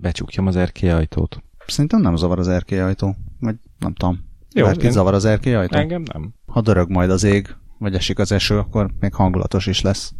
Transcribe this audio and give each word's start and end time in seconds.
becsukjam 0.00 0.46
az 0.46 0.56
erkélyajtót. 0.56 1.42
Szerintem 1.66 2.00
nem 2.00 2.16
zavar 2.16 2.38
az 2.38 2.48
erkélyajtó. 2.48 3.16
Vagy 3.40 3.56
nem 3.78 3.94
tudom. 3.94 4.18
Jó, 4.54 4.64
Bárkit 4.64 4.82
én- 4.84 4.90
zavar 4.90 5.14
az 5.14 5.24
erkélyajtó? 5.24 5.76
Engem 5.78 6.02
nem. 6.12 6.34
Ha 6.46 6.60
dörög 6.60 6.90
majd 6.90 7.10
az 7.10 7.22
ég, 7.24 7.56
vagy 7.78 7.94
esik 7.94 8.18
az 8.18 8.32
eső, 8.32 8.58
akkor 8.58 8.90
még 9.00 9.14
hangulatos 9.14 9.66
is 9.66 9.80
lesz. 9.80 10.12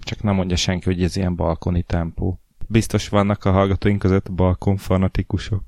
Csak 0.00 0.22
nem 0.22 0.34
mondja 0.34 0.56
senki, 0.56 0.84
hogy 0.84 1.02
ez 1.02 1.16
ilyen 1.16 1.36
balkoni 1.36 1.82
tempó. 1.82 2.40
Biztos 2.68 3.08
vannak 3.08 3.44
a 3.44 3.50
hallgatóink 3.52 3.98
között 3.98 4.32
balkon 4.32 4.76
fanatikusok. 4.76 5.62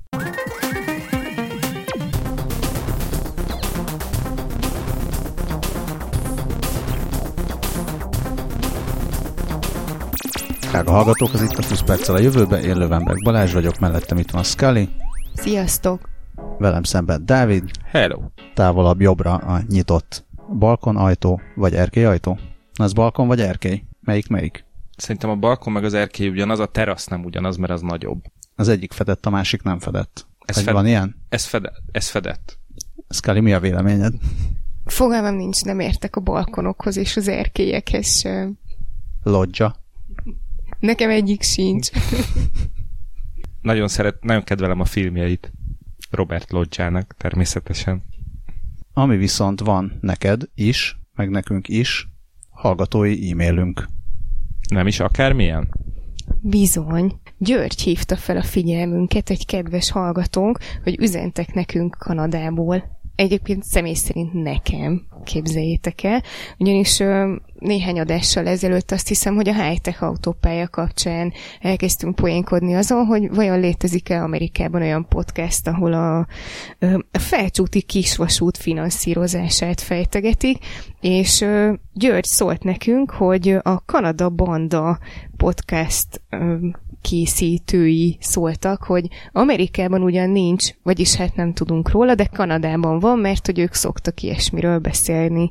Drága 10.77 10.91
hallgatók, 10.91 11.33
az 11.33 11.41
itt 11.41 11.57
a 11.57 11.67
20 11.67 11.81
perccel 11.81 12.15
a 12.15 12.19
jövőbe, 12.19 12.61
én 12.61 12.77
Lövenberg 12.77 13.23
Balázs 13.23 13.53
vagyok, 13.53 13.79
mellettem 13.79 14.17
itt 14.17 14.31
van 14.31 14.43
Scully, 14.43 14.89
Sziasztok! 15.33 16.09
velem 16.57 16.83
szemben 16.83 17.25
Dávid, 17.25 17.63
Hello! 17.85 18.21
távolabb 18.53 19.01
jobbra 19.01 19.33
a 19.33 19.61
nyitott 19.69 20.25
balkonajtó, 20.59 21.41
vagy 21.55 21.73
erkélyajtó. 21.73 22.39
Na, 22.73 22.83
ez 22.83 22.93
balkon 22.93 23.27
vagy 23.27 23.41
erkély? 23.41 23.83
Melyik 24.01 24.27
melyik? 24.27 24.65
Szerintem 24.97 25.29
a 25.29 25.35
balkon 25.35 25.73
meg 25.73 25.83
az 25.83 25.93
erkély 25.93 26.29
ugyanaz, 26.29 26.59
a 26.59 26.65
terasz 26.65 27.07
nem 27.07 27.23
ugyanaz, 27.23 27.55
mert 27.55 27.71
az 27.71 27.81
nagyobb. 27.81 28.21
Az 28.55 28.67
egyik 28.67 28.91
fedett, 28.93 29.25
a 29.25 29.29
másik 29.29 29.61
nem 29.61 29.79
fedett. 29.79 30.27
Ez 30.45 30.57
Ez 30.57 30.63
fed- 30.63 30.73
van 30.73 30.87
ilyen? 30.87 31.15
Ez, 31.29 31.45
fede, 31.45 31.71
ez 31.91 32.09
fedett. 32.09 32.59
Scully, 33.09 33.39
mi 33.39 33.53
a 33.53 33.59
véleményed? 33.59 34.13
Fogalmam 34.85 35.35
nincs, 35.35 35.63
nem 35.63 35.79
értek 35.79 36.15
a 36.15 36.21
balkonokhoz 36.21 36.97
és 36.97 37.17
az 37.17 37.27
erkélyekhez 37.27 38.19
sem. 38.19 38.57
Lodja. 39.23 39.75
Nekem 40.79 41.09
egyik 41.09 41.41
sincs. 41.41 41.89
Nagyon 43.61 43.87
szeret, 43.87 44.23
nagyon 44.23 44.43
kedvelem 44.43 44.79
a 44.79 44.85
filmjeit. 44.85 45.51
Robert 46.09 46.51
Lodjának 46.51 47.15
természetesen. 47.17 48.03
Ami 48.93 49.17
viszont 49.17 49.59
van 49.59 49.97
neked 50.01 50.41
is, 50.55 50.99
meg 51.15 51.29
nekünk 51.29 51.67
is, 51.67 52.07
hallgatói 52.49 53.31
e-mailünk. 53.31 53.87
Nem 54.69 54.87
is 54.87 54.99
akármilyen? 54.99 55.69
Bizony. 56.41 57.19
György 57.37 57.81
hívta 57.81 58.15
fel 58.15 58.37
a 58.37 58.43
figyelmünket, 58.43 59.29
egy 59.29 59.45
kedves 59.45 59.91
hallgatónk, 59.91 60.59
hogy 60.83 60.99
üzentek 60.99 61.53
nekünk 61.53 61.95
Kanadából. 61.99 62.96
Egyébként 63.17 63.63
személy 63.63 63.93
szerint 63.93 64.33
nekem, 64.33 65.05
képzeljétek 65.23 66.03
el, 66.03 66.23
ugyanis 66.57 67.03
néhány 67.59 67.99
adással 67.99 68.47
ezelőtt 68.47 68.91
azt 68.91 69.07
hiszem, 69.07 69.35
hogy 69.35 69.49
a 69.49 69.63
high-tech 69.63 70.03
autópálya 70.03 70.67
kapcsán 70.67 71.33
elkezdtünk 71.59 72.15
poénkodni 72.15 72.75
azon, 72.75 73.05
hogy 73.05 73.29
vajon 73.35 73.59
létezik-e 73.59 74.23
Amerikában 74.23 74.81
olyan 74.81 75.07
podcast, 75.07 75.67
ahol 75.67 75.93
a, 75.93 76.17
a 77.11 77.19
felcsúti 77.19 77.81
kisvasút 77.81 78.57
finanszírozását 78.57 79.81
fejtegetik, 79.81 80.57
és 81.01 81.45
György 81.93 82.25
szólt 82.25 82.63
nekünk, 82.63 83.11
hogy 83.11 83.57
a 83.61 83.85
Kanada 83.85 84.29
Banda 84.29 84.99
podcast 85.37 86.21
készítői 87.09 88.17
szóltak, 88.19 88.83
hogy 88.83 89.07
Amerikában 89.31 90.01
ugyan 90.01 90.29
nincs, 90.29 90.69
vagyis 90.83 91.15
hát 91.15 91.35
nem 91.35 91.53
tudunk 91.53 91.91
róla, 91.91 92.15
de 92.15 92.25
Kanadában 92.25 92.99
van, 92.99 93.19
mert 93.19 93.45
hogy 93.45 93.59
ők 93.59 93.73
szoktak 93.73 94.21
ilyesmiről 94.21 94.79
beszélni. 94.79 95.49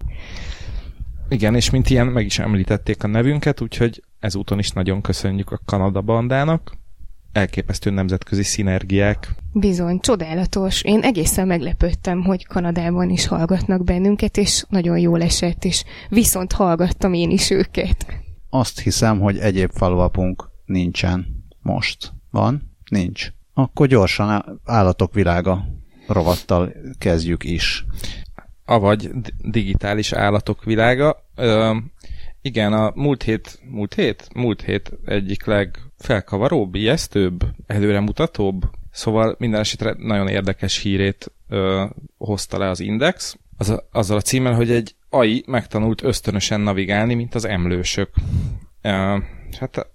Igen, 1.29 1.55
és 1.55 1.71
mint 1.71 1.91
ilyen 1.91 2.07
meg 2.07 2.25
is 2.25 2.39
említették 2.39 3.03
a 3.03 3.07
nevünket, 3.07 3.61
úgyhogy 3.61 4.03
ezúton 4.19 4.59
is 4.59 4.71
nagyon 4.71 5.01
köszönjük 5.01 5.51
a 5.51 5.61
Kanada 5.65 6.01
bandának. 6.01 6.73
Elképesztő 7.33 7.91
nemzetközi 7.91 8.43
szinergiák. 8.43 9.35
Bizony, 9.53 10.01
csodálatos. 10.01 10.83
Én 10.83 11.01
egészen 11.01 11.47
meglepődtem, 11.47 12.23
hogy 12.23 12.47
Kanadában 12.47 13.11
is 13.11 13.27
hallgatnak 13.27 13.85
bennünket, 13.85 14.37
és 14.37 14.65
nagyon 14.69 14.99
jól 14.99 15.23
esett, 15.23 15.65
és 15.65 15.85
viszont 16.09 16.53
hallgattam 16.53 17.13
én 17.13 17.31
is 17.31 17.51
őket. 17.51 18.07
Azt 18.51 18.81
hiszem, 18.81 19.21
hogy 19.21 19.39
egyéb 19.39 19.71
falvapunk 19.73 20.49
nincsen 20.65 21.36
most. 21.67 22.13
Van? 22.31 22.77
Nincs. 22.91 23.29
Akkor 23.55 23.87
gyorsan 23.87 24.61
állatok 24.65 25.15
világa 25.15 25.65
rovattal 26.07 26.73
kezdjük 26.99 27.45
is. 27.45 27.85
Avagy 28.65 29.11
digitális 29.39 30.13
állatok 30.13 30.65
világa. 30.65 31.25
Ö, 31.35 31.77
igen, 32.43 32.73
a 32.73 32.93
múlt 32.95 33.23
hét, 33.23 33.59
múlt 33.71 33.95
hét? 33.95 34.29
Múlt 34.35 34.63
hét 34.63 34.93
egyik 35.05 35.45
legfelkavaróbb, 35.45 36.75
ijesztőbb, 36.75 37.45
előremutatóbb, 37.67 38.71
szóval 38.91 39.37
minden 39.39 39.61
esetre 39.61 39.95
nagyon 39.99 40.29
érdekes 40.29 40.79
hírét 40.79 41.33
ö, 41.49 41.85
hozta 42.19 42.59
le 42.59 42.69
az 42.69 42.81
Index, 42.81 43.37
az 43.57 43.71
a, 43.71 43.89
azzal 43.93 44.17
a 44.17 44.21
címmel, 44.21 44.55
hogy 44.55 44.71
egy 44.71 44.95
AI 45.11 45.45
megtanult 45.47 46.03
ösztönösen 46.03 46.61
navigálni, 46.61 47.15
mint 47.15 47.35
az 47.35 47.45
emlősök. 47.45 48.11
Ö, 48.83 49.19
hát 49.59 49.87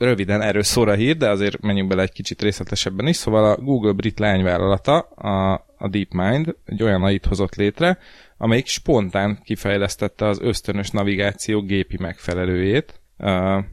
röviden 0.00 0.42
erről 0.42 0.62
szól 0.62 0.88
a 0.88 0.94
hír, 0.94 1.16
de 1.16 1.28
azért 1.28 1.60
menjünk 1.60 1.88
bele 1.88 2.02
egy 2.02 2.12
kicsit 2.12 2.42
részletesebben 2.42 3.06
is. 3.06 3.16
Szóval 3.16 3.44
a 3.44 3.56
Google 3.56 3.92
brit 3.92 4.18
lányvállalata, 4.18 4.98
a, 4.98 5.52
a 5.78 5.88
DeepMind 5.88 6.54
egy 6.64 6.82
olyan 6.82 7.02
AI-t 7.02 7.26
hozott 7.26 7.54
létre, 7.54 7.98
amelyik 8.36 8.66
spontán 8.66 9.38
kifejlesztette 9.44 10.26
az 10.26 10.40
ösztönös 10.40 10.90
navigáció 10.90 11.62
gépi 11.62 11.96
megfelelőjét. 11.98 13.00
Uh, 13.18 13.64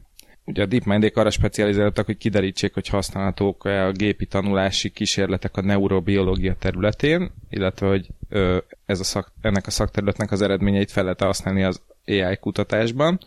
ugye 0.44 0.62
a 0.62 0.66
DeepMind-ék 0.66 1.16
arra 1.16 1.30
specializáltak, 1.30 2.06
hogy 2.06 2.16
kiderítsék, 2.16 2.74
hogy 2.74 2.88
használhatók 2.88 3.64
a 3.64 3.92
gépi 3.92 4.26
tanulási 4.26 4.90
kísérletek 4.90 5.56
a 5.56 5.62
neurobiológia 5.62 6.54
területén, 6.54 7.30
illetve 7.50 7.86
hogy 7.86 8.06
ö, 8.28 8.58
ez 8.86 9.00
a 9.00 9.04
szak, 9.04 9.32
ennek 9.40 9.66
a 9.66 9.70
szakterületnek 9.70 10.30
az 10.30 10.42
eredményeit 10.42 10.90
fel 10.90 11.02
lehet 11.02 11.20
használni 11.20 11.62
az 11.62 11.82
AI 12.06 12.36
kutatásban. 12.40 13.18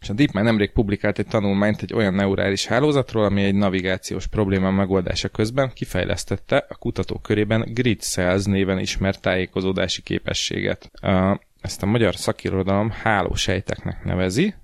És 0.00 0.08
a 0.08 0.12
DeepMind 0.12 0.46
nemrég 0.46 0.72
publikált 0.72 1.18
egy 1.18 1.26
tanulmányt 1.26 1.82
egy 1.82 1.94
olyan 1.94 2.14
neurális 2.14 2.66
hálózatról, 2.66 3.24
ami 3.24 3.42
egy 3.42 3.54
navigációs 3.54 4.26
probléma 4.26 4.70
megoldása 4.70 5.28
közben 5.28 5.70
kifejlesztette 5.74 6.66
a 6.68 6.76
kutatók 6.76 7.22
körében 7.22 7.64
Grid 7.74 8.00
Cells 8.00 8.44
néven 8.44 8.78
ismert 8.78 9.20
tájékozódási 9.20 10.02
képességet. 10.02 10.90
Ezt 11.60 11.82
a 11.82 11.86
magyar 11.86 12.14
szakirodalom 12.14 12.90
hálósejteknek 12.90 14.04
nevezi. 14.04 14.54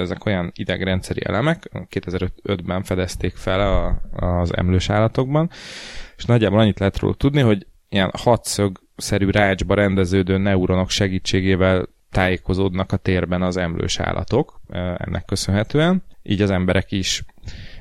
Ezek 0.00 0.24
olyan 0.24 0.52
idegrendszeri 0.54 1.20
elemek, 1.24 1.70
2005-ben 1.72 2.82
fedezték 2.82 3.34
fel 3.34 3.60
a, 3.60 4.00
az 4.26 4.56
emlős 4.56 4.90
állatokban, 4.90 5.50
és 6.16 6.24
nagyjából 6.24 6.58
annyit 6.58 6.78
lehet 6.78 6.98
róla 6.98 7.14
tudni, 7.14 7.40
hogy 7.40 7.66
ilyen 7.88 8.10
hatszög-szerű 8.18 9.30
rácsba 9.30 9.74
rendeződő 9.74 10.36
neuronok 10.36 10.90
segítségével 10.90 11.88
tájékozódnak 12.16 12.92
a 12.92 12.96
térben 12.96 13.42
az 13.42 13.56
emlős 13.56 13.98
állatok 13.98 14.60
ennek 14.96 15.24
köszönhetően, 15.24 16.02
így 16.22 16.42
az 16.42 16.50
emberek 16.50 16.92
is. 16.92 17.24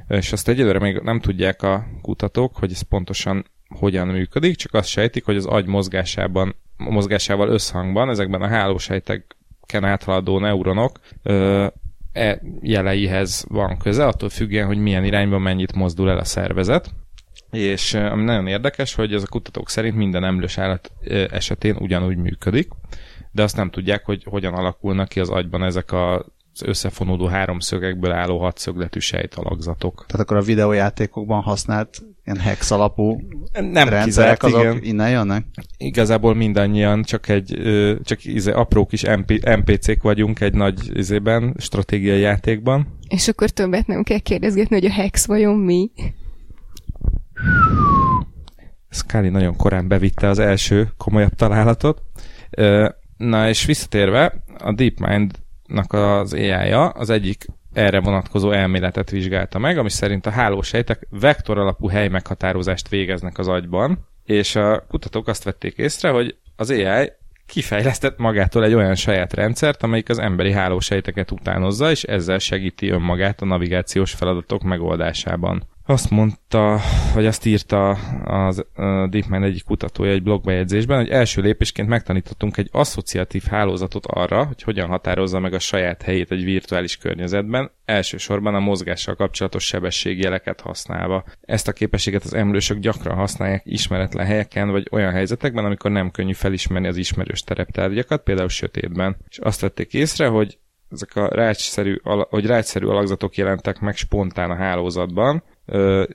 És 0.07 0.31
azt 0.31 0.47
egyelőre 0.47 0.79
még 0.79 0.99
nem 1.03 1.19
tudják 1.19 1.61
a 1.61 1.85
kutatók, 2.01 2.55
hogy 2.55 2.71
ez 2.71 2.81
pontosan 2.81 3.45
hogyan 3.67 4.07
működik, 4.07 4.55
csak 4.55 4.73
azt 4.73 4.87
sejtik, 4.87 5.25
hogy 5.25 5.35
az 5.35 5.45
agy 5.45 5.65
mozgásában, 5.65 6.55
mozgásával 6.77 7.49
összhangban 7.49 8.09
ezekben 8.09 8.41
a 8.41 8.47
hálósejteken 8.47 9.83
áthaladó 9.83 10.39
neuronok 10.39 10.99
e 12.11 12.41
jeleihez 12.61 13.45
van 13.47 13.77
köze, 13.77 14.05
attól 14.05 14.29
függően, 14.29 14.67
hogy 14.67 14.77
milyen 14.77 15.05
irányban 15.05 15.41
mennyit 15.41 15.73
mozdul 15.73 16.09
el 16.09 16.17
a 16.17 16.23
szervezet. 16.23 16.89
És 17.55 17.93
ami 17.93 18.23
nagyon 18.23 18.47
érdekes, 18.47 18.93
hogy 18.93 19.13
ez 19.13 19.23
a 19.23 19.27
kutatók 19.27 19.69
szerint 19.69 19.95
minden 19.95 20.23
emlős 20.23 20.57
állat 20.57 20.91
esetén 21.31 21.75
ugyanúgy 21.75 22.17
működik, 22.17 22.67
de 23.31 23.43
azt 23.43 23.55
nem 23.55 23.69
tudják, 23.69 24.05
hogy 24.05 24.23
hogyan 24.23 24.53
alakulnak 24.53 25.07
ki 25.07 25.19
az 25.19 25.29
agyban 25.29 25.63
ezek 25.63 25.91
a 25.91 26.25
az 26.59 26.67
összefonódó 26.67 27.25
háromszögekből 27.25 28.11
álló 28.11 28.39
hatszögletű 28.39 28.99
sejtalakzatok. 28.99 30.05
Tehát 30.07 30.25
akkor 30.25 30.37
a 30.37 30.41
videójátékokban 30.41 31.41
használt 31.41 32.01
ilyen 32.25 32.39
hex 32.39 32.71
alapú 32.71 33.19
Nem 33.53 33.89
rendszerek 33.89 34.39
kizárt, 34.39 34.43
azok 34.43 34.61
igen. 34.61 34.79
innen 34.83 35.09
jönnek? 35.09 35.45
Igazából 35.77 36.35
mindannyian 36.35 37.03
csak 37.03 37.27
egy 37.27 37.59
csak 38.03 38.25
izé, 38.25 38.51
apró 38.51 38.85
kis 38.85 39.03
MP, 39.03 39.31
NPC-k 39.55 40.01
vagyunk 40.01 40.39
egy 40.39 40.53
nagy 40.53 40.97
izében, 40.97 41.55
stratégiai 41.57 42.19
játékban. 42.19 42.87
És 43.07 43.27
akkor 43.27 43.49
többet 43.49 43.87
nem 43.87 44.03
kell 44.03 44.19
kérdezgetni, 44.19 44.75
hogy 44.75 44.85
a 44.85 44.91
hex 44.91 45.25
vajon 45.25 45.57
mi? 45.57 45.91
Scully 48.89 49.29
nagyon 49.29 49.55
korán 49.55 49.87
bevitte 49.87 50.27
az 50.27 50.39
első 50.39 50.89
komolyabb 50.97 51.33
találatot. 51.35 52.01
Na 53.17 53.47
és 53.47 53.65
visszatérve, 53.65 54.43
a 54.57 54.73
DeepMind-nak 54.73 55.93
az 55.93 56.33
AI-ja 56.33 56.89
az 56.89 57.09
egyik 57.09 57.45
erre 57.73 57.99
vonatkozó 57.99 58.51
elméletet 58.51 59.09
vizsgálta 59.09 59.59
meg, 59.59 59.77
ami 59.77 59.89
szerint 59.89 60.25
a 60.25 60.29
hálósejtek 60.29 61.07
vektor 61.09 61.57
alapú 61.57 61.87
hely 61.87 62.07
meghatározást 62.07 62.89
végeznek 62.89 63.37
az 63.37 63.47
agyban, 63.47 64.07
és 64.23 64.55
a 64.55 64.85
kutatók 64.87 65.27
azt 65.27 65.43
vették 65.43 65.77
észre, 65.77 66.09
hogy 66.09 66.37
az 66.55 66.69
AI 66.69 67.11
kifejlesztett 67.45 68.17
magától 68.17 68.63
egy 68.63 68.73
olyan 68.73 68.95
saját 68.95 69.33
rendszert, 69.33 69.83
amelyik 69.83 70.09
az 70.09 70.19
emberi 70.19 70.51
hálósejteket 70.51 71.31
utánozza, 71.31 71.91
és 71.91 72.03
ezzel 72.03 72.39
segíti 72.39 72.89
önmagát 72.89 73.41
a 73.41 73.45
navigációs 73.45 74.13
feladatok 74.13 74.63
megoldásában. 74.63 75.67
Azt 75.85 76.09
mondta, 76.09 76.79
vagy 77.13 77.25
azt 77.25 77.45
írta 77.45 77.89
az 78.23 78.65
DeepMind 79.09 79.43
egyik 79.43 79.63
kutatója 79.63 80.11
egy 80.11 80.23
blogbejegyzésben, 80.23 80.97
hogy 80.97 81.09
első 81.09 81.41
lépésként 81.41 81.87
megtanítottunk 81.87 82.57
egy 82.57 82.69
asszociatív 82.71 83.43
hálózatot 83.43 84.05
arra, 84.05 84.45
hogy 84.45 84.61
hogyan 84.61 84.87
határozza 84.87 85.39
meg 85.39 85.53
a 85.53 85.59
saját 85.59 86.01
helyét 86.01 86.31
egy 86.31 86.43
virtuális 86.43 86.97
környezetben, 86.97 87.71
elsősorban 87.85 88.55
a 88.55 88.59
mozgással 88.59 89.15
kapcsolatos 89.15 89.65
sebességjeleket 89.65 90.61
használva. 90.61 91.23
Ezt 91.41 91.67
a 91.67 91.73
képességet 91.73 92.23
az 92.23 92.33
emlősök 92.33 92.77
gyakran 92.77 93.15
használják 93.15 93.61
ismeretlen 93.65 94.25
helyeken, 94.25 94.71
vagy 94.71 94.87
olyan 94.91 95.11
helyzetekben, 95.11 95.65
amikor 95.65 95.91
nem 95.91 96.11
könnyű 96.11 96.33
felismerni 96.33 96.87
az 96.87 96.97
ismerős 96.97 97.41
tereptárgyakat, 97.41 98.23
például 98.23 98.49
sötétben. 98.49 99.17
És 99.29 99.37
azt 99.37 99.61
vették 99.61 99.93
észre, 99.93 100.27
hogy 100.27 100.57
ezek 100.91 101.15
a 101.15 101.27
rácsszerű, 101.27 101.97
hogy 102.03 102.45
rácsszerű 102.45 102.85
alakzatok 102.85 103.35
jelentek 103.35 103.79
meg 103.79 103.95
spontán 103.95 104.51
a 104.51 104.55
hálózatban, 104.55 105.43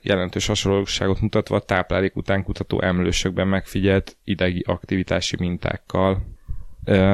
jelentős 0.01 0.47
hasonlóságot 0.47 1.21
mutatva 1.21 1.55
a 1.55 1.59
táplálék 1.59 2.15
után 2.15 2.43
kutató 2.43 2.81
emlősökben 2.81 3.47
megfigyelt 3.47 4.17
idegi 4.23 4.63
aktivitási 4.67 5.35
mintákkal. 5.39 6.21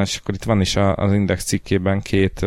És 0.01 0.17
akkor 0.17 0.33
itt 0.33 0.43
van 0.43 0.61
is 0.61 0.75
az 0.75 1.13
Index 1.13 1.43
cikkében 1.43 2.01
két 2.01 2.45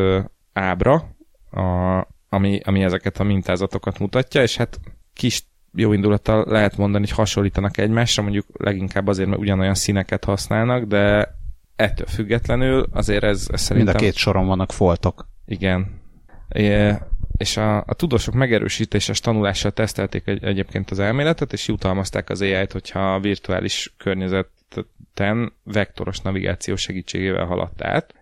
ábra, 0.52 1.16
a, 1.50 1.98
ami, 2.28 2.60
ami 2.64 2.82
ezeket 2.82 3.20
a 3.20 3.24
mintázatokat 3.24 3.98
mutatja, 3.98 4.42
és 4.42 4.56
hát 4.56 4.80
kis 5.14 5.42
jó 5.74 5.92
indulattal 5.92 6.44
lehet 6.48 6.76
mondani, 6.76 7.04
hogy 7.04 7.16
hasonlítanak 7.16 7.78
egymásra, 7.78 8.22
mondjuk 8.22 8.46
leginkább 8.52 9.06
azért, 9.06 9.28
mert 9.28 9.40
ugyanolyan 9.40 9.74
színeket 9.74 10.24
használnak, 10.24 10.84
de 10.84 11.34
ettől 11.76 12.06
függetlenül 12.06 12.86
azért 12.92 13.22
ez, 13.22 13.48
ez 13.52 13.60
szerintem... 13.60 13.94
Mind 13.94 14.08
a 14.08 14.12
két 14.12 14.20
soron 14.20 14.46
vannak 14.46 14.72
foltok. 14.72 15.28
Igen. 15.46 16.00
É, 16.48 16.92
és 17.40 17.56
a, 17.56 17.76
a 17.76 17.94
tudósok 17.94 18.34
megerősítéses 18.34 19.20
tanulással 19.20 19.70
tesztelték 19.70 20.26
egy, 20.26 20.44
egyébként 20.44 20.90
az 20.90 20.98
elméletet, 20.98 21.52
és 21.52 21.68
jutalmazták 21.68 22.30
az 22.30 22.40
AI-t, 22.40 22.72
hogyha 22.72 23.14
a 23.14 23.20
virtuális 23.20 23.94
környezeten 23.96 25.52
vektoros 25.64 26.18
navigáció 26.18 26.76
segítségével 26.76 27.44
haladt 27.44 27.82
át. 27.82 28.14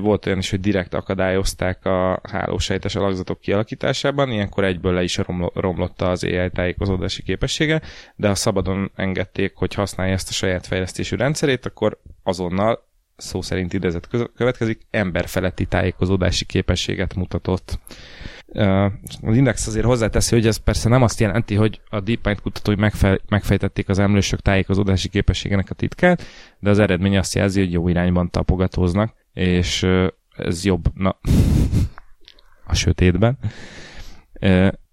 Volt 0.00 0.26
olyan 0.26 0.38
is, 0.38 0.50
hogy 0.50 0.60
direkt 0.60 0.94
akadályozták 0.94 1.84
a 1.84 2.20
hálósejtes 2.22 2.94
alakzatok 2.94 3.40
kialakításában, 3.40 4.30
ilyenkor 4.30 4.64
egyből 4.64 4.92
le 4.92 5.02
is 5.02 5.18
romlott 5.54 6.02
az 6.02 6.24
AI 6.24 6.50
tájékozódási 6.50 7.22
képessége, 7.22 7.80
de 8.16 8.28
ha 8.28 8.34
szabadon 8.34 8.90
engedték, 8.94 9.52
hogy 9.54 9.74
használja 9.74 10.12
ezt 10.12 10.28
a 10.28 10.32
saját 10.32 10.66
fejlesztésű 10.66 11.16
rendszerét, 11.16 11.66
akkor 11.66 11.98
azonnal 12.22 12.90
szó 13.22 13.42
szerint 13.42 13.72
idezet 13.72 14.08
következik, 14.36 14.86
emberfeletti 14.90 15.66
tájékozódási 15.66 16.44
képességet 16.44 17.14
mutatott. 17.14 17.78
Az 19.22 19.36
Index 19.36 19.66
azért 19.66 19.84
hozzáteszi, 19.84 20.34
hogy 20.34 20.46
ez 20.46 20.56
persze 20.56 20.88
nem 20.88 21.02
azt 21.02 21.20
jelenti, 21.20 21.54
hogy 21.54 21.80
a 21.88 22.00
DeepMind 22.00 22.40
kutatói 22.40 22.74
megfe- 22.74 23.22
megfejtették 23.28 23.88
az 23.88 23.98
emlősök 23.98 24.40
tájékozódási 24.40 25.08
képességének 25.08 25.70
a 25.70 25.74
titkát, 25.74 26.22
de 26.58 26.70
az 26.70 26.78
eredmény 26.78 27.18
azt 27.18 27.34
jelzi, 27.34 27.60
hogy 27.60 27.72
jó 27.72 27.88
irányban 27.88 28.30
tapogatóznak, 28.30 29.14
és 29.32 29.86
ez 30.36 30.64
jobb 30.64 30.84
na, 30.94 31.18
a 32.66 32.74
sötétben, 32.74 33.38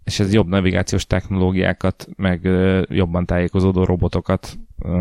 és 0.04 0.20
ez 0.20 0.34
jobb 0.34 0.48
navigációs 0.48 1.08
technológiákat, 1.08 2.08
meg 2.16 2.50
jobban 2.90 3.26
tájékozódó 3.26 3.84
robotokat 3.84 4.58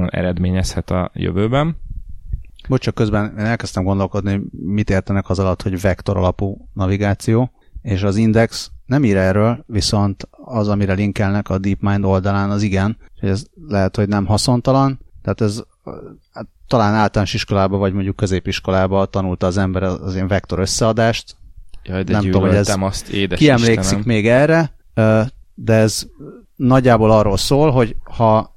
eredményezhet 0.06 0.90
a 0.90 1.10
jövőben. 1.14 1.76
Bocs, 2.68 2.82
csak 2.82 2.94
közben 2.94 3.34
én 3.38 3.44
elkezdtem 3.44 3.84
gondolkodni, 3.84 4.40
mit 4.50 4.90
értenek 4.90 5.28
az 5.28 5.38
alatt, 5.38 5.62
hogy 5.62 5.80
vektor 5.80 6.16
alapú 6.16 6.68
navigáció, 6.72 7.50
és 7.82 8.02
az 8.02 8.16
Index 8.16 8.70
nem 8.86 9.04
ír 9.04 9.16
erről, 9.16 9.64
viszont 9.66 10.28
az, 10.30 10.68
amire 10.68 10.92
linkelnek 10.92 11.48
a 11.48 11.58
DeepMind 11.58 12.04
oldalán, 12.04 12.50
az 12.50 12.62
igen, 12.62 12.96
és 13.14 13.28
ez 13.28 13.44
lehet, 13.68 13.96
hogy 13.96 14.08
nem 14.08 14.26
haszontalan, 14.26 15.00
tehát 15.22 15.40
ez 15.40 15.62
hát, 16.32 16.46
talán 16.66 16.94
általános 16.94 17.34
iskolában, 17.34 17.78
vagy 17.78 17.92
mondjuk 17.92 18.16
középiskolában 18.16 19.10
tanulta 19.10 19.46
az 19.46 19.56
ember 19.56 19.82
az 19.82 20.14
ilyen 20.14 20.28
vektor 20.28 20.58
összeadást. 20.58 21.36
Jaj, 21.82 22.02
de 22.02 22.12
nem 22.12 22.22
tudom, 22.22 22.42
hogy 22.42 22.54
ez 22.54 22.74
azt, 22.80 23.08
édes 23.08 23.38
kiemlékszik 23.38 23.80
Istenem. 23.80 24.04
még 24.04 24.28
erre, 24.28 24.74
de 25.54 25.74
ez 25.74 26.06
nagyjából 26.56 27.10
arról 27.10 27.36
szól, 27.36 27.70
hogy 27.70 27.96
ha 28.04 28.54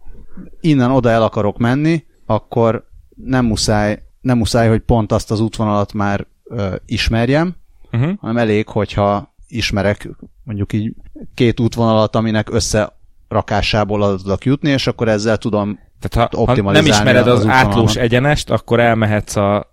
innen 0.60 0.92
oda 0.92 1.10
el 1.10 1.24
akarok 1.24 1.58
menni, 1.58 2.06
akkor 2.26 2.90
nem 3.24 3.46
muszáj, 3.46 4.04
nem 4.22 4.38
muszáj, 4.38 4.70
hogy 4.70 4.80
pont 4.80 5.12
azt 5.12 5.32
az 5.32 5.40
útvonalat 5.40 5.94
már 5.94 6.28
ö, 6.44 6.76
ismerjem, 6.86 7.56
uh-huh. 7.92 8.12
hanem 8.20 8.38
elég, 8.38 8.68
hogyha 8.68 9.34
ismerek 9.48 10.10
mondjuk 10.44 10.74
így 10.74 10.94
két 11.34 11.60
útvonalat, 11.60 12.16
aminek 12.16 12.50
összerakásából 12.50 14.18
tudok 14.18 14.46
jutni, 14.46 14.70
és 14.70 14.88
akkor 14.88 15.08
ezzel 15.08 15.38
tudom 15.38 15.80
Tehát 16.00 16.34
ha, 16.34 16.46
ha 16.46 16.72
nem 16.72 16.86
ismered 16.86 17.28
az, 17.28 17.40
az 17.40 17.48
átlós 17.48 17.96
egyenest, 17.96 18.50
akkor 18.50 18.80
elmehetsz 18.80 19.36
a 19.36 19.72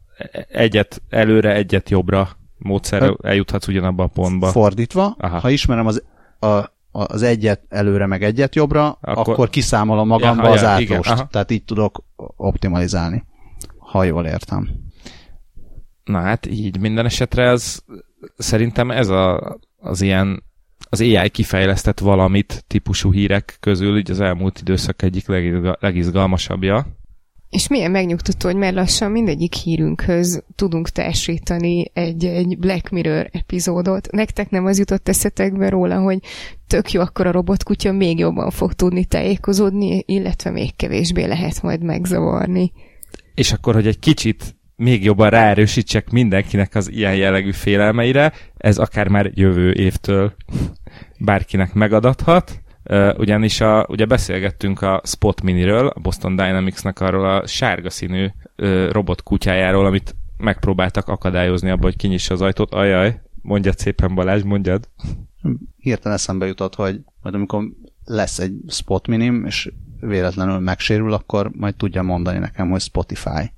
egyet 0.48 1.02
előre, 1.08 1.54
egyet 1.54 1.90
jobbra 1.90 2.28
módszerrel 2.58 3.16
eljuthatsz 3.22 3.68
ugyanabba 3.68 4.02
a 4.02 4.06
pontba. 4.06 4.46
Fordítva, 4.46 5.16
Aha. 5.18 5.38
ha 5.38 5.50
ismerem 5.50 5.86
az, 5.86 6.02
a, 6.40 6.64
az 6.92 7.22
egyet 7.22 7.62
előre, 7.68 8.06
meg 8.06 8.22
egyet 8.22 8.54
jobbra, 8.54 8.98
akkor, 9.00 9.32
akkor 9.32 9.50
kiszámolom 9.50 10.08
magamba 10.08 10.46
ja, 10.46 10.50
az 10.50 10.60
ja, 10.60 10.68
átlost. 10.68 11.10
Igen, 11.10 11.28
Tehát 11.30 11.50
így 11.50 11.64
tudok 11.64 12.04
optimalizálni, 12.36 13.24
ha 13.88 14.04
jól 14.04 14.26
értem. 14.26 14.68
Na 16.04 16.20
hát 16.20 16.46
így 16.46 16.80
minden 16.80 17.04
esetre 17.04 17.50
az 17.50 17.84
szerintem 18.36 18.90
ez 18.90 19.08
a, 19.08 19.58
az 19.76 20.00
ilyen 20.00 20.42
az 20.90 21.00
AI 21.00 21.28
kifejlesztett 21.28 21.98
valamit 21.98 22.64
típusú 22.66 23.12
hírek 23.12 23.56
közül 23.60 23.98
így 23.98 24.10
az 24.10 24.20
elmúlt 24.20 24.60
időszak 24.60 25.02
egyik 25.02 25.26
legizgalmasabbja. 25.80 26.86
És 27.50 27.68
milyen 27.68 27.90
megnyugtató, 27.90 28.48
hogy 28.48 28.56
már 28.56 28.72
lassan 28.72 29.10
mindegyik 29.10 29.54
hírünkhöz 29.54 30.44
tudunk 30.54 30.88
társítani 30.88 31.90
egy, 31.92 32.24
egy 32.24 32.58
Black 32.58 32.90
Mirror 32.90 33.28
epizódot. 33.32 34.10
Nektek 34.10 34.50
nem 34.50 34.66
az 34.66 34.78
jutott 34.78 35.08
eszetekbe 35.08 35.68
róla, 35.68 36.00
hogy 36.00 36.18
tök 36.66 36.92
jó, 36.92 37.00
akkor 37.00 37.26
a 37.26 37.32
robotkutya 37.32 37.92
még 37.92 38.18
jobban 38.18 38.50
fog 38.50 38.72
tudni 38.72 39.04
tájékozódni, 39.04 40.02
illetve 40.06 40.50
még 40.50 40.76
kevésbé 40.76 41.24
lehet 41.24 41.62
majd 41.62 41.82
megzavarni. 41.82 42.72
És 43.38 43.52
akkor, 43.52 43.74
hogy 43.74 43.86
egy 43.86 43.98
kicsit 43.98 44.56
még 44.76 45.04
jobban 45.04 45.30
ráerősítsek 45.30 46.10
mindenkinek 46.10 46.74
az 46.74 46.90
ilyen 46.90 47.16
jellegű 47.16 47.52
félelmeire, 47.52 48.32
ez 48.56 48.78
akár 48.78 49.08
már 49.08 49.30
jövő 49.34 49.72
évtől 49.72 50.34
bárkinek 51.18 51.74
megadathat, 51.74 52.60
ugyanis 53.16 53.60
a, 53.60 53.86
ugye 53.88 54.06
beszélgettünk 54.06 54.82
a 54.82 55.02
Spot 55.04 55.42
Miniről, 55.42 55.86
a 55.86 56.00
Boston 56.00 56.36
Dynamics-nak 56.36 57.00
arról 57.00 57.30
a 57.30 57.46
sárga 57.46 57.90
színű 57.90 58.28
robot 58.90 59.22
kutyájáról, 59.22 59.86
amit 59.86 60.16
megpróbáltak 60.36 61.08
akadályozni 61.08 61.70
abba, 61.70 61.82
hogy 61.82 61.96
kinyissa 61.96 62.34
az 62.34 62.42
ajtót. 62.42 62.74
Ajaj, 62.74 63.20
mondjad 63.42 63.78
szépen 63.78 64.14
Balázs, 64.14 64.42
mondjad. 64.42 64.88
Hirtelen 65.76 66.16
eszembe 66.16 66.46
jutott, 66.46 66.74
hogy 66.74 67.00
majd 67.22 67.34
amikor 67.34 67.64
lesz 68.04 68.38
egy 68.38 68.54
Spot 68.68 69.08
Minim, 69.08 69.44
és 69.44 69.70
véletlenül 70.00 70.58
megsérül, 70.58 71.12
akkor 71.12 71.50
majd 71.56 71.74
tudja 71.76 72.02
mondani 72.02 72.38
nekem, 72.38 72.70
hogy 72.70 72.80
Spotify. 72.80 73.52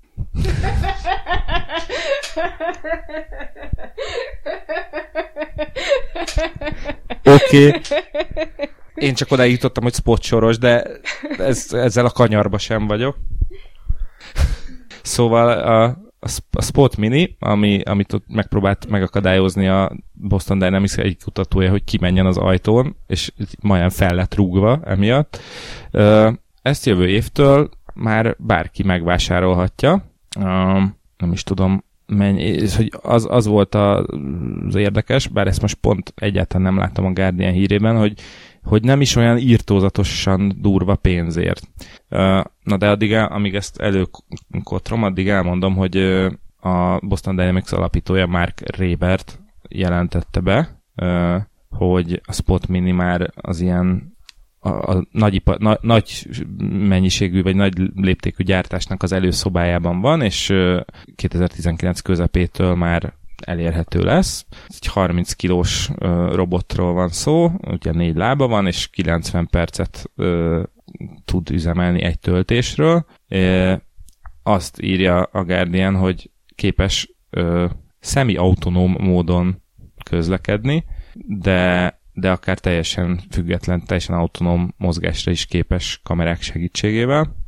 Oké. 7.25 7.67
Okay. 7.67 7.81
Én 8.95 9.15
csak 9.15 9.31
oda 9.31 9.43
jutottam, 9.43 9.83
hogy 9.83 9.95
spot 9.95 10.23
soros, 10.23 10.59
de 10.59 10.87
ez, 11.39 11.73
ezzel 11.73 12.07
a 12.07 12.11
kanyarba 12.11 12.59
sem 12.59 12.87
vagyok. 12.87 13.17
Szóval 15.03 15.49
a, 15.49 15.99
a 16.51 16.63
Spot 16.63 16.97
Mini, 16.97 17.37
ami, 17.39 17.81
amit 17.81 18.13
ott 18.13 18.25
megpróbált 18.29 18.87
megakadályozni 18.89 19.69
a 19.69 19.93
Boston 20.13 20.59
Dynamics 20.59 20.97
egy 20.97 21.23
kutatója, 21.25 21.71
hogy 21.71 21.85
kimenjen 21.85 22.27
az 22.27 22.37
ajtón, 22.37 22.97
és 23.07 23.33
majdnem 23.61 23.91
fel 23.91 24.15
lett 24.15 24.35
rúgva 24.35 24.81
emiatt. 24.85 25.41
Ezt 26.63 26.87
jövő 26.87 27.09
évtől 27.09 27.71
már 27.95 28.37
bárki 28.39 28.83
megvásárolhatja. 28.83 30.05
Nem 31.17 31.33
is 31.33 31.43
tudom, 31.43 31.85
mennyi, 32.07 32.43
és 32.43 32.77
hogy 32.77 32.93
az, 33.03 33.27
az 33.31 33.47
volt 33.47 33.75
az 33.75 34.75
érdekes, 34.75 35.29
bár 35.29 35.47
ezt 35.47 35.61
most 35.61 35.75
pont 35.75 36.13
egyáltalán 36.17 36.63
nem 36.63 36.79
láttam 36.79 37.05
a 37.05 37.13
Guardian 37.13 37.53
hírében, 37.53 37.97
hogy 37.97 38.21
hogy 38.63 38.83
nem 38.83 39.01
is 39.01 39.17
olyan 39.17 39.39
írtózatosan 39.39 40.53
durva 40.61 40.95
pénzért. 40.95 41.69
Na 42.63 42.77
de 42.79 42.89
addig, 42.91 43.13
amíg 43.13 43.55
ezt 43.55 43.81
előkotrom, 43.81 45.03
addig 45.03 45.29
elmondom, 45.29 45.75
hogy 45.75 45.97
a 46.61 46.99
Boston 47.07 47.37
Dynamics 47.37 47.73
alapítója 47.73 48.27
Mark 48.27 48.77
Rebert 48.77 49.41
jelentette 49.69 50.41
be, 50.41 50.83
hogy 51.71 52.21
a 52.25 52.33
Spot 52.33 52.67
Mini 52.67 52.93
már 52.93 53.31
az 53.35 53.61
ilyen 53.61 54.19
a, 54.63 54.69
a 54.69 55.07
nagy, 55.11 55.43
na, 55.59 55.79
nagy 55.81 56.29
mennyiségű 56.69 57.43
vagy 57.43 57.57
nagy 57.57 57.73
léptékű 57.95 58.45
gyártásnak 58.45 59.03
az 59.03 59.13
előszobájában 59.13 60.01
van, 60.01 60.23
és 60.23 60.53
2019 61.15 62.01
közepétől 62.01 62.75
már 62.75 63.15
elérhető 63.45 64.03
lesz. 64.03 64.47
Egy 64.67 64.87
30 64.87 65.33
kilós 65.33 65.91
robotról 66.33 66.93
van 66.93 67.09
szó, 67.09 67.51
ugye 67.67 67.93
négy 67.93 68.17
lába 68.17 68.47
van, 68.47 68.67
és 68.67 68.89
90 68.89 69.47
percet 69.47 70.11
tud 71.25 71.51
üzemelni 71.51 72.03
egy 72.03 72.19
töltésről. 72.19 73.05
Azt 74.43 74.83
írja 74.83 75.23
a 75.23 75.45
Guardian, 75.45 75.97
hogy 75.97 76.31
képes 76.55 77.15
szemi-autonóm 78.01 78.97
módon 78.99 79.63
közlekedni, 80.05 80.85
de, 81.27 82.01
de 82.13 82.31
akár 82.31 82.59
teljesen 82.59 83.21
független, 83.31 83.85
teljesen 83.85 84.17
autonóm 84.17 84.75
mozgásra 84.77 85.31
is 85.31 85.47
képes 85.47 86.01
kamerák 86.03 86.43
segítségével. 86.43 87.40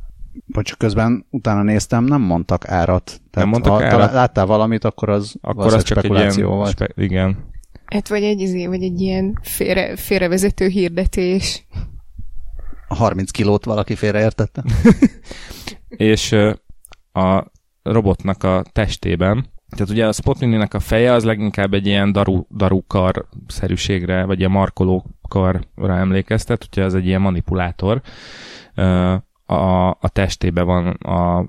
Vagy 0.47 0.63
csak 0.63 0.77
közben 0.77 1.25
utána 1.29 1.63
néztem, 1.63 2.03
nem 2.03 2.21
mondtak 2.21 2.67
árat. 2.67 3.03
Tehát 3.03 3.21
Nem 3.33 3.49
mondtak 3.49 3.73
ha 3.73 3.83
árat? 3.83 4.13
láttál 4.13 4.45
valamit, 4.45 4.83
akkor 4.83 5.09
az 5.09 5.35
Akkor 5.41 5.73
az 5.73 5.83
csak 5.83 5.97
egy 5.97 6.03
ilyen... 6.03 6.15
spekuláció 6.15 6.49
volt. 6.49 6.69
Spe- 6.69 6.97
igen. 6.97 7.51
Hát 7.85 8.07
vagy 8.07 8.23
egy, 8.23 8.39
izé, 8.39 8.65
vagy 8.65 8.83
egy 8.83 9.01
ilyen 9.01 9.39
félre, 9.41 9.95
félrevezető 9.95 10.67
hirdetés. 10.67 11.65
A 12.87 12.95
30 12.95 13.31
kilót 13.31 13.65
valaki 13.65 13.95
félreértette. 13.95 14.63
és 15.87 16.31
a 17.13 17.51
robotnak 17.83 18.43
a 18.43 18.63
testében, 18.71 19.51
tehát 19.75 19.89
ugye 19.89 20.07
a 20.07 20.11
Spotmini-nek 20.11 20.73
a 20.73 20.79
feje 20.79 21.13
az 21.13 21.23
leginkább 21.23 21.73
egy 21.73 21.85
ilyen 21.85 22.11
daru, 22.11 22.45
darukar 22.55 23.27
szerűségre, 23.47 24.25
vagy 24.25 24.39
ilyen 24.39 24.51
markolókarra 24.51 25.97
emlékeztet, 25.97 26.67
ugye 26.71 26.83
az 26.83 26.95
egy 26.95 27.05
ilyen 27.05 27.21
manipulátor. 27.21 28.01
A, 29.53 29.89
a 29.89 30.09
testében 30.09 30.65
van 30.65 30.87
a, 30.87 31.45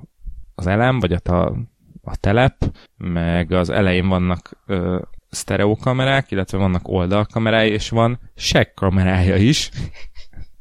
az 0.55 0.67
elem, 0.67 0.99
vagy 0.99 1.13
a, 1.13 1.47
a, 2.03 2.17
telep, 2.17 2.57
meg 2.97 3.53
az 3.53 3.71
elején 3.71 4.09
vannak 4.09 4.51
ö, 4.67 5.01
sztereókamerák, 5.31 6.31
illetve 6.31 6.59
vannak 6.59 6.89
oldalkamerái, 6.89 7.71
és 7.71 7.89
van 7.89 8.19
kamerája 8.75 9.37
is. 9.37 9.71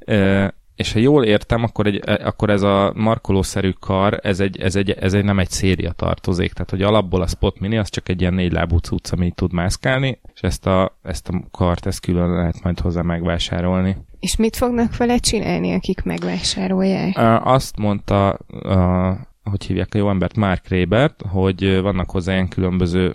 Ö, 0.06 0.48
és 0.76 0.94
ha 0.94 1.00
jól 1.00 1.24
értem, 1.24 1.64
akkor, 1.64 1.88
egy, 1.88 2.02
akkor 2.06 2.50
ez 2.50 2.62
a 2.62 2.92
markolószerű 2.96 3.72
kar, 3.80 4.20
ez, 4.22 4.40
egy, 4.40 4.62
ez, 4.62 4.76
egy, 4.76 4.92
ez 4.92 5.14
egy, 5.14 5.24
nem 5.24 5.40
egy 5.40 5.50
széria 5.50 5.92
tartozék, 5.92 6.54
tehát 6.54 6.70
hogy 6.70 6.82
alapból 6.82 7.22
a 7.22 7.28
Spot 7.28 7.60
Mini 7.60 7.78
az 7.78 7.90
csak 7.90 8.10
egy 8.10 8.22
ilyen 8.22 8.34
négy 8.34 8.52
lábú 8.52 8.78
cucc, 8.78 9.12
ami 9.12 9.32
tud 9.32 9.54
mászkálni, 9.54 10.20
és 10.34 10.42
ezt 10.42 10.66
a, 10.66 10.98
ezt 11.04 11.30
a 11.30 11.44
kart, 11.52 11.86
ezt 11.86 12.00
külön 12.00 12.30
lehet 12.30 12.64
majd 12.64 12.80
hozzá 12.80 13.02
megvásárolni. 13.02 13.98
És 14.20 14.36
mit 14.36 14.56
fognak 14.56 14.98
vele 14.98 15.18
csinálni, 15.18 15.74
akik 15.74 16.04
megvásárolják? 16.04 17.18
Ö, 17.18 17.38
Azt 17.44 17.78
mondta, 17.78 18.30
a, 18.30 19.18
hogy 19.44 19.66
hívják 19.66 19.90
a 19.94 19.98
jó 19.98 20.10
embert, 20.10 20.36
Mark 20.36 20.68
Rébert, 20.68 21.22
hogy 21.30 21.82
vannak 21.82 22.10
hozzá 22.10 22.34
ilyen 22.34 22.48
különböző 22.48 23.14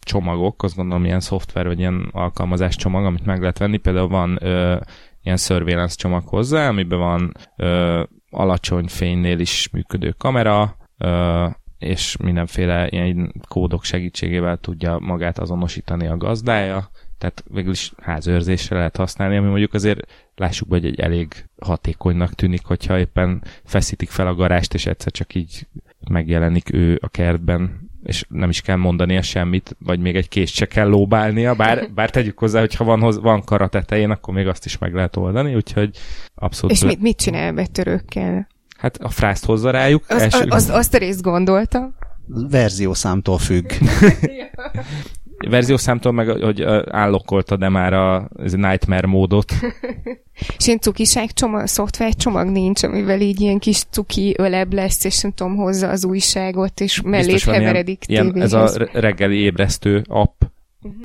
csomagok, 0.00 0.62
azt 0.62 0.76
gondolom 0.76 1.04
ilyen 1.04 1.20
szoftver 1.20 1.66
vagy 1.66 1.78
ilyen 1.78 2.08
alkalmazás 2.12 2.76
csomag, 2.76 3.04
amit 3.04 3.26
meg 3.26 3.40
lehet 3.40 3.58
venni. 3.58 3.76
Például 3.76 4.08
van 4.08 4.38
ö, 4.40 4.76
ilyen 5.28 5.40
surveillance 5.40 5.94
csomag 5.96 6.26
hozzá, 6.26 6.68
amiben 6.68 6.98
van 6.98 7.32
ö, 7.56 8.02
alacsony 8.30 8.86
fénynél 8.86 9.38
is 9.38 9.68
működő 9.72 10.14
kamera, 10.18 10.76
ö, 10.98 11.46
és 11.78 12.16
mindenféle 12.16 12.88
ilyen 12.88 13.32
kódok 13.48 13.84
segítségével 13.84 14.56
tudja 14.56 14.98
magát 14.98 15.38
azonosítani 15.38 16.06
a 16.06 16.16
gazdája, 16.16 16.90
tehát 17.18 17.44
végül 17.50 17.72
is 17.72 17.92
házőrzésre 18.02 18.76
lehet 18.76 18.96
használni, 18.96 19.36
ami 19.36 19.48
mondjuk 19.48 19.74
azért 19.74 20.00
lássuk, 20.34 20.68
hogy 20.68 20.84
egy 20.84 21.00
elég 21.00 21.44
hatékonynak 21.60 22.34
tűnik, 22.34 22.64
hogyha 22.64 22.98
éppen 22.98 23.42
feszítik 23.64 24.10
fel 24.10 24.26
a 24.26 24.34
garást, 24.34 24.74
és 24.74 24.86
egyszer 24.86 25.12
csak 25.12 25.34
így 25.34 25.66
megjelenik 26.10 26.72
ő 26.72 26.98
a 27.02 27.08
kertben, 27.08 27.87
és 28.08 28.24
nem 28.28 28.48
is 28.48 28.60
kell 28.60 28.76
mondania 28.76 29.22
semmit, 29.22 29.76
vagy 29.78 30.00
még 30.00 30.16
egy 30.16 30.28
kést 30.28 30.54
se 30.54 30.66
kell 30.66 30.88
lóbálnia, 30.88 31.54
bár, 31.54 31.88
bár 31.94 32.10
tegyük 32.10 32.38
hozzá, 32.38 32.60
hogy 32.60 32.74
ha 32.74 32.84
van, 32.84 33.00
hoz- 33.00 33.20
van 33.20 33.44
kar 33.44 33.62
a 33.62 33.68
tetején, 33.68 34.10
akkor 34.10 34.34
még 34.34 34.46
azt 34.46 34.64
is 34.64 34.78
meg 34.78 34.94
lehet 34.94 35.16
oldani, 35.16 35.54
úgyhogy 35.54 35.96
abszolút... 36.34 36.76
És 36.76 36.84
mit, 36.84 37.00
mit 37.00 37.16
csinál 37.16 37.52
betörőkkel? 37.52 38.48
Hát 38.78 38.96
a 38.96 39.08
frászt 39.08 39.44
hozza 39.44 39.70
rájuk. 39.70 40.04
Az, 40.08 40.22
első... 40.22 40.48
az, 40.48 40.68
az, 40.68 40.76
azt 40.76 40.94
a 40.94 40.98
részt 40.98 41.22
gondoltam. 41.22 41.94
Verziószámtól 42.26 43.38
függ. 43.38 43.70
verziószámtól 45.38 46.12
meg, 46.12 46.28
hogy 46.28 46.62
állokkolta 46.90 47.56
de 47.56 47.68
már 47.68 47.92
a 47.92 48.28
ez 48.42 48.52
a 48.52 48.56
Nightmare 48.56 49.06
módot. 49.06 49.52
És 50.58 50.66
ilyen 50.66 50.78
cukiság 50.78 51.32
csomag, 51.32 51.66
szoftver 51.66 52.14
csomag 52.14 52.48
nincs, 52.48 52.82
amivel 52.82 53.20
így 53.20 53.40
ilyen 53.40 53.58
kis 53.58 53.84
cuki 53.90 54.34
öleb 54.38 54.72
lesz, 54.72 55.04
és 55.04 55.20
nem 55.20 55.32
tudom, 55.32 55.56
hozza 55.56 55.88
az 55.88 56.04
újságot, 56.04 56.80
és 56.80 57.00
mellé 57.00 57.36
heveredik 57.44 58.04
ilyen, 58.06 58.24
ilyen, 58.24 58.42
ez 58.42 58.52
a 58.52 58.70
re- 58.76 58.90
reggeli 58.92 59.36
ébresztő 59.36 60.04
app. 60.08 60.42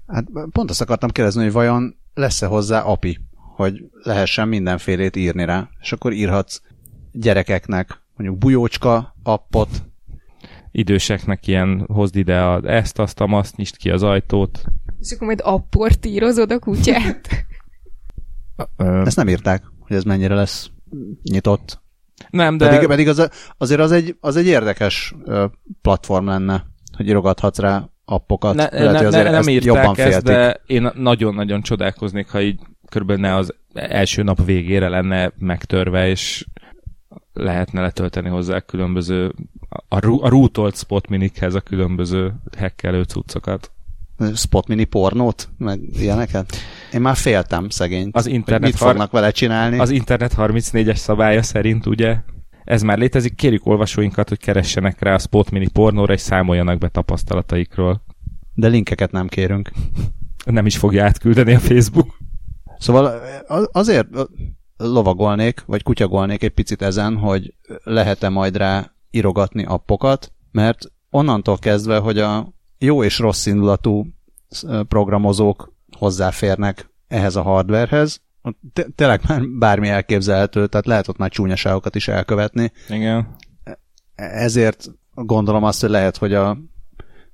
Hát 0.08 0.26
pont 0.52 0.70
azt 0.70 0.82
akartam 0.82 1.10
kérdezni, 1.10 1.44
hogy 1.44 1.52
vajon 1.52 1.96
lesz-e 2.14 2.46
hozzá 2.46 2.82
API, 2.82 3.20
hogy 3.56 3.84
lehessen 4.04 4.48
mindenfélét 4.48 5.16
írni 5.16 5.46
rá, 5.46 5.70
és 5.82 5.92
akkor 5.92 6.14
írhatsz 6.14 6.62
gyerekeknek 7.12 8.02
mondjuk 8.16 8.40
bujócska 8.40 9.16
appot, 9.24 9.70
Időseknek 10.76 11.48
ilyen 11.48 11.86
hozd 11.88 12.16
ide 12.16 12.42
a, 12.42 12.62
ezt, 12.66 13.00
azt, 13.00 13.22
azt, 13.22 13.56
nyisd 13.56 13.78
ki 13.78 13.90
az 13.90 14.04
ajtót. 14.04 14.64
És 15.00 15.12
akkor 15.12 15.28
majd 15.28 15.42
apportírozod 15.44 16.52
a 16.52 16.60
kutyát. 16.60 17.30
Ezt 19.06 19.16
nem 19.16 19.28
írták, 19.28 19.64
hogy 19.80 19.96
ez 19.96 20.04
mennyire 20.04 20.36
lesz 20.36 20.72
nyitott. 21.24 21.82
nem, 22.30 22.58
De... 22.58 22.70
Pedig, 22.70 22.88
pedig 22.88 23.08
az, 23.08 23.30
azért 23.58 23.80
az 23.80 23.92
egy, 23.92 24.16
az 24.20 24.36
egy 24.36 24.46
érdekes 24.48 25.16
platform 25.82 26.26
lenne, 26.26 26.66
hogy 26.98 27.08
írogathatsz 27.08 27.60
rá 27.60 27.90
appokat. 28.06 28.56
ne, 28.56 28.70
Lehet, 28.72 28.92
ne, 28.92 28.98
hogy 28.98 29.06
azért 29.06 29.24
ne, 29.24 29.30
nem 29.30 29.40
ezt 29.40 29.50
írták 29.50 29.66
jobban 29.66 29.96
ezt, 29.98 30.08
féltik. 30.08 30.24
de 30.24 30.62
én 30.66 30.90
nagyon-nagyon 30.96 31.62
csodálkoznék, 31.62 32.30
ha 32.30 32.42
így 32.42 32.60
körülbelül 32.90 33.22
ne 33.22 33.36
az 33.36 33.54
első 33.74 34.24
nap 34.24 34.46
végére 34.46 34.90
lenne 34.90 35.32
megtörve, 35.38 36.08
és 36.10 36.46
lehetne 37.34 37.82
letölteni 37.82 38.30
hozzá 38.30 38.60
különböző 38.60 39.34
a, 39.88 39.98
a 39.98 40.28
rútolt 40.28 40.78
spot 40.78 41.08
minikhez 41.08 41.54
a 41.54 41.62
különböző 41.62 42.34
hekkelő 42.58 43.04
cuccokat. 43.04 43.72
Spot 44.36 44.68
mini 44.68 44.84
pornót, 44.84 45.50
meg 45.58 45.80
ilyeneket. 45.94 46.56
Én 46.94 47.02
már 47.02 47.16
féltem 47.16 47.70
szegényt. 47.70 48.16
Az 48.16 48.26
internet 48.26 48.70
mit 48.70 48.80
fognak 48.80 49.12
vele 49.12 49.32
csinálni. 49.32 49.80
Az 49.80 49.90
internet 49.90 50.34
34-es 50.38 50.96
szabálya 50.96 51.42
szerint 51.42 51.86
ugye 51.86 52.18
ez 52.64 52.82
már 52.82 52.98
létezik, 52.98 53.36
kérjük 53.36 53.66
olvasóinkat, 53.66 54.30
hogy 54.30 54.40
keressenek 54.40 55.02
rá 55.02 55.14
a 55.14 55.20
Spot 55.20 55.50
Mini 55.52 55.70
pornóra, 55.70 56.14
és 56.14 56.22
számoljanak 56.22 56.78
be 56.78 56.88
tapasztalataikról. 56.88 58.04
De 58.54 58.68
linkeket 58.68 59.12
nem 59.12 59.28
kérünk. 59.28 59.72
Nem 60.46 60.66
is 60.66 60.78
fogja 60.78 61.04
átküldeni 61.06 61.54
a 61.54 61.60
Facebook. 61.60 62.18
Szóval 62.78 63.22
az- 63.48 63.70
azért 63.72 64.08
lovagolnék, 64.78 65.64
vagy 65.66 65.84
kutyagolnék 65.84 66.44
egy 66.44 66.52
picit 66.52 66.82
ezen, 66.82 67.18
hogy 67.18 67.54
lehet-e 67.84 68.30
majd 68.30 68.58
rá 68.58 68.93
írogatni 69.14 69.66
appokat, 69.66 70.32
mert 70.52 70.92
onnantól 71.10 71.58
kezdve, 71.58 71.98
hogy 71.98 72.20
a 72.20 72.54
jó 72.78 73.04
és 73.04 73.20
rossz 73.20 73.46
indulatú 73.46 74.06
programozók 74.88 75.74
hozzáférnek 75.98 76.92
ehhez 77.08 77.36
a 77.36 77.42
hardwarehez, 77.42 78.22
te- 78.74 78.88
tényleg 78.96 79.22
már 79.28 79.42
bármi 79.48 79.88
elképzelhető, 79.88 80.68
tehát 80.68 80.86
lehet 80.86 81.08
ott 81.08 81.18
már 81.18 81.30
csúnyaságokat 81.30 81.96
is 81.96 82.08
elkövetni. 82.08 82.72
Igen. 82.90 83.36
Ezért 84.16 84.90
gondolom 85.14 85.64
azt, 85.64 85.82
hogy 85.82 85.90
lehet, 85.90 86.18
hogy 86.18 86.34
a 86.34 86.58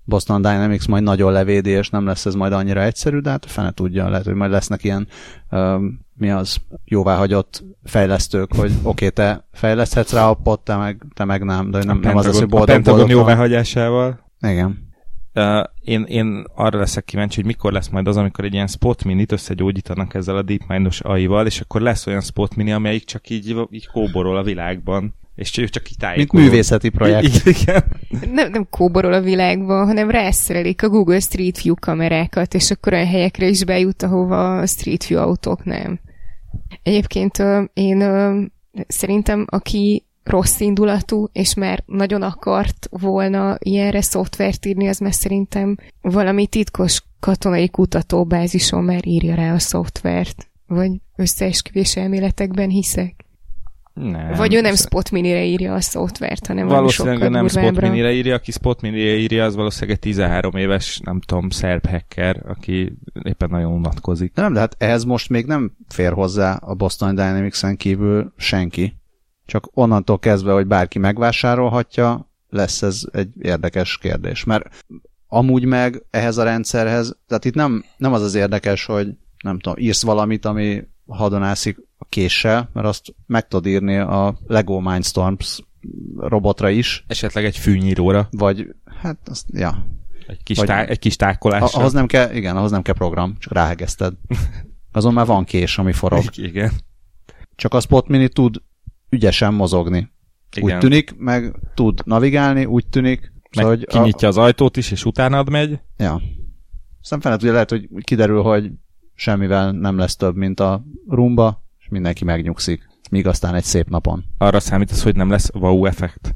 Boston 0.03 0.41
Dynamics 0.41 0.88
majd 0.88 1.03
nagyon 1.03 1.31
levédi, 1.31 1.69
és 1.69 1.89
nem 1.89 2.05
lesz 2.05 2.25
ez 2.25 2.33
majd 2.33 2.53
annyira 2.53 2.81
egyszerű, 2.81 3.19
de 3.19 3.29
hát 3.29 3.45
a 3.45 3.48
fene 3.48 3.71
tudja, 3.71 4.09
lehet, 4.09 4.25
hogy 4.25 4.33
majd 4.33 4.51
lesznek 4.51 4.83
ilyen 4.83 5.07
um, 5.51 6.00
mi 6.19 6.29
az 6.29 6.57
jóváhagyott 6.85 7.63
fejlesztők, 7.83 8.55
hogy 8.55 8.71
oké, 8.83 9.05
okay, 9.05 9.09
te 9.25 9.47
fejleszthetsz 9.51 10.13
rá 10.13 10.29
appot, 10.29 10.63
te 10.63 10.75
meg, 10.75 11.05
te 11.13 11.25
meg 11.25 11.43
nem, 11.43 11.71
de 11.71 11.83
nem, 11.83 11.97
a 11.97 11.99
nem 11.99 12.17
az, 12.17 12.25
az, 12.25 12.33
hogy 12.33 12.43
a 12.43 12.47
boldog, 12.47 12.67
Pentagon 12.67 12.99
boldog 12.99 13.17
jóváhagyásával. 13.17 14.19
Igen. 14.41 14.88
Uh, 15.33 15.63
én, 15.81 16.03
én 16.03 16.45
arra 16.55 16.79
leszek 16.79 17.05
kíváncsi, 17.05 17.35
hogy 17.35 17.45
mikor 17.45 17.71
lesz 17.71 17.89
majd 17.89 18.07
az, 18.07 18.17
amikor 18.17 18.45
egy 18.45 18.53
ilyen 18.53 18.67
spot 18.67 19.03
minit 19.03 19.31
összegyógyítanak 19.31 20.13
ezzel 20.13 20.38
a 20.38 20.41
DeepMind-os 20.41 20.99
AI-val, 20.99 21.45
és 21.45 21.61
akkor 21.61 21.81
lesz 21.81 22.07
olyan 22.07 22.21
spot 22.21 22.55
mini, 22.55 22.71
amelyik 22.71 23.05
csak 23.05 23.29
így, 23.29 23.55
így 23.69 23.88
kóborol 23.88 24.38
a 24.38 24.43
világban, 24.43 25.13
és 25.39 25.57
ő 25.57 25.67
csak 25.67 25.89
így 25.89 26.05
Mint 26.15 26.31
művészeti 26.31 26.89
projekt. 26.89 27.45
I- 27.45 27.49
igen. 27.49 27.83
Nem, 28.33 28.51
nem 28.51 28.67
kóborol 28.69 29.13
a 29.13 29.21
világban, 29.21 29.85
hanem 29.85 30.09
rászerelik 30.09 30.83
a 30.83 30.89
Google 30.89 31.19
Street 31.19 31.61
View 31.61 31.75
kamerákat, 31.79 32.53
és 32.53 32.71
akkor 32.71 32.93
olyan 32.93 33.07
helyekre 33.07 33.47
is 33.47 33.63
bejut, 33.63 34.03
ahova 34.03 34.57
a 34.57 34.65
Street 34.65 35.07
View 35.07 35.21
autók 35.21 35.63
nem. 35.63 35.99
Egyébként 36.83 37.43
én 37.73 37.99
szerintem, 38.88 39.45
aki 39.49 40.03
rossz 40.23 40.59
indulatú, 40.59 41.27
és 41.31 41.53
már 41.53 41.83
nagyon 41.85 42.21
akart 42.21 42.88
volna 42.91 43.57
ilyenre 43.59 44.01
szoftvert 44.01 44.65
írni, 44.65 44.88
az 44.88 44.97
már 44.97 45.13
szerintem 45.13 45.75
valami 46.01 46.47
titkos 46.47 47.03
katonai 47.19 47.69
kutatóbázison 47.69 48.83
már 48.83 49.07
írja 49.07 49.35
rá 49.35 49.53
a 49.53 49.59
szoftvert. 49.59 50.47
Vagy 50.67 50.91
összeesküvés 51.15 51.95
elméletekben 51.95 52.69
hiszek. 52.69 53.25
Nem. 54.00 54.34
Vagy 54.34 54.53
ő 54.53 54.62
nem 54.62 54.75
Spot 54.75 55.12
Minire 55.12 55.44
írja 55.44 55.74
a 55.74 55.82
szoftvert, 55.82 56.48
hanem 56.48 56.68
valami 56.68 56.79
Valószínűleg 56.79 57.29
nem 57.29 57.48
Spot 57.48 57.62
durvábbra. 57.62 57.89
Minire 57.89 58.12
írja, 58.12 58.36
aki 58.36 58.51
Spot 58.51 58.82
Minire 58.82 59.15
írja, 59.15 59.46
az 59.46 59.56
valószínűleg 59.56 59.96
egy 59.96 60.01
13 60.01 60.56
éves, 60.56 61.00
nem 61.03 61.22
tudom, 61.22 61.50
szerb 61.50 61.88
hacker, 61.88 62.44
aki 62.48 62.98
éppen 63.24 63.50
nagyon 63.50 63.72
unatkozik. 63.72 64.34
De 64.34 64.41
nem, 64.41 64.53
de 64.53 64.60
hát 64.60 64.75
ehhez 64.77 65.03
most 65.03 65.29
még 65.29 65.46
nem 65.46 65.72
fér 65.88 66.13
hozzá 66.13 66.53
a 66.53 66.74
Boston 66.74 67.15
Dynamics-en 67.15 67.77
kívül 67.77 68.34
senki. 68.38 68.94
Csak 69.46 69.70
onnantól 69.74 70.20
kezdve, 70.20 70.51
hogy 70.51 70.68
bárki 70.68 71.00
megvásárolhatja, 71.00 72.32
lesz 72.50 72.82
ez 72.82 73.01
egy 73.12 73.29
érdekes 73.41 73.98
kérdés. 73.98 74.44
Mert 74.44 74.86
amúgy 75.27 75.65
meg 75.65 76.03
ehhez 76.10 76.38
a 76.38 76.44
rendszerhez, 76.44 77.18
tehát 77.27 77.46
itt 77.46 77.56
nem, 77.56 77.84
nem 77.98 78.13
az 78.13 78.22
az 78.22 78.36
érdekes, 78.36 78.86
hogy 78.86 79.08
nem 79.44 79.60
tudom, 79.60 79.84
írsz 79.84 80.03
valamit, 80.03 80.46
ami 80.46 80.84
hadonászik 81.08 81.77
késsel, 82.09 82.69
mert 82.73 82.87
azt 82.87 83.15
meg 83.25 83.47
tudod 83.47 83.65
írni 83.65 83.97
a 83.97 84.37
Lego 84.47 84.79
Mindstorms 84.79 85.63
robotra 86.17 86.69
is, 86.69 87.03
Esetleg 87.07 87.45
egy 87.45 87.57
fűnyíróra, 87.57 88.27
vagy 88.31 88.67
hát 89.01 89.17
azt, 89.25 89.45
ja, 89.53 89.85
egy 90.27 90.43
kis, 90.43 90.57
Vagy- 90.57 90.67
tá- 90.67 90.89
egy 90.89 90.99
kis 90.99 91.15
tákolásra. 91.15 91.79
ahhoz 91.79 91.93
nem 91.93 92.05
kell, 92.05 92.35
igen, 92.35 92.57
ahhoz 92.57 92.71
nem 92.71 92.81
kell 92.81 92.93
program, 92.93 93.35
csak 93.39 93.53
ráhegezted. 93.53 94.13
Azon 94.91 95.13
már 95.13 95.25
van 95.25 95.43
kés, 95.43 95.77
ami 95.77 95.93
forog. 95.93 96.23
Igen. 96.35 96.71
Csak 97.55 97.73
a 97.73 97.79
Spot 97.79 98.07
Mini 98.07 98.27
tud 98.29 98.61
ügyesen 99.09 99.53
mozogni. 99.53 100.11
Igen. 100.55 100.75
Úgy 100.75 100.79
tűnik, 100.79 101.15
meg 101.17 101.55
tud 101.73 102.01
navigálni, 102.05 102.65
úgy 102.65 102.87
tűnik, 102.87 103.19
Meg 103.55 103.65
szóval, 103.65 103.77
kinyitja 103.77 104.27
az 104.27 104.37
ajtót 104.37 104.77
is, 104.77 104.91
és 104.91 105.05
utánad 105.05 105.49
megy. 105.49 105.73
A, 105.73 105.79
ja. 105.97 106.21
Aztán 107.01 107.19
fele 107.19 107.35
ugye 107.35 107.51
lehet, 107.51 107.69
hogy 107.69 107.89
kiderül, 108.01 108.41
hogy 108.41 108.71
semmivel 109.13 109.71
nem 109.71 109.97
lesz 109.97 110.15
több, 110.15 110.35
mint 110.35 110.59
a 110.59 110.83
rumba, 111.07 111.63
mindenki 111.89 112.24
megnyugszik. 112.24 112.88
Míg 113.10 113.27
aztán 113.27 113.55
egy 113.55 113.63
szép 113.63 113.89
napon. 113.89 114.25
Arra 114.38 114.60
számítasz, 114.60 115.03
hogy 115.03 115.15
nem 115.15 115.29
lesz 115.29 115.50
wow 115.53 115.86
effekt. 115.86 116.36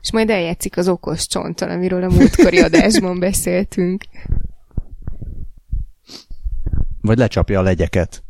És 0.00 0.12
majd 0.12 0.30
eljátszik 0.30 0.76
az 0.76 0.88
okos 0.88 1.26
csonttal, 1.26 1.70
amiről 1.70 2.02
a 2.02 2.10
múltkori 2.10 2.58
adásban 2.58 3.18
beszéltünk. 3.18 4.04
Vagy 7.00 7.18
lecsapja 7.18 7.58
a 7.58 7.62
legyeket. 7.62 8.24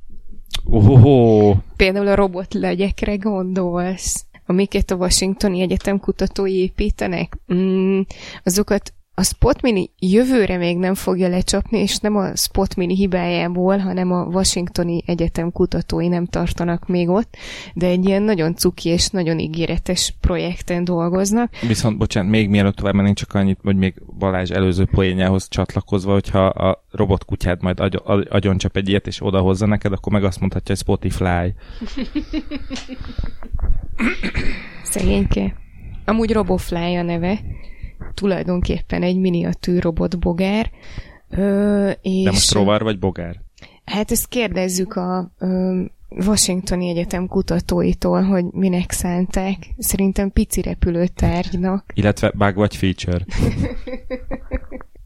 Oh, 0.65 1.57
Például 1.77 2.07
a 2.07 2.15
robotlegyekre 2.15 3.17
gondolsz, 3.17 4.25
amiket 4.47 4.91
a 4.91 4.95
Washingtoni 4.95 5.61
Egyetem 5.61 6.01
kutatói 6.01 6.55
építenek. 6.55 7.39
Mm, 7.55 8.01
azokat 8.45 8.93
a 9.19 9.23
Spot 9.23 9.63
Mini 9.63 9.91
jövőre 9.99 10.57
még 10.57 10.77
nem 10.77 10.95
fogja 10.95 11.29
lecsapni, 11.29 11.79
és 11.79 11.99
nem 11.99 12.17
a 12.17 12.37
Spot 12.37 12.77
Mini 12.77 12.95
hibájából, 12.95 13.79
hanem 13.79 14.13
a 14.13 14.25
Washingtoni 14.25 15.03
Egyetem 15.07 15.53
kutatói 15.53 16.09
nem 16.09 16.27
tartanak 16.27 16.87
még 16.87 17.09
ott, 17.09 17.37
de 17.75 17.87
egy 17.87 18.05
ilyen 18.05 18.23
nagyon 18.23 18.55
cuki 18.55 18.89
és 18.89 19.09
nagyon 19.09 19.39
ígéretes 19.39 20.15
projekten 20.21 20.85
dolgoznak. 20.85 21.57
Viszont, 21.67 21.99
bocsánat, 21.99 22.31
még 22.31 22.49
mielőtt 22.49 22.77
tovább 22.77 22.95
mennénk, 22.95 23.17
csak 23.17 23.35
annyit, 23.35 23.59
hogy 23.63 23.77
még 23.77 23.95
Balázs 24.19 24.51
előző 24.51 24.85
poénjához 24.85 25.49
csatlakozva, 25.49 26.13
hogyha 26.13 26.47
a 26.47 26.85
robotkutyád 26.91 27.63
majd 27.63 27.81
agy- 27.81 28.01
agy- 28.05 28.29
agyoncsap 28.31 28.77
egy 28.77 28.89
ilyet, 28.89 29.07
és 29.07 29.23
odahozza 29.23 29.67
neked, 29.67 29.93
akkor 29.93 30.13
meg 30.13 30.25
azt 30.25 30.41
mondhatja, 30.41 30.75
hogy 30.75 30.85
Spotify. 30.85 31.55
Szegényke. 34.83 35.55
Amúgy 36.05 36.33
Robofly 36.33 36.97
a 36.97 37.03
neve. 37.03 37.41
Tulajdonképpen 38.15 39.03
egy 39.03 39.19
miniatűr 39.19 39.83
robotbogár. 39.83 40.71
Ö, 41.31 41.91
és 42.03 42.25
De 42.25 42.31
most 42.31 42.53
rovar 42.53 42.83
vagy 42.83 42.99
bogár? 42.99 43.41
Hát 43.85 44.11
ezt 44.11 44.29
kérdezzük 44.29 44.95
a 44.97 45.31
ö, 45.39 45.81
Washingtoni 46.09 46.89
Egyetem 46.89 47.27
kutatóitól, 47.27 48.23
hogy 48.23 48.45
minek 48.45 48.91
szánták. 48.91 49.57
Szerintem 49.79 50.31
pici 50.31 50.63
repülőtárgynak. 50.63 51.93
Illetve 51.95 52.33
bug 52.35 52.55
vagy 52.55 52.77
feature. 52.77 53.25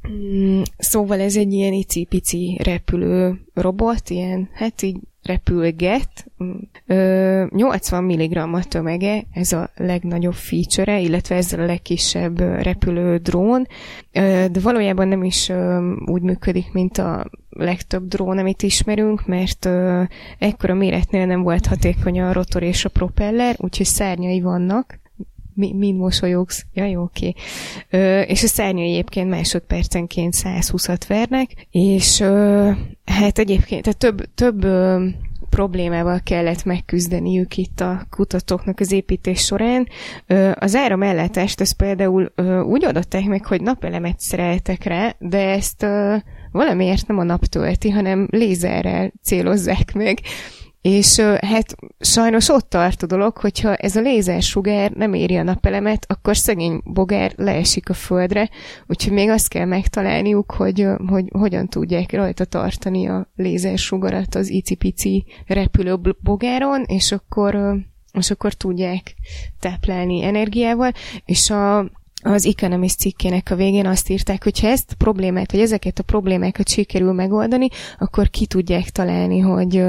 Mm, 0.08 0.62
Szóval 0.78 1.20
ez 1.20 1.36
egy 1.36 1.52
ilyen 1.52 1.72
icipici 1.72 2.60
repülő 2.62 3.40
robot, 3.54 4.10
ilyen, 4.10 4.48
hát 4.52 4.82
így 4.82 4.96
repülget. 5.22 6.26
Mm, 6.44 6.50
Ö, 6.86 7.46
80 7.50 8.04
mg 8.04 8.36
a 8.36 8.64
tömege, 8.68 9.22
ez 9.32 9.52
a 9.52 9.70
legnagyobb 9.76 10.34
feature 10.34 11.00
illetve 11.00 11.36
ezzel 11.36 11.60
a 11.60 11.66
legkisebb 11.66 12.38
repülő 12.38 13.16
drón, 13.16 13.66
de 14.12 14.60
valójában 14.62 15.08
nem 15.08 15.24
is 15.24 15.52
úgy 16.06 16.22
működik, 16.22 16.72
mint 16.72 16.98
a 16.98 17.30
legtöbb 17.50 18.08
drón, 18.08 18.38
amit 18.38 18.62
ismerünk, 18.62 19.26
mert 19.26 19.68
ekkora 20.38 20.74
méretnél 20.74 21.26
nem 21.26 21.42
volt 21.42 21.66
hatékony 21.66 22.20
a 22.20 22.32
rotor 22.32 22.62
és 22.62 22.84
a 22.84 22.88
propeller, 22.88 23.56
úgyhogy 23.58 23.86
szárnyai 23.86 24.40
vannak, 24.40 24.98
mi, 25.60 25.72
mind 25.72 25.98
mosolyogsz. 25.98 26.64
Ja, 26.72 26.84
jó, 26.84 27.02
oké. 27.02 27.32
Ö, 27.90 28.20
és 28.20 28.42
a 28.42 28.46
szárnyai 28.46 28.90
egyébként 28.90 29.30
másodpercenként 29.30 30.34
120-at 30.36 31.02
vernek, 31.08 31.66
és 31.70 32.20
ö, 32.20 32.70
hát 33.04 33.38
egyébként 33.38 33.82
tehát 33.82 33.98
több, 33.98 34.34
több 34.34 34.64
ö, 34.64 35.06
problémával 35.50 36.20
kellett 36.24 36.64
megküzdeniük 36.64 37.56
itt 37.56 37.80
a 37.80 38.06
kutatóknak 38.10 38.80
az 38.80 38.92
építés 38.92 39.44
során. 39.44 39.88
Az 40.54 40.74
áramellátást 40.74 41.60
ezt 41.60 41.76
például 41.76 42.32
úgy 42.66 42.84
adották 42.84 43.24
meg, 43.24 43.46
hogy 43.46 43.62
napelemet 43.62 44.20
szereltek 44.20 44.84
rá, 44.84 45.14
de 45.18 45.48
ezt 45.48 45.86
valamiért 46.52 47.06
nem 47.06 47.18
a 47.18 47.22
nap 47.22 47.44
tölti, 47.44 47.90
hanem 47.90 48.28
lézerrel 48.30 49.12
célozzák 49.22 49.92
meg. 49.94 50.18
És 50.82 51.20
hát 51.20 51.74
sajnos 51.98 52.48
ott 52.48 52.68
tart 52.68 53.02
a 53.02 53.06
dolog, 53.06 53.36
hogyha 53.36 53.74
ez 53.74 53.96
a 53.96 54.00
lézersugár 54.00 54.90
nem 54.90 55.14
éri 55.14 55.36
a 55.36 55.42
napelemet, 55.42 56.04
akkor 56.08 56.36
szegény 56.36 56.80
bogár 56.84 57.32
leesik 57.36 57.88
a 57.88 57.94
földre, 57.94 58.50
úgyhogy 58.86 59.12
még 59.12 59.28
azt 59.28 59.48
kell 59.48 59.64
megtalálniuk, 59.64 60.52
hogy, 60.52 60.86
hogy 61.06 61.24
hogyan 61.32 61.68
tudják 61.68 62.12
rajta 62.12 62.44
tartani 62.44 63.08
a 63.08 63.30
lézersugarat 63.36 64.34
az 64.34 64.48
icipici 64.48 65.24
repülő 65.46 66.00
bogáron, 66.22 66.84
és 66.86 67.12
akkor, 67.12 67.76
és 68.12 68.30
akkor 68.30 68.52
tudják 68.52 69.14
táplálni 69.58 70.22
energiával, 70.22 70.92
és 71.24 71.50
a, 71.50 71.78
az 72.22 72.46
Economist 72.46 72.98
cikkének 72.98 73.50
a 73.50 73.56
végén 73.56 73.86
azt 73.86 74.08
írták, 74.08 74.44
hogy 74.44 74.60
ha 74.60 74.66
ezt 74.66 74.90
a 74.92 74.96
problémát, 74.98 75.52
vagy 75.52 75.60
ezeket 75.60 75.98
a 75.98 76.02
problémákat 76.02 76.68
sikerül 76.68 77.12
megoldani, 77.12 77.68
akkor 77.98 78.30
ki 78.30 78.46
tudják 78.46 78.90
találni, 78.90 79.38
hogy, 79.38 79.82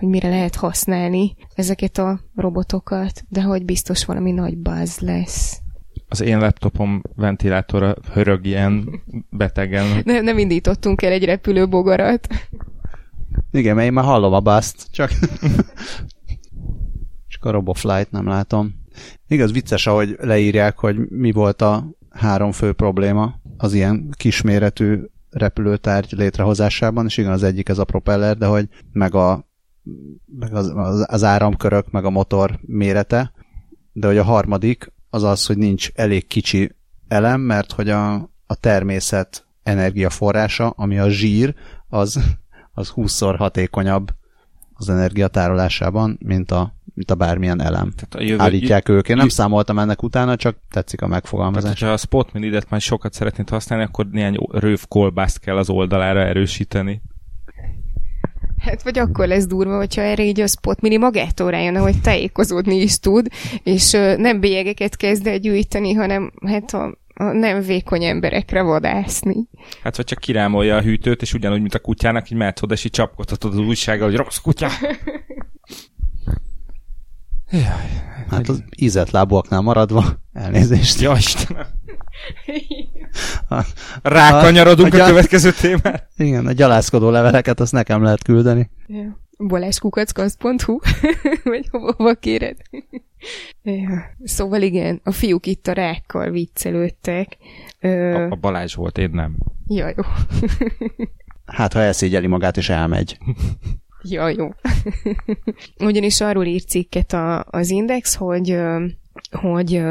hogy 0.00 0.08
mire 0.08 0.28
lehet 0.28 0.54
használni 0.54 1.34
ezeket 1.54 1.98
a 1.98 2.20
robotokat, 2.34 3.24
de 3.28 3.42
hogy 3.42 3.64
biztos 3.64 4.04
valami 4.04 4.32
nagy 4.32 4.58
buzz 4.58 4.98
lesz. 4.98 5.60
Az 6.08 6.20
én 6.20 6.38
laptopom 6.38 7.02
ventilátora 7.16 7.94
hörög 8.12 8.46
ilyen 8.46 9.02
betegen. 9.30 9.86
Nem, 10.04 10.24
nem 10.24 10.38
indítottunk 10.38 11.02
el 11.02 11.12
egy 11.12 11.24
repülőbogarat. 11.24 12.28
Igen, 13.52 13.74
mert 13.74 13.86
én 13.86 13.92
már 13.92 14.04
hallom 14.04 14.32
a 14.32 14.40
baszt, 14.40 14.86
csak 14.90 15.10
csak 17.32 17.44
a 17.44 17.50
Roboflight 17.50 18.10
nem 18.10 18.26
látom. 18.26 18.74
Igaz, 19.28 19.52
vicces, 19.52 19.86
ahogy 19.86 20.16
leírják, 20.20 20.78
hogy 20.78 20.96
mi 21.08 21.32
volt 21.32 21.62
a 21.62 21.90
három 22.10 22.52
fő 22.52 22.72
probléma 22.72 23.34
az 23.56 23.74
ilyen 23.74 24.14
kisméretű 24.16 24.98
repülőtárgy 25.30 26.12
létrehozásában, 26.12 27.06
és 27.06 27.16
igen, 27.16 27.32
az 27.32 27.42
egyik 27.42 27.68
ez 27.68 27.78
a 27.78 27.84
propeller, 27.84 28.36
de 28.36 28.46
hogy 28.46 28.68
meg, 28.92 29.14
a, 29.14 29.49
meg 30.38 30.54
az, 30.54 30.72
az, 30.74 31.06
az 31.08 31.24
áramkörök, 31.24 31.90
meg 31.90 32.04
a 32.04 32.10
motor 32.10 32.58
mérete, 32.60 33.32
de 33.92 34.06
hogy 34.06 34.18
a 34.18 34.24
harmadik 34.24 34.92
az 35.10 35.22
az, 35.22 35.46
hogy 35.46 35.58
nincs 35.58 35.90
elég 35.94 36.26
kicsi 36.26 36.74
elem, 37.08 37.40
mert 37.40 37.72
hogy 37.72 37.88
a, 37.88 38.14
a 38.46 38.54
természet 38.60 39.46
energiaforrása, 39.62 40.68
ami 40.68 40.98
a 40.98 41.08
zsír, 41.08 41.54
az, 41.88 42.20
az 42.72 42.92
20-szor 42.96 43.34
hatékonyabb 43.38 44.10
az 44.72 44.88
energiatárolásában, 44.88 46.18
mint 46.22 46.50
a, 46.50 46.74
mint 46.94 47.10
a 47.10 47.14
bármilyen 47.14 47.60
elem. 47.60 47.90
Tehát 47.90 48.14
a 48.14 48.22
jövő, 48.22 48.42
Állítják 48.42 48.88
ők. 48.88 49.08
Én 49.08 49.16
nem 49.16 49.28
számoltam 49.28 49.78
ennek 49.78 50.02
utána, 50.02 50.36
csak 50.36 50.56
tetszik 50.70 51.02
a 51.02 51.06
Tehát, 51.06 51.22
megfogalmazás. 51.22 51.70
hogyha 51.70 51.92
a 51.92 51.96
Spot 51.96 52.32
Minidet 52.32 52.70
már 52.70 52.80
sokat 52.80 53.12
szeretnéd 53.12 53.48
használni, 53.48 53.84
akkor 53.84 54.06
néhány 54.06 54.36
röv 54.50 54.80
kolbászt 54.88 55.38
kell 55.38 55.56
az 55.56 55.70
oldalára 55.70 56.20
erősíteni. 56.20 57.02
Hát 58.60 58.82
vagy 58.82 58.98
akkor 58.98 59.26
lesz 59.26 59.46
durva, 59.46 59.76
hogyha 59.76 60.02
erre 60.02 60.22
így 60.22 60.40
a 60.40 60.46
spot 60.46 60.80
mini 60.80 60.96
magától 60.96 61.50
rájön, 61.50 61.76
hogy 61.76 62.00
tájékozódni 62.00 62.76
is 62.76 62.98
tud, 62.98 63.26
és 63.62 63.90
nem 64.16 64.40
bélyegeket 64.40 64.96
kezd 64.96 65.26
el 65.26 65.38
gyűjteni, 65.38 65.92
hanem 65.92 66.32
hát 66.46 66.74
a, 66.74 66.98
a 67.14 67.24
nem 67.24 67.60
vékony 67.60 68.04
emberekre 68.04 68.62
vadászni. 68.62 69.48
Hát 69.82 69.96
vagy 69.96 70.04
csak 70.04 70.18
kirámolja 70.18 70.76
a 70.76 70.82
hűtőt, 70.82 71.22
és 71.22 71.34
ugyanúgy, 71.34 71.60
mint 71.60 71.74
a 71.74 71.78
kutyának, 71.78 72.30
így 72.30 72.38
mehetsz 72.38 72.62
oda, 72.62 72.74
és 72.74 72.84
így 72.84 72.92
csapkodhatod 72.92 73.52
az 73.52 73.58
újsággal, 73.58 74.08
hogy 74.08 74.16
rossz 74.16 74.38
kutya. 74.38 74.68
Jaj, 77.50 77.62
Hát 78.30 78.48
az 78.48 78.64
ízett 78.76 79.10
lábúaknál 79.10 79.60
maradva, 79.60 80.04
elnézést. 80.32 81.00
ja 81.00 81.12
Istenem. 81.16 81.66
Rákanyarodunk 84.02 84.94
A- 84.94 84.96
a 84.96 85.00
a, 85.00 85.02
gya- 85.02 85.08
következő 85.08 85.50
témára. 85.52 86.00
Igen, 86.16 86.46
a 86.46 86.52
gyalászkodó 86.52 87.10
leveleket 87.10 87.60
azt 87.60 87.72
nekem 87.72 88.02
lehet 88.02 88.22
küldeni. 88.22 88.70
Ja. 88.86 89.18
baláskukackasz.hu 89.38 90.78
vagy 91.44 91.66
hova, 91.70 91.94
hova 91.96 92.14
kéred? 92.14 92.56
ja. 93.62 94.02
Szóval 94.24 94.62
igen, 94.62 95.00
a 95.04 95.10
fiúk 95.12 95.46
itt 95.46 95.66
a 95.66 95.72
rákkal 95.72 96.30
viccelődtek. 96.30 97.36
Ö... 97.80 98.14
A, 98.14 98.30
a 98.30 98.36
Balázs 98.36 98.74
volt, 98.74 98.98
én 98.98 99.10
nem. 99.12 99.36
Ja, 99.66 99.86
jó. 99.88 100.02
hát, 101.56 101.72
ha 101.72 101.80
elszégyeli 101.80 102.26
magát 102.26 102.56
és 102.56 102.68
elmegy. 102.68 103.18
Ja, 104.02 104.28
jó. 104.28 104.48
Ugyanis 105.78 106.20
arról 106.20 106.44
írt 106.44 106.68
cikket 106.68 107.12
a, 107.12 107.44
az 107.50 107.70
Index, 107.70 108.14
hogy, 108.14 108.58
hogy 109.30 109.82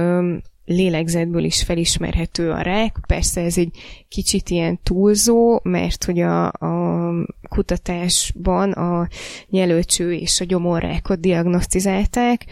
lélegzetből 0.70 1.44
is 1.44 1.64
felismerhető 1.64 2.52
a 2.52 2.62
rák. 2.62 2.98
Persze 3.08 3.42
ez 3.42 3.58
egy 3.58 3.72
kicsit 4.08 4.50
ilyen 4.50 4.80
túlzó, 4.84 5.60
mert 5.64 6.04
hogy 6.04 6.20
a, 6.20 6.46
a 6.46 7.12
kutatásban 7.50 8.72
a 8.72 9.08
nyelőcső 9.50 10.14
és 10.14 10.42
a 10.42 10.46
gyomorrákot 10.46 11.20
diagnosztizálták 11.20 12.46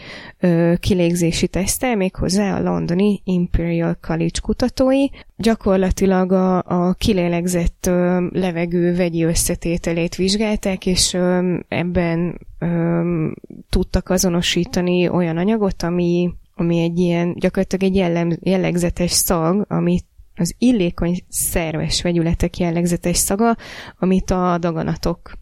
kilégzési 0.80 1.48
tesztel, 1.48 1.96
méghozzá 1.96 2.56
a 2.56 2.62
londoni 2.62 3.20
Imperial 3.24 3.98
College 4.00 4.40
kutatói. 4.42 5.06
Gyakorlatilag 5.36 6.32
a, 6.32 6.62
a 6.62 6.92
kilélegzett 6.92 7.86
ö, 7.86 8.26
levegő 8.32 8.94
vegyi 8.94 9.22
összetételét 9.22 10.14
vizsgálták, 10.14 10.86
és 10.86 11.14
ö, 11.14 11.54
ebben 11.68 12.38
ö, 12.58 13.26
tudtak 13.68 14.08
azonosítani 14.10 15.08
olyan 15.08 15.36
anyagot, 15.36 15.82
ami 15.82 16.30
ami 16.58 16.78
egy 16.78 16.98
ilyen, 16.98 17.34
gyakorlatilag 17.34 17.84
egy 17.84 17.96
jellem, 17.96 18.38
jellegzetes 18.40 19.10
szag, 19.10 19.64
amit 19.68 20.04
az 20.36 20.54
illékony 20.58 21.18
szerves 21.28 22.02
vegyületek 22.02 22.58
jellegzetes 22.58 23.16
szaga, 23.16 23.56
amit 23.98 24.30
a 24.30 24.58
daganatok 24.58 25.32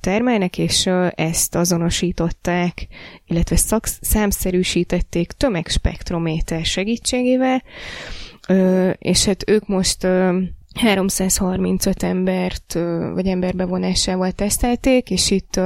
termelnek, 0.00 0.58
és 0.58 0.86
ezt 1.14 1.54
azonosították, 1.54 2.86
illetve 3.26 3.56
szak, 3.56 3.86
számszerűsítették 3.86 5.32
tömegspektrométer 5.32 6.64
segítségével, 6.64 7.62
és 8.98 9.24
hát 9.24 9.50
ők 9.50 9.66
most 9.66 10.04
ö, 10.04 10.38
335 10.74 12.02
embert, 12.02 12.78
vagy 13.14 13.26
emberbevonásával 13.26 14.32
tesztelték, 14.32 15.10
és 15.10 15.30
itt 15.30 15.60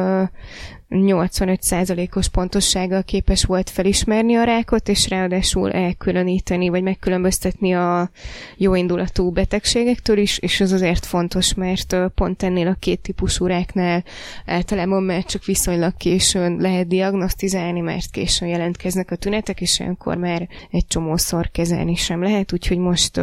85%-os 0.95 2.29
pontossággal 2.29 3.03
képes 3.03 3.45
volt 3.45 3.71
felismerni 3.71 4.35
a 4.35 4.45
rákot, 4.45 4.89
és 4.89 5.09
ráadásul 5.09 5.73
elkülöníteni, 5.73 6.69
vagy 6.69 6.83
megkülönböztetni 6.83 7.75
a 7.75 8.11
jóindulatú 8.57 9.31
betegségektől 9.31 10.19
is, 10.19 10.39
és 10.39 10.61
ez 10.61 10.73
azért 10.73 11.07
fontos, 11.07 11.55
mert 11.55 11.97
pont 12.15 12.43
ennél 12.43 12.67
a 12.67 12.77
két 12.79 13.01
típusú 13.01 13.47
ráknál 13.47 14.05
általában 14.47 15.03
már 15.03 15.25
csak 15.25 15.45
viszonylag 15.45 15.97
későn 15.97 16.57
lehet 16.61 16.87
diagnosztizálni, 16.87 17.81
mert 17.81 18.11
későn 18.11 18.49
jelentkeznek 18.49 19.11
a 19.11 19.17
tünetek, 19.17 19.61
és 19.61 19.79
olyankor 19.81 20.17
már 20.17 20.49
egy 20.71 20.87
csomószor 20.87 21.51
kezelni 21.51 21.95
sem 21.95 22.23
lehet, 22.23 22.53
úgyhogy 22.53 22.79
most, 22.79 23.21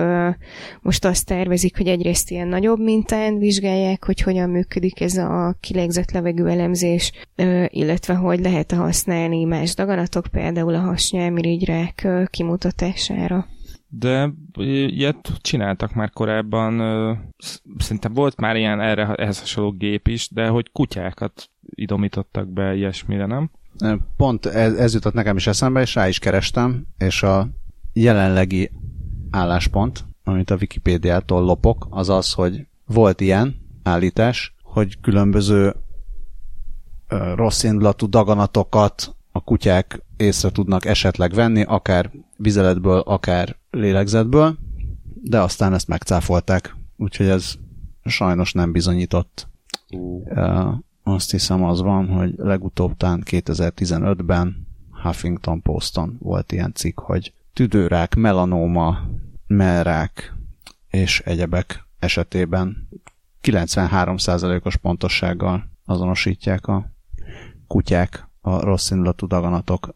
most 0.81 1.05
azt 1.05 1.25
tervezik, 1.25 1.77
hogy 1.77 1.88
egyrészt 1.88 2.31
ilyen 2.31 2.47
nagyobb 2.47 2.79
mintán 2.79 3.38
vizsgálják, 3.38 4.05
hogy 4.05 4.21
hogyan 4.21 4.49
működik 4.49 5.01
ez 5.01 5.17
a 5.17 5.55
kilégzett 5.60 6.12
levegő 6.12 6.47
elemzés, 6.47 7.12
illetve 7.69 8.13
hogy 8.13 8.39
lehet-e 8.39 8.76
használni 8.76 9.43
más 9.43 9.76
daganatok, 9.76 10.28
például 10.32 10.74
a 10.76 10.80
hasnyálmirigyrák 10.80 12.08
kimutatására. 12.26 13.47
De 13.88 14.34
ilyet 14.58 15.32
csináltak 15.41 15.93
már 15.93 16.10
korábban, 16.10 16.78
szerintem 17.78 18.13
volt 18.13 18.39
már 18.39 18.56
ilyen 18.56 18.82
erre, 18.82 19.13
ehhez 19.13 19.39
hasonló 19.39 19.71
gép 19.71 20.08
is, 20.08 20.30
de 20.30 20.47
hogy 20.47 20.71
kutyákat 20.71 21.50
idomítottak 21.76 22.47
be 22.47 22.76
ilyesmire, 22.76 23.26
nem? 23.26 23.52
Pont 24.17 24.45
ez, 24.45 24.74
ez 24.74 24.93
jutott 24.93 25.13
nekem 25.13 25.36
is 25.36 25.47
eszembe, 25.47 25.82
és 25.82 25.95
rá 25.95 26.08
is 26.08 26.19
kerestem, 26.19 26.86
és 26.97 27.24
a 27.24 27.47
jelenlegi 27.93 28.71
álláspont, 29.32 30.06
amit 30.24 30.50
a 30.50 30.56
Wikipédiától 30.56 31.41
lopok, 31.41 31.88
az 31.89 32.10
az, 32.10 32.34
hogy 32.34 32.65
volt 32.86 33.21
ilyen 33.21 33.56
állítás, 33.84 34.56
hogy 34.63 35.00
különböző 35.02 35.76
rossz 37.36 37.63
indulatú 37.63 38.10
daganatokat 38.10 39.15
a 39.32 39.43
kutyák 39.43 40.02
észre 40.17 40.50
tudnak 40.50 40.86
esetleg 40.86 41.34
venni, 41.34 41.63
akár 41.63 42.12
vizeletből, 42.38 43.00
akár 43.00 43.56
lélegzetből, 43.71 44.58
de 45.24 45.39
aztán 45.39 45.74
ezt 45.74 45.88
megcáfolták, 45.88 46.76
úgyhogy 46.97 47.28
ez 47.28 47.54
sajnos 48.04 48.54
nem 48.54 48.71
bizonyított. 48.71 49.47
Uh. 49.89 50.74
Azt 51.04 51.32
hiszem 51.32 51.63
az 51.63 51.82
van, 51.82 52.08
hogy 52.08 52.34
legutóbb 52.38 52.97
tán 52.97 53.24
2015-ben 53.26 54.67
Huffington 55.04 55.62
Poston 55.62 56.17
volt 56.19 56.52
ilyen 56.52 56.74
cikk, 56.74 57.00
hogy 57.00 57.34
tüdőrák, 57.54 58.15
melanóma, 58.15 58.97
mellrák 59.47 60.36
és 60.89 61.19
egyebek 61.19 61.86
esetében 62.00 62.88
93%-os 63.43 64.76
pontossággal 64.76 65.69
azonosítják 65.86 66.67
a 66.67 66.90
kutyák 67.71 68.29
a 68.41 68.60
rossz 68.60 68.89
indulatú 68.89 69.27
daganatok 69.27 69.95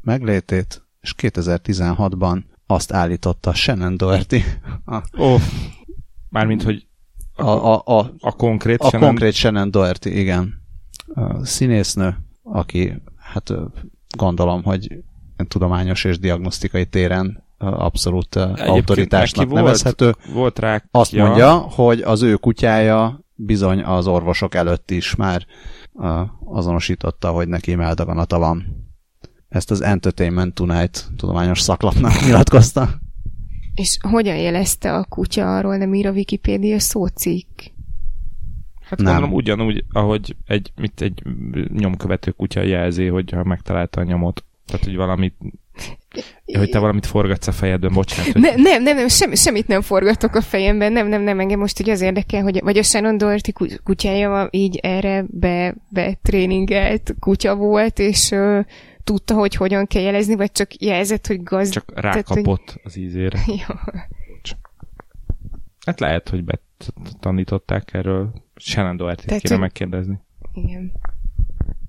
meglétét, 0.00 0.86
és 1.00 1.14
2016-ban 1.18 2.42
azt 2.66 2.92
állította 2.92 3.54
Shannon 3.54 3.96
Doherty. 3.96 4.34
Ó, 5.18 5.32
oh, 5.32 5.40
mármint, 6.28 6.62
hogy 6.62 6.86
a, 7.34 7.48
a, 7.48 7.82
a, 7.84 8.14
a 8.18 8.32
konkrét 8.32 8.80
a 8.80 8.88
Shannon... 8.88 9.08
konkrét 9.08 9.32
Shannon 9.32 9.70
Doherty, 9.70 10.06
igen. 10.06 10.62
A 11.14 11.44
színésznő, 11.44 12.16
aki 12.42 13.02
hát 13.16 13.52
gondolom, 14.16 14.62
hogy 14.62 15.04
tudományos 15.48 16.04
és 16.04 16.18
diagnosztikai 16.18 16.86
téren 16.86 17.44
abszolút 17.58 18.36
Egyébként 18.36 18.68
autoritásnak 18.68 19.52
nevezhető. 19.52 20.04
Volt, 20.04 20.32
volt 20.32 20.58
rá. 20.58 20.82
Azt 20.90 21.12
ja. 21.12 21.24
mondja, 21.24 21.54
hogy 21.54 22.00
az 22.00 22.22
ő 22.22 22.34
kutyája 22.34 23.20
bizony 23.34 23.82
az 23.82 24.06
orvosok 24.06 24.54
előtt 24.54 24.90
is 24.90 25.14
már 25.14 25.46
azonosította, 26.44 27.30
hogy 27.30 27.48
neki 27.48 27.74
meldaganata 27.74 28.38
van. 28.38 28.84
Ezt 29.48 29.70
az 29.70 29.80
Entertainment 29.80 30.54
Tonight 30.54 31.10
tudományos 31.16 31.60
szaklapnak 31.60 32.24
nyilatkozta. 32.24 32.88
És 33.74 33.96
hogyan 34.00 34.36
jelezte 34.36 34.94
a 34.94 35.04
kutya 35.04 35.56
arról, 35.56 35.76
nem 35.76 35.94
ír 35.94 36.06
a 36.06 36.10
Wikipédia 36.10 36.78
szócikk? 36.78 37.60
Hát 38.80 38.98
nem. 38.98 39.12
gondolom 39.12 39.32
ugyanúgy, 39.32 39.84
ahogy 39.92 40.36
egy, 40.44 40.72
mit 40.76 41.00
egy 41.00 41.22
nyomkövető 41.72 42.30
kutya 42.30 42.62
jelzi, 42.62 43.06
hogyha 43.06 43.44
megtalálta 43.44 44.00
a 44.00 44.04
nyomot. 44.04 44.44
Tehát, 44.66 44.84
hogy 44.84 44.96
valamit 44.96 45.34
hogy 46.58 46.70
te 46.70 46.78
valamit 46.78 47.06
forgatsz 47.06 47.46
a 47.46 47.52
fejedben, 47.52 47.92
bocsánat. 47.92 48.32
Hogy... 48.32 48.40
Ne, 48.42 48.54
nem, 48.54 48.82
nem, 48.82 48.96
nem, 48.96 49.08
semmi, 49.08 49.36
semmit 49.36 49.66
nem 49.66 49.80
forgatok 49.80 50.34
a 50.34 50.40
fejemben, 50.40 50.92
nem, 50.92 51.06
nem, 51.08 51.22
nem, 51.22 51.40
engem 51.40 51.58
most 51.58 51.80
ugye 51.80 51.92
az 51.92 52.00
érdekel, 52.00 52.42
hogy 52.42 52.60
vagy 52.62 52.78
a 52.78 52.82
Shannon 52.82 53.18
Doherty 53.18 53.52
kutyája 53.84 54.48
így 54.50 54.76
erre 54.76 55.24
be, 55.28 55.74
be 55.88 56.18
tréningelt 56.22 57.14
kutya 57.20 57.54
volt, 57.54 57.98
és 57.98 58.30
uh, 58.30 58.64
tudta, 59.04 59.34
hogy 59.34 59.54
hogyan 59.54 59.86
kell 59.86 60.02
jelezni, 60.02 60.34
vagy 60.34 60.52
csak 60.52 60.82
jelzett, 60.82 61.26
hogy 61.26 61.42
gaz... 61.42 61.70
Csak 61.70 61.92
rákapott 61.94 62.70
hogy... 62.70 62.80
az 62.84 62.96
ízére. 62.96 63.38
Jó. 63.68 63.74
Hát 65.86 66.00
lehet, 66.00 66.28
hogy 66.28 66.44
betanították 66.44 67.94
erről. 67.94 68.32
Shannon 68.56 68.96
Doherty-t 68.96 69.26
kéne 69.26 69.40
hogy... 69.48 69.58
megkérdezni. 69.58 70.20
Igen. 70.52 70.92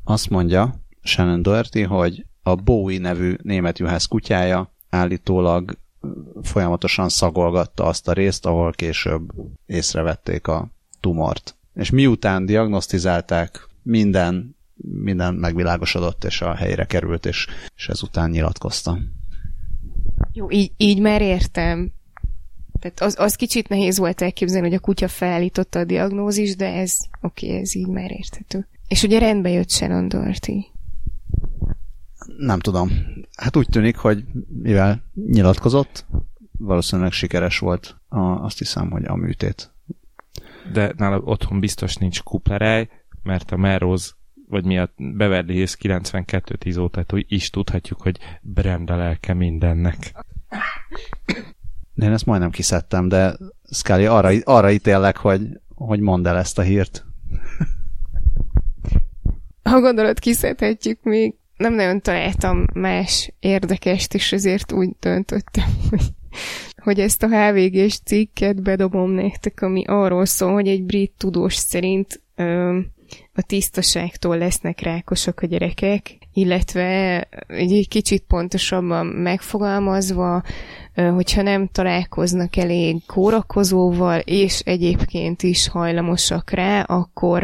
Azt 0.03 0.29
mondja 0.29 0.75
Shannon 1.01 1.41
Doherty, 1.41 1.81
hogy 1.81 2.25
a 2.47 2.55
Bowie 2.55 2.99
nevű 2.99 3.35
német 3.41 3.79
juhász 3.79 4.05
kutyája 4.05 4.73
állítólag 4.89 5.77
folyamatosan 6.41 7.09
szagolgatta 7.09 7.85
azt 7.85 8.07
a 8.07 8.13
részt, 8.13 8.45
ahol 8.45 8.71
később 8.71 9.31
észrevették 9.65 10.47
a 10.47 10.67
tumort. 10.99 11.55
És 11.73 11.89
miután 11.89 12.45
diagnosztizálták, 12.45 13.67
minden, 13.83 14.55
minden 15.03 15.33
megvilágosodott, 15.33 16.23
és 16.23 16.41
a 16.41 16.55
helyre 16.55 16.85
került, 16.85 17.25
és, 17.25 17.47
és 17.75 17.89
ezután 17.89 18.29
nyilatkozta. 18.29 18.97
Jó, 20.33 20.51
így, 20.51 20.71
így 20.77 20.99
már 20.99 21.21
értem. 21.21 21.91
Tehát 22.79 23.01
az, 23.01 23.15
az 23.19 23.35
kicsit 23.35 23.67
nehéz 23.67 23.97
volt 23.97 24.21
elképzelni, 24.21 24.67
hogy 24.67 24.77
a 24.77 24.79
kutya 24.79 25.07
felállította 25.07 25.79
a 25.79 25.83
diagnózis, 25.83 26.55
de 26.55 26.73
ez 26.73 26.97
oké, 27.21 27.47
okay, 27.47 27.59
ez 27.59 27.75
így 27.75 27.87
már 27.87 28.11
érthető. 28.11 28.67
És 28.87 29.03
ugye 29.03 29.19
rendbe 29.19 29.49
jött 29.49 29.69
Shannon 29.69 30.07
Doherty 30.07 30.75
nem 32.37 32.59
tudom. 32.59 32.91
Hát 33.35 33.55
úgy 33.55 33.67
tűnik, 33.69 33.97
hogy 33.97 34.23
mivel 34.61 35.03
nyilatkozott, 35.13 36.05
valószínűleg 36.57 37.11
sikeres 37.11 37.59
volt 37.59 37.95
a, 38.07 38.19
azt 38.19 38.57
hiszem, 38.57 38.89
hogy 38.89 39.05
a 39.05 39.15
műtét. 39.15 39.71
De 40.73 40.93
nála 40.97 41.19
otthon 41.19 41.59
biztos 41.59 41.95
nincs 41.95 42.21
kupleráj, 42.23 42.89
mert 43.23 43.51
a 43.51 43.57
Melrose 43.57 44.11
vagy 44.49 44.65
mi 44.65 44.77
a 44.77 44.89
Beverly 44.97 45.53
Hills 45.53 45.77
92-10 45.81 46.79
óta 46.79 47.05
is 47.27 47.49
tudhatjuk, 47.49 48.01
hogy 48.01 48.17
Brenda 48.41 48.95
lelke 48.95 49.33
mindennek. 49.33 50.13
De 51.93 52.05
én 52.05 52.11
ezt 52.11 52.25
majdnem 52.25 52.49
kiszedtem, 52.49 53.07
de 53.07 53.37
Scully 53.71 54.05
arra, 54.05 54.29
arra 54.43 54.71
ítélek, 54.71 55.17
hogy, 55.17 55.59
hogy 55.75 55.99
mondd 55.99 56.27
el 56.27 56.37
ezt 56.37 56.59
a 56.59 56.61
hírt. 56.61 57.05
ha 59.69 59.81
gondolod, 59.81 60.19
kiszedhetjük 60.19 61.03
még. 61.03 61.35
Nem 61.57 61.73
nagyon 61.73 62.01
találtam 62.01 62.65
más 62.73 63.33
érdekest, 63.39 64.13
és 64.13 64.31
ezért 64.31 64.71
úgy 64.71 64.89
döntöttem, 64.99 65.69
hogy, 65.89 66.01
hogy 66.83 66.99
ezt 66.99 67.23
a 67.23 67.27
HVG-s 67.27 67.99
cikket 67.99 68.61
bedobom 68.61 69.11
nektek, 69.11 69.61
ami 69.61 69.83
arról 69.85 70.25
szól, 70.25 70.53
hogy 70.53 70.67
egy 70.67 70.83
brit 70.83 71.11
tudós 71.17 71.55
szerint 71.55 72.21
ö, 72.35 72.77
a 73.33 73.41
tisztaságtól 73.41 74.37
lesznek 74.37 74.79
rákosak 74.79 75.39
a 75.39 75.45
gyerekek, 75.45 76.17
illetve 76.33 77.21
egy 77.47 77.87
kicsit 77.89 78.23
pontosabban 78.27 79.05
megfogalmazva, 79.05 80.43
hogyha 80.95 81.41
nem 81.41 81.67
találkoznak 81.67 82.55
elég 82.55 83.05
kórakozóval, 83.05 84.19
és 84.19 84.59
egyébként 84.59 85.43
is 85.43 85.69
hajlamosak 85.69 86.49
rá, 86.49 86.81
akkor 86.81 87.43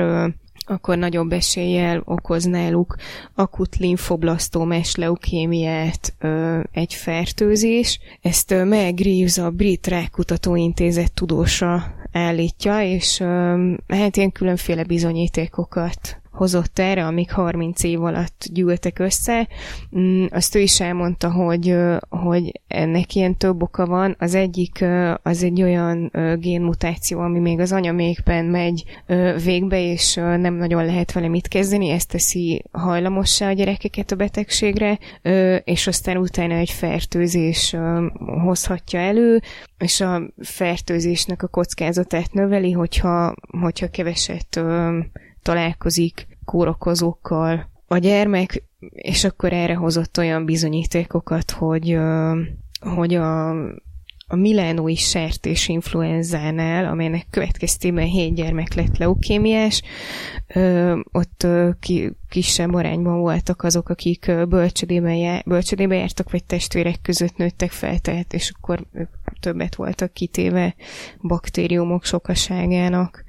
akkor 0.65 0.97
nagyobb 0.97 1.31
eséllyel 1.31 2.01
okoz 2.05 2.43
náluk 2.43 2.95
akut 3.35 3.75
linfoblasztómes 3.75 4.95
leukémiát 4.95 6.13
ö, 6.19 6.59
egy 6.71 6.93
fertőzés. 6.93 7.99
Ezt 8.21 8.51
ö, 8.51 8.63
Meg 8.63 8.99
Reeves, 8.99 9.37
a 9.37 9.49
Brit 9.49 9.87
Rákutatóintézet 9.87 11.13
tudósa 11.13 11.93
állítja, 12.11 12.81
és 12.81 13.19
ö, 13.19 13.71
hát 13.87 14.17
ilyen 14.17 14.31
különféle 14.31 14.83
bizonyítékokat 14.83 16.22
hozott 16.33 16.79
erre, 16.79 17.05
amik 17.05 17.31
30 17.31 17.83
év 17.83 18.03
alatt 18.03 18.45
gyűltek 18.53 18.99
össze. 18.99 19.47
Mm, 19.97 20.25
azt 20.29 20.55
ő 20.55 20.59
is 20.59 20.79
elmondta, 20.79 21.31
hogy, 21.31 21.75
hogy 22.09 22.61
ennek 22.67 23.15
ilyen 23.15 23.37
több 23.37 23.61
oka 23.61 23.85
van. 23.85 24.15
Az 24.19 24.35
egyik 24.35 24.85
az 25.23 25.43
egy 25.43 25.61
olyan 25.61 26.11
génmutáció, 26.39 27.19
ami 27.19 27.39
még 27.39 27.59
az 27.59 27.71
anyamékben 27.71 28.45
megy 28.45 28.83
végbe, 29.43 29.81
és 29.81 30.13
nem 30.15 30.53
nagyon 30.53 30.85
lehet 30.85 31.11
vele 31.11 31.27
mit 31.27 31.47
kezdeni. 31.47 31.89
Ez 31.89 32.05
teszi 32.05 32.63
hajlamossá 32.71 33.49
a 33.49 33.53
gyerekeket 33.53 34.11
a 34.11 34.15
betegségre, 34.15 34.99
és 35.63 35.87
aztán 35.87 36.17
utána 36.17 36.53
egy 36.53 36.69
fertőzés 36.69 37.75
hozhatja 38.43 38.99
elő, 38.99 39.41
és 39.77 40.01
a 40.01 40.21
fertőzésnek 40.41 41.43
a 41.43 41.47
kockázatát 41.47 42.33
növeli, 42.33 42.71
hogyha, 42.71 43.35
hogyha 43.61 43.89
keveset 43.89 44.61
találkozik 45.43 46.27
kórokozókkal 46.45 47.71
a 47.87 47.97
gyermek, 47.97 48.63
és 48.89 49.23
akkor 49.23 49.53
erre 49.53 49.75
hozott 49.75 50.17
olyan 50.17 50.45
bizonyítékokat, 50.45 51.51
hogy, 51.51 51.97
hogy 52.79 53.13
a, 53.15 53.49
a 54.27 54.35
milánói 54.35 54.95
sertés 54.95 55.67
influenzánál, 55.67 56.85
amelynek 56.85 57.27
következtében 57.29 58.05
hét 58.05 58.35
gyermek 58.35 58.73
lett 58.73 58.97
leukémiás, 58.97 59.81
ott 61.11 61.47
ki, 61.79 62.11
kisebb 62.29 62.73
arányban 62.73 63.19
voltak 63.19 63.63
azok, 63.63 63.89
akik 63.89 64.31
bölcsödében, 64.49 65.15
jár, 65.15 65.43
bölcsödében 65.45 65.97
jártak, 65.97 66.31
vagy 66.31 66.43
testvérek 66.43 67.01
között 67.01 67.37
nőttek 67.37 67.71
fel, 67.71 67.99
tehát 67.99 68.33
és 68.33 68.51
akkor 68.55 68.87
ők 68.93 69.09
többet 69.39 69.75
voltak 69.75 70.13
kitéve 70.13 70.75
baktériumok 71.21 72.03
sokaságának 72.05 73.23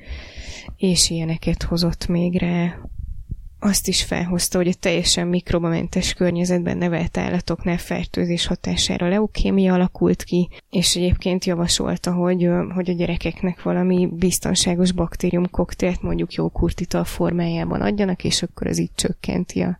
és 0.76 1.10
ilyeneket 1.10 1.62
hozott 1.62 2.06
még 2.06 2.38
rá. 2.38 2.78
Azt 3.58 3.88
is 3.88 4.02
felhozta, 4.02 4.58
hogy 4.58 4.68
a 4.68 4.74
teljesen 4.80 5.26
mikrobamentes 5.26 6.12
környezetben 6.12 6.76
nevelt 6.76 7.16
állatoknál 7.16 7.78
fertőzés 7.78 8.46
hatására 8.46 9.08
leukémia 9.08 9.74
alakult 9.74 10.22
ki, 10.22 10.48
és 10.70 10.96
egyébként 10.96 11.44
javasolta, 11.44 12.12
hogy, 12.12 12.48
hogy 12.74 12.90
a 12.90 12.92
gyerekeknek 12.92 13.62
valami 13.62 14.08
biztonságos 14.12 14.92
baktérium 14.92 15.50
koktélt 15.50 16.02
mondjuk 16.02 16.32
jó 16.32 16.48
kurtital 16.48 17.04
formájában 17.04 17.80
adjanak, 17.80 18.24
és 18.24 18.42
akkor 18.42 18.66
az 18.66 18.78
így 18.78 18.94
csökkenti 18.94 19.60
a 19.60 19.78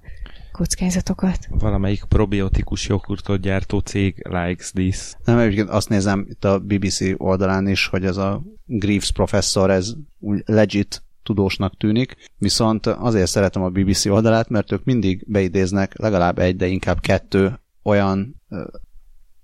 kockázatokat. 0.55 1.39
Valamelyik 1.49 2.05
probiotikus 2.05 2.89
joghurtot 2.89 3.41
gyártó 3.41 3.79
cég 3.79 4.27
likes 4.29 4.71
this. 4.71 5.13
Nem, 5.25 5.39
egyébként 5.39 5.69
azt 5.69 5.89
nézem 5.89 6.27
itt 6.29 6.45
a 6.45 6.59
BBC 6.59 7.01
oldalán 7.17 7.69
is, 7.69 7.87
hogy 7.87 8.05
ez 8.05 8.17
a 8.17 8.43
Greaves 8.65 9.13
professzor, 9.13 9.71
ez 9.71 9.95
úgy 10.19 10.43
legit 10.47 11.03
tudósnak 11.23 11.77
tűnik, 11.77 12.17
viszont 12.39 12.87
azért 12.87 13.31
szeretem 13.31 13.63
a 13.63 13.69
BBC 13.69 14.07
oldalát, 14.07 14.49
mert 14.49 14.73
ők 14.73 14.85
mindig 14.85 15.25
beidéznek 15.27 15.99
legalább 15.99 16.39
egy, 16.39 16.57
de 16.57 16.67
inkább 16.67 17.01
kettő 17.01 17.61
olyan 17.83 18.43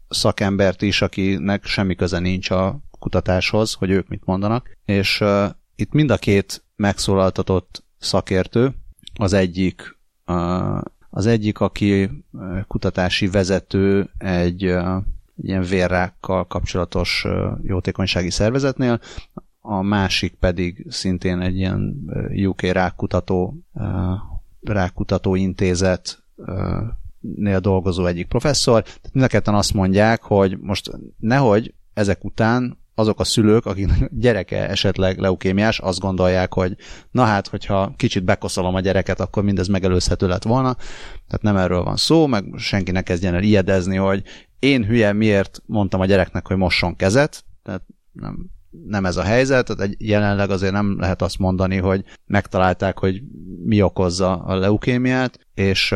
szakembert 0.09 0.83
is, 0.83 1.03
akinek 1.03 1.65
semmi 1.65 1.95
köze 1.95 2.19
nincs 2.19 2.51
a 2.51 2.81
kutatáshoz, 2.99 3.73
hogy 3.73 3.91
ők 3.91 4.09
mit 4.09 4.25
mondanak, 4.25 4.79
és 4.85 5.21
uh, 5.21 5.45
itt 5.75 5.93
mind 5.93 6.11
a 6.11 6.17
két 6.17 6.65
megszólaltatott 6.77 7.85
szakértő, 7.99 8.75
az 9.15 9.33
egyik 9.33 9.99
uh, 10.27 10.81
az 11.11 11.27
egyik, 11.27 11.61
aki 11.61 12.11
kutatási 12.67 13.29
vezető 13.29 14.11
egy 14.19 14.63
ilyen 15.43 15.63
vérrákkal 15.69 16.47
kapcsolatos 16.47 17.27
jótékonysági 17.63 18.31
szervezetnél, 18.31 19.01
a 19.61 19.83
másik 19.83 20.35
pedig 20.35 20.87
szintén 20.89 21.41
egy 21.41 21.57
ilyen 21.57 21.97
UK 22.47 22.61
rákutató, 22.61 23.57
rákutató 24.61 25.35
intézet 25.35 26.23
nél 27.21 27.61
dolgozó 27.61 28.07
egyik 28.07 28.29
professzor. 28.29 28.85
Mind 29.13 29.25
a 29.25 29.29
ketten 29.29 29.55
azt 29.55 29.75
mondják, 29.75 30.23
hogy 30.23 30.59
most 30.59 30.91
nehogy 31.19 31.75
ezek 31.95 32.25
után 32.25 32.79
azok 33.01 33.21
a 33.21 33.25
szülők, 33.25 33.67
akiknek 33.67 34.11
gyereke 34.13 34.69
esetleg 34.69 35.19
leukémiás, 35.19 35.79
azt 35.79 36.01
gondolják, 36.01 36.55
hogy 36.55 36.77
na 37.11 37.25
hát, 37.25 37.49
hogyha 37.49 37.95
kicsit 37.97 38.25
bekoszolom 38.25 38.75
a 38.75 38.81
gyereket, 38.81 39.21
akkor 39.21 39.43
mindez 39.43 39.69
megelőzhető 39.69 40.29
lett 40.29 40.43
volna. 40.43 40.75
Tehát 41.27 41.43
nem 41.43 41.57
erről 41.57 41.83
van 41.83 41.97
szó, 41.97 42.27
meg 42.27 42.45
senki 42.57 42.91
ne 42.91 43.03
kezdjen 43.03 43.35
el 43.35 43.43
ijedezni, 43.43 43.97
hogy 43.97 44.23
én 44.59 44.85
hülye 44.85 45.13
miért 45.13 45.63
mondtam 45.67 46.01
a 46.01 46.07
gyereknek, 46.07 46.47
hogy 46.47 46.57
mosson 46.57 46.97
kezet, 46.97 47.45
tehát 47.63 47.83
nem, 48.13 48.51
nem 48.71 49.07
ez 49.07 49.17
a 49.17 49.23
helyzet, 49.23 49.77
tehát 49.77 49.95
jelenleg 49.99 50.51
azért 50.51 50.73
nem 50.73 50.99
lehet 50.99 51.23
azt 51.23 51.39
mondani, 51.39 51.77
hogy 51.77 52.05
megtalálták, 52.27 52.99
hogy 52.99 53.23
mi 53.65 53.83
okozza 53.83 54.37
a 54.37 54.55
leukémiát, 54.55 55.39
és 55.55 55.95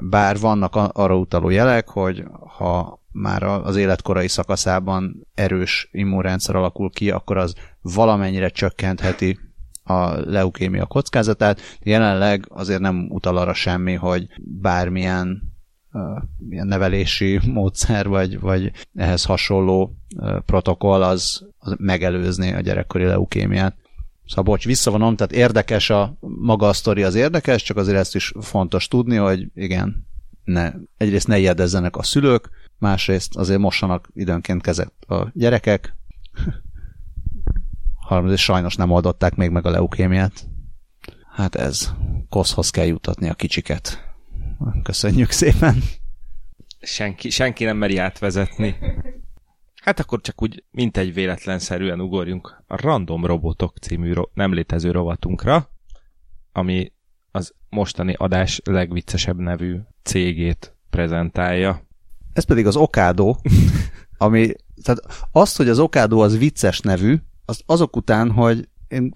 bár 0.00 0.38
vannak 0.38 0.76
arra 0.76 1.16
utaló 1.16 1.48
jelek, 1.48 1.88
hogy 1.88 2.24
ha 2.56 2.99
már 3.12 3.42
az 3.42 3.76
életkorai 3.76 4.28
szakaszában 4.28 5.26
erős 5.34 5.88
immunrendszer 5.92 6.56
alakul 6.56 6.90
ki, 6.90 7.10
akkor 7.10 7.36
az 7.36 7.54
valamennyire 7.80 8.48
csökkentheti 8.48 9.38
a 9.82 10.30
leukémia 10.30 10.86
kockázatát. 10.86 11.60
Jelenleg 11.82 12.46
azért 12.48 12.80
nem 12.80 13.06
utal 13.08 13.36
arra 13.36 13.54
semmi, 13.54 13.94
hogy 13.94 14.26
bármilyen 14.42 15.50
ilyen 16.48 16.66
nevelési 16.66 17.40
módszer, 17.52 18.08
vagy, 18.08 18.40
vagy 18.40 18.72
ehhez 18.94 19.24
hasonló 19.24 19.96
protokoll 20.44 21.02
az, 21.02 21.46
az 21.58 21.74
megelőzni 21.78 22.52
a 22.52 22.60
gyerekkori 22.60 23.04
leukémiát. 23.04 23.76
Szóval 24.26 24.44
bocs, 24.44 24.64
visszavonom, 24.64 25.16
tehát 25.16 25.32
érdekes 25.32 25.90
a 25.90 26.16
maga 26.20 26.68
a 26.68 26.72
sztori 26.72 27.02
az 27.02 27.14
érdekes, 27.14 27.62
csak 27.62 27.76
azért 27.76 27.98
ezt 27.98 28.14
is 28.14 28.32
fontos 28.40 28.88
tudni, 28.88 29.16
hogy 29.16 29.46
igen, 29.54 30.06
ne, 30.44 30.72
egyrészt 30.96 31.26
ne 31.26 31.38
ijedezzenek 31.38 31.96
a 31.96 32.02
szülők, 32.02 32.50
másrészt 32.80 33.36
azért 33.36 33.60
mossanak 33.60 34.10
időnként 34.14 34.62
kezet 34.62 34.92
a 35.06 35.30
gyerekek, 35.34 35.94
harmadrészt 37.96 38.42
sajnos 38.42 38.76
nem 38.76 38.90
oldották 38.90 39.34
még 39.34 39.50
meg 39.50 39.66
a 39.66 39.70
leukémiát. 39.70 40.46
Hát 41.32 41.54
ez, 41.54 41.94
koszhoz 42.28 42.70
kell 42.70 42.86
jutatni 42.86 43.28
a 43.28 43.34
kicsiket. 43.34 44.14
Köszönjük 44.82 45.30
szépen. 45.30 45.82
Senki, 46.80 47.30
senki 47.30 47.64
nem 47.64 47.76
meri 47.76 47.96
átvezetni. 47.96 48.76
Hát 49.82 50.00
akkor 50.00 50.20
csak 50.20 50.42
úgy, 50.42 50.64
mint 50.70 50.96
egy 50.96 51.14
véletlenszerűen 51.14 52.00
ugorjunk 52.00 52.62
a 52.66 52.80
Random 52.80 53.26
Robotok 53.26 53.78
című 53.78 54.12
ro- 54.12 54.34
nem 54.34 54.52
létező 54.52 54.90
rovatunkra, 54.90 55.70
ami 56.52 56.92
az 57.30 57.54
mostani 57.68 58.14
adás 58.18 58.60
legviccesebb 58.64 59.38
nevű 59.38 59.78
cégét 60.02 60.76
prezentálja. 60.90 61.88
Ez 62.32 62.44
pedig 62.44 62.66
az 62.66 62.76
Okádó, 62.76 63.40
ami, 64.18 64.52
tehát 64.82 65.28
azt, 65.32 65.56
hogy 65.56 65.68
az 65.68 65.78
Okádó 65.78 66.20
az 66.20 66.38
vicces 66.38 66.80
nevű, 66.80 67.16
az 67.44 67.62
azok 67.66 67.96
után, 67.96 68.30
hogy 68.30 68.68
én 68.88 69.12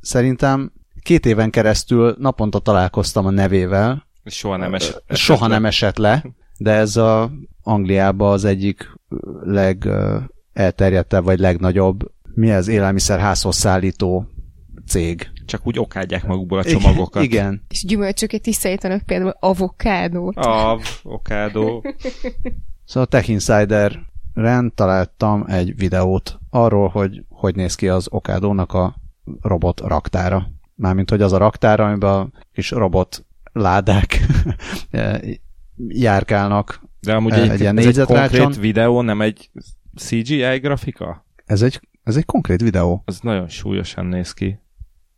szerintem 0.00 0.72
két 1.02 1.26
éven 1.26 1.50
keresztül 1.50 2.16
naponta 2.18 2.58
találkoztam 2.58 3.26
a 3.26 3.30
nevével. 3.30 4.06
Soha 4.24 4.56
nem 4.56 4.74
esett, 4.74 5.02
esett 5.06 5.16
Soha 5.16 5.48
le. 5.48 5.54
nem 5.54 5.64
esett 5.64 5.96
le, 5.96 6.24
de 6.58 6.70
ez 6.70 6.96
a 6.96 7.30
Angliában 7.62 8.32
az 8.32 8.44
egyik 8.44 8.92
leg 9.42 9.88
elterjedtebb, 10.52 11.24
vagy 11.24 11.38
legnagyobb, 11.38 12.10
mi 12.34 12.50
ez, 12.50 12.68
élelmiszerházhoz 12.68 13.56
szállító 13.56 14.28
cég. 14.86 15.30
Csak 15.46 15.66
úgy 15.66 15.78
okádják 15.78 16.26
magukból 16.26 16.58
a 16.58 16.64
csomagokat. 16.64 17.22
Igen. 17.22 17.62
És 17.68 17.84
gyümölcsöket 17.84 18.46
is 18.46 18.54
szállítanak 18.54 19.02
például 19.02 19.36
avokádót. 19.40 20.36
Avokádó. 20.36 21.84
szóval 22.84 23.02
a 23.02 23.06
Tech 23.06 23.28
Insider 23.28 23.98
rend 24.34 24.72
találtam 24.72 25.44
egy 25.48 25.76
videót 25.76 26.38
arról, 26.50 26.88
hogy 26.88 27.24
hogy 27.28 27.54
néz 27.54 27.74
ki 27.74 27.88
az 27.88 28.06
okádónak 28.10 28.72
a 28.72 28.96
robot 29.40 29.80
raktára. 29.80 30.50
Mármint, 30.74 31.10
hogy 31.10 31.22
az 31.22 31.32
a 31.32 31.36
raktára, 31.36 31.86
amiben 31.86 32.10
a 32.10 32.30
kis 32.52 32.70
robot 32.70 33.24
ládák 33.52 34.18
járkálnak 35.88 36.80
De 37.00 37.14
amúgy 37.14 37.32
Eh, 37.32 37.42
egy, 37.42 37.50
egy 37.50 37.60
ilyen 37.60 37.78
ez 37.78 37.98
egy 37.98 38.06
konkrét 38.06 38.56
videó, 38.56 39.00
nem 39.00 39.20
egy 39.20 39.50
CGI 39.96 40.58
grafika? 40.58 41.26
Ez 41.44 41.62
egy, 41.62 41.80
ez 42.02 42.16
egy 42.16 42.24
konkrét 42.24 42.60
videó. 42.60 43.02
Az 43.04 43.20
nagyon 43.20 43.48
súlyosan 43.48 44.06
néz 44.06 44.32
ki. 44.32 44.58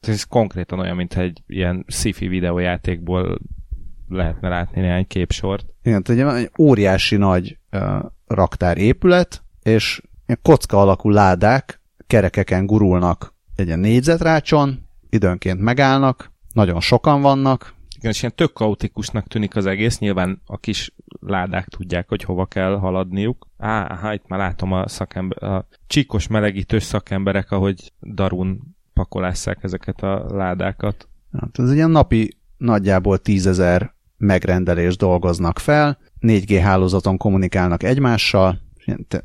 Ez 0.01 0.23
konkrétan 0.23 0.79
olyan, 0.79 0.97
mint 0.97 1.15
egy 1.15 1.43
ilyen 1.47 1.85
sci-fi 1.89 2.29
videójátékból 2.29 3.39
lehetne 4.09 4.49
látni 4.49 4.81
néhány 4.81 5.07
képsort. 5.07 5.67
Igen, 5.83 6.03
tehát 6.03 6.21
egy, 6.21 6.27
ilyen- 6.27 6.45
egy 6.45 6.51
óriási 6.59 7.17
nagy 7.17 7.59
uh, 7.73 7.99
raktár 8.27 8.79
épület, 8.79 9.43
és 9.63 10.03
kocka 10.43 10.81
alakú 10.81 11.11
ládák 11.11 11.81
kerekeken 12.07 12.67
gurulnak 12.67 13.35
egy 13.55 13.67
ilyen 13.67 13.79
négyzetrácson, 13.79 14.89
időnként 15.11 15.61
megállnak, 15.61 16.33
nagyon 16.53 16.81
sokan 16.81 17.21
vannak, 17.21 17.77
Igen, 17.99 18.11
és 18.11 18.23
ilyen 18.23 18.35
tök 18.35 18.53
kaotikusnak 18.53 19.27
tűnik 19.27 19.57
az 19.57 19.67
egész, 19.67 19.99
nyilván 19.99 20.43
a 20.47 20.59
kis 20.59 20.95
ládák 21.21 21.69
tudják, 21.69 22.09
hogy 22.09 22.23
hova 22.23 22.47
kell 22.47 22.77
haladniuk. 22.79 23.47
Á, 23.57 23.91
aha, 23.91 24.15
itt 24.15 24.27
már 24.27 24.39
látom 24.39 24.73
a 24.73 24.89
szakember, 24.89 25.43
a 25.43 25.69
csíkos 25.87 26.27
melegítős 26.27 26.83
szakemberek, 26.83 27.51
ahogy 27.51 27.93
darun 28.01 28.77
pakolásszák 28.99 29.59
ezeket 29.63 30.03
a 30.03 30.27
ládákat. 30.29 31.09
Hát 31.41 31.59
ez 31.59 31.71
egy 31.71 31.77
ilyen 31.77 31.91
napi 31.91 32.37
nagyjából 32.57 33.19
tízezer 33.19 33.95
megrendelés 34.17 34.97
dolgoznak 34.97 35.59
fel, 35.59 35.99
4G 36.21 36.61
hálózaton 36.63 37.17
kommunikálnak 37.17 37.83
egymással, 37.83 38.61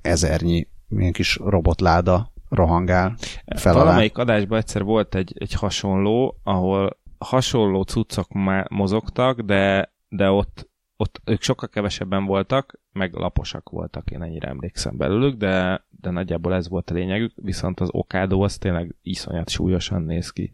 ezernyi 0.02 0.68
ilyen 0.90 1.12
kis 1.12 1.36
robotláda 1.36 2.32
rohangál 2.50 3.16
fel 3.56 3.74
alá. 3.74 3.84
Valamelyik 3.84 4.18
adásban 4.18 4.58
egyszer 4.58 4.84
volt 4.84 5.16
egy, 5.16 5.34
egy 5.38 5.54
hasonló, 5.54 6.40
ahol 6.44 7.00
hasonló 7.18 7.82
cuccok 7.82 8.28
mozogtak, 8.70 9.40
de, 9.40 9.94
de 10.10 10.30
ott, 10.30 10.70
ott 11.04 11.22
ők 11.26 11.42
sokkal 11.42 11.70
kevesebben 11.70 12.26
voltak, 12.26 12.80
meg 12.92 13.14
laposak 13.14 13.70
voltak, 13.70 14.12
én 14.12 14.22
ennyire 14.22 14.48
emlékszem 14.48 14.98
belőlük, 14.98 15.38
de, 15.38 15.86
de 15.90 16.10
nagyjából 16.10 16.54
ez 16.54 16.70
volt 16.70 16.90
a 16.90 16.94
lényegük, 16.94 17.32
viszont 17.36 17.80
az 17.80 17.90
okádó 17.92 18.42
az 18.42 18.58
tényleg 18.58 18.96
iszonyat 19.02 19.50
súlyosan 19.50 20.02
néz 20.02 20.30
ki. 20.30 20.52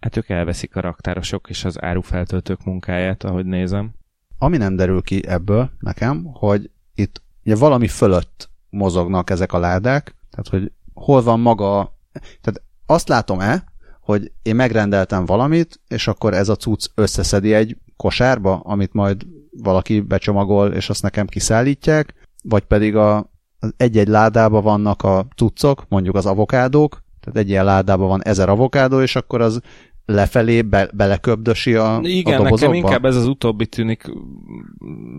Hát 0.00 0.16
ők 0.16 0.28
elveszik 0.28 0.76
a 0.76 0.80
raktárosok 0.80 1.48
és 1.48 1.64
az 1.64 1.82
árufeltöltők 1.82 2.64
munkáját, 2.64 3.24
ahogy 3.24 3.46
nézem. 3.46 3.94
Ami 4.38 4.56
nem 4.56 4.76
derül 4.76 5.02
ki 5.02 5.26
ebből 5.26 5.70
nekem, 5.78 6.24
hogy 6.24 6.70
itt 6.94 7.22
ugye 7.44 7.56
valami 7.56 7.88
fölött 7.88 8.50
mozognak 8.70 9.30
ezek 9.30 9.52
a 9.52 9.58
ládák, 9.58 10.14
tehát 10.30 10.48
hogy 10.48 10.72
hol 10.94 11.22
van 11.22 11.40
maga, 11.40 11.98
tehát 12.12 12.62
azt 12.86 13.08
látom-e, 13.08 13.64
hogy 14.00 14.32
én 14.42 14.54
megrendeltem 14.54 15.24
valamit, 15.24 15.80
és 15.88 16.06
akkor 16.08 16.34
ez 16.34 16.48
a 16.48 16.56
cucc 16.56 16.86
összeszedi 16.94 17.54
egy 17.54 17.76
kosárba, 17.98 18.60
amit 18.64 18.92
majd 18.92 19.26
valaki 19.62 20.00
becsomagol, 20.00 20.72
és 20.72 20.88
azt 20.88 21.02
nekem 21.02 21.26
kiszállítják, 21.26 22.14
vagy 22.42 22.62
pedig 22.62 22.96
a, 22.96 23.30
az 23.58 23.74
egy-egy 23.76 24.08
ládában 24.08 24.62
vannak 24.62 25.02
a 25.02 25.26
cuccok, 25.36 25.84
mondjuk 25.88 26.14
az 26.14 26.26
avokádók, 26.26 27.02
tehát 27.20 27.38
egy 27.38 27.48
ilyen 27.48 27.64
ládában 27.64 28.08
van 28.08 28.22
ezer 28.24 28.48
avokádó, 28.48 29.00
és 29.00 29.16
akkor 29.16 29.40
az 29.40 29.60
lefelé 30.06 30.62
be, 30.62 30.88
beleköbdösi 30.94 31.74
a, 31.74 31.98
Igen, 32.02 32.34
a 32.34 32.42
nekem 32.42 32.44
dobozokba. 32.44 32.74
inkább 32.74 33.04
ez 33.04 33.16
az 33.16 33.26
utóbbi 33.26 33.66
tűnik 33.66 34.10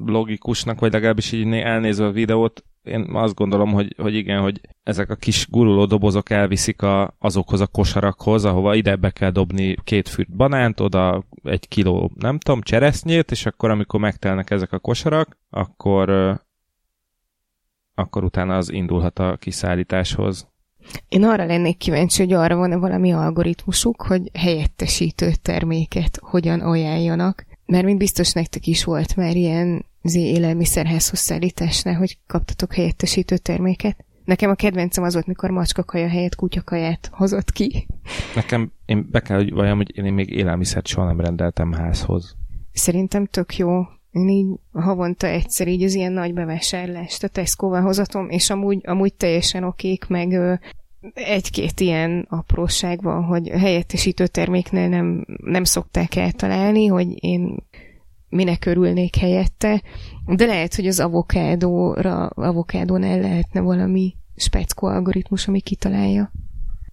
logikusnak, 0.05 0.79
vagy 0.79 0.93
legalábbis 0.93 1.31
így 1.31 1.45
né- 1.45 1.65
elnézve 1.65 2.05
a 2.05 2.11
videót, 2.11 2.63
én 2.89 3.08
azt 3.13 3.36
gondolom, 3.36 3.71
hogy, 3.71 3.95
hogy 3.97 4.15
igen, 4.15 4.41
hogy 4.41 4.62
ezek 4.84 5.10
a 5.10 5.15
kis 5.15 5.47
guruló 5.49 5.86
dobozok 5.86 6.30
elviszik 6.30 6.82
a, 6.82 7.15
azokhoz 7.19 7.62
a 7.62 7.67
kosarakhoz, 7.67 8.45
ahova 8.45 8.75
ide 8.75 8.95
be 8.95 9.10
kell 9.10 9.32
dobni 9.32 9.75
két 9.84 10.10
fürt 10.10 10.36
banánt, 10.36 10.80
oda 10.80 11.23
egy 11.43 11.67
kiló, 11.67 12.12
nem 12.15 12.39
tudom, 12.39 12.62
cseresznyét, 12.62 13.32
és 13.32 13.45
akkor 13.45 13.69
amikor 13.69 13.99
megtelnek 13.99 14.49
ezek 14.49 14.71
a 14.73 14.80
kosarak, 14.80 15.38
akkor 15.49 16.38
akkor 17.99 18.23
utána 18.23 18.58
az 18.58 18.71
indulhat 18.71 19.19
a 19.19 19.38
kiszállításhoz. 19.39 20.47
Én 21.10 21.23
arra 21.23 21.45
lennék 21.45 21.78
kíváncsi, 21.78 22.23
hogy 22.23 22.34
arra 22.34 22.56
van-e 22.56 22.75
valami 22.75 23.12
algoritmusuk, 23.12 24.02
hogy 24.02 24.30
helyettesítő 24.34 25.32
terméket 25.41 26.19
hogyan 26.21 26.60
ajánljanak. 26.60 27.45
Mert 27.65 27.86
mint 27.86 27.97
biztos 27.97 28.32
nektek 28.32 28.67
is 28.67 28.84
volt 28.84 29.15
már 29.15 29.36
ilyen 29.36 29.86
zé 30.03 30.19
élelmiszerházhoz 30.19 31.19
szállításnál, 31.19 31.95
hogy 31.95 32.17
kaptatok 32.27 32.73
helyettesítő 32.73 33.38
terméket. 33.38 34.05
Nekem 34.25 34.49
a 34.49 34.55
kedvencem 34.55 35.03
az 35.03 35.13
volt, 35.13 35.25
mikor 35.25 35.49
macskakaja 35.49 36.07
helyett 36.07 36.35
kutyakaját 36.35 37.09
hozott 37.12 37.51
ki. 37.51 37.88
Nekem, 38.35 38.71
én 38.85 39.07
be 39.12 39.19
kell, 39.19 39.38
hogy 39.38 39.53
valljam, 39.53 39.77
hogy 39.77 39.97
én 39.97 40.13
még 40.13 40.29
élelmiszert 40.29 40.88
soha 40.88 41.07
nem 41.07 41.19
rendeltem 41.19 41.71
házhoz. 41.71 42.35
Szerintem 42.71 43.25
tök 43.25 43.57
jó. 43.57 43.81
Én 44.12 44.29
így 44.29 44.47
havonta 44.71 45.27
egyszer 45.27 45.67
így 45.67 45.83
az 45.83 45.93
ilyen 45.93 46.12
nagy 46.12 46.33
bevásárlást 46.33 47.23
a 47.23 47.27
Tesco-val 47.27 47.81
hozatom, 47.81 48.29
és 48.29 48.49
amúgy, 48.49 48.81
amúgy 48.83 49.13
teljesen 49.13 49.63
okék, 49.63 50.07
meg 50.07 50.59
egy-két 51.13 51.79
ilyen 51.79 52.25
apróság 52.29 53.01
van, 53.01 53.23
hogy 53.23 53.49
helyettesítő 53.49 54.27
terméknél 54.27 54.88
nem, 54.88 55.25
nem 55.43 55.63
szokták 55.63 56.15
eltalálni, 56.15 56.85
hogy 56.85 57.23
én 57.23 57.57
minek 58.29 58.65
örülnék 58.65 59.15
helyette, 59.15 59.81
de 60.25 60.45
lehet, 60.45 60.75
hogy 60.75 60.87
az 60.87 60.99
avokádóra, 60.99 62.25
avokádónál 62.25 63.19
lehetne 63.19 63.61
valami 63.61 64.15
speckó 64.35 64.87
algoritmus, 64.87 65.47
ami 65.47 65.59
kitalálja. 65.59 66.31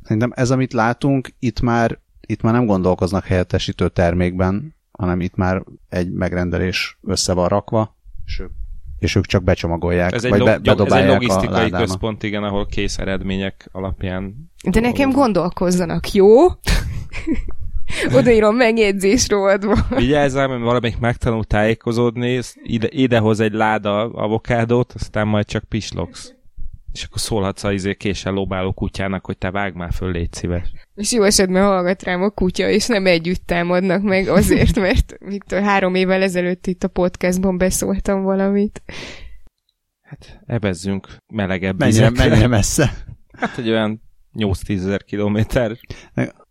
Szerintem 0.02 0.32
ez, 0.34 0.50
amit 0.50 0.72
látunk, 0.72 1.28
itt 1.38 1.60
már, 1.60 1.98
itt 2.26 2.42
már 2.42 2.52
nem 2.52 2.66
gondolkoznak 2.66 3.24
helyettesítő 3.24 3.88
termékben, 3.88 4.74
hanem 4.92 5.20
itt 5.20 5.34
már 5.34 5.62
egy 5.88 6.12
megrendelés 6.12 6.98
össze 7.02 7.32
van 7.32 7.48
rakva, 7.48 7.96
és 8.24 8.38
ők, 8.38 8.50
és 8.98 9.14
ők 9.14 9.26
csak 9.26 9.42
becsomagolják, 9.42 10.12
Ez 10.12 10.24
egy, 10.24 10.30
vagy 10.30 10.38
log, 10.38 10.48
be, 10.48 10.54
ez 10.54 10.60
egy 10.60 10.66
bedobálják 10.66 11.08
a 11.08 11.12
logisztikai 11.12 11.48
ládába. 11.48 11.84
központ, 11.84 12.22
igen, 12.22 12.42
ahol 12.42 12.66
kész 12.66 12.98
eredmények 12.98 13.68
alapján 13.72 14.50
De 14.70 14.80
nekem 14.80 15.10
gondolkozzanak, 15.10 16.12
jó? 16.12 16.46
Odaírom 18.18 18.56
megjegyzés 18.56 19.28
rovatba. 19.28 19.76
Vigyázzál, 19.96 20.48
mert 20.48 20.62
valamelyik 20.62 20.98
megtanul 20.98 21.44
tájékozódni, 21.44 22.40
ide, 22.62 22.88
idehoz 22.90 23.40
egy 23.40 23.52
láda 23.52 24.10
avokádót, 24.10 24.92
aztán 24.92 25.26
majd 25.26 25.46
csak 25.46 25.64
pislogsz. 25.64 26.34
És 26.92 27.04
akkor 27.04 27.20
szólhatsz 27.20 27.64
a 27.64 27.72
izé 27.72 27.94
késsel 27.94 28.32
lóbáló 28.32 28.72
kutyának, 28.72 29.26
hogy 29.26 29.38
te 29.38 29.50
vágj 29.50 29.76
már 29.76 29.92
föl, 29.92 30.12
légy 30.12 30.32
szíves. 30.32 30.72
És 30.94 31.12
jó 31.12 31.22
esetben 31.22 31.64
hallgat 31.64 32.02
rám 32.02 32.22
a 32.22 32.30
kutya, 32.30 32.68
és 32.68 32.86
nem 32.86 33.06
együtt 33.06 33.46
támadnak 33.46 34.02
meg 34.02 34.28
azért, 34.28 34.78
mert 34.78 35.16
Viktor 35.18 35.62
három 35.62 35.94
évvel 35.94 36.22
ezelőtt 36.22 36.66
itt 36.66 36.84
a 36.84 36.88
podcastban 36.88 37.58
beszóltam 37.58 38.22
valamit. 38.22 38.82
Hát 40.02 40.40
ebezzünk 40.46 41.06
melegebb 41.26 41.78
Mennyire, 41.78 42.10
mennyire 42.10 42.46
messze. 42.46 42.92
Hát 43.38 43.58
egy 43.58 43.68
olyan 43.68 44.02
8-10 44.34 44.76
ezer 44.76 45.04
kilométer. 45.04 45.76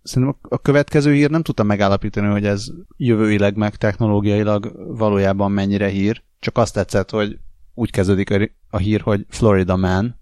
Szerintem 0.06 0.38
a 0.42 0.58
következő 0.58 1.14
hír 1.14 1.30
nem 1.30 1.42
tudtam 1.42 1.66
megállapítani, 1.66 2.28
hogy 2.28 2.46
ez 2.46 2.66
jövőileg 2.98 3.56
meg 3.56 3.76
technológiailag 3.76 4.72
valójában 4.98 5.52
mennyire 5.52 5.88
hír. 5.88 6.24
Csak 6.40 6.58
azt 6.58 6.74
tetszett, 6.74 7.10
hogy 7.10 7.40
úgy 7.74 7.92
kezdődik 7.92 8.52
a, 8.70 8.78
hír, 8.78 9.02
hogy 9.02 9.26
Florida 9.30 9.76
Man. 9.76 10.20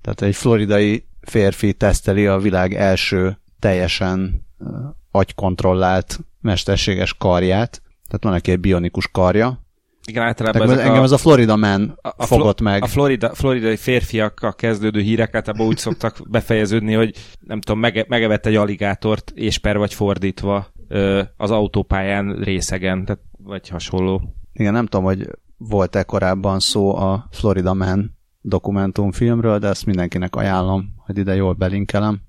Tehát 0.00 0.22
egy 0.22 0.34
floridai 0.34 1.06
férfi 1.20 1.72
teszteli 1.72 2.26
a 2.26 2.38
világ 2.38 2.74
első 2.74 3.38
teljesen 3.58 4.46
agykontrollált 5.10 6.20
mesterséges 6.40 7.14
karját. 7.14 7.82
Tehát 8.06 8.22
van 8.22 8.32
neki 8.32 8.50
egy 8.50 8.60
bionikus 8.60 9.08
karja. 9.08 9.65
Igen, 10.06 10.22
általában 10.22 10.62
ezek 10.62 10.84
engem 10.84 11.00
a, 11.00 11.02
az 11.02 11.12
a 11.12 11.18
Florida 11.18 11.56
Man 11.56 11.98
a, 12.02 12.08
a 12.16 12.26
fogott 12.26 12.60
meg. 12.60 12.82
A 12.82 12.86
Florida, 12.86 13.34
floridai 13.34 13.76
férfiakkal 13.76 14.54
kezdődő 14.54 15.00
hírek 15.00 15.34
általában 15.34 15.66
úgy 15.66 15.76
szoktak 15.76 16.18
befejeződni, 16.30 16.94
hogy 16.94 17.14
nem 17.40 17.60
tudom, 17.60 17.80
mege, 17.80 18.04
megevett 18.08 18.46
egy 18.46 18.54
aligátort, 18.54 19.32
és 19.34 19.58
per 19.58 19.76
vagy 19.76 19.94
fordítva 19.94 20.74
az 21.36 21.50
autópályán 21.50 22.36
részegen, 22.42 23.04
tehát, 23.04 23.22
vagy 23.38 23.68
hasonló. 23.68 24.22
Igen, 24.52 24.72
nem 24.72 24.86
tudom, 24.86 25.04
hogy 25.04 25.28
volt-e 25.56 26.02
korábban 26.02 26.60
szó 26.60 26.96
a 26.96 27.28
Florida 27.30 27.74
Man 27.74 28.16
dokumentumfilmről, 28.40 29.58
de 29.58 29.68
ezt 29.68 29.86
mindenkinek 29.86 30.36
ajánlom, 30.36 30.94
hogy 30.96 31.18
ide 31.18 31.34
jól 31.34 31.52
belinkelem. 31.52 32.20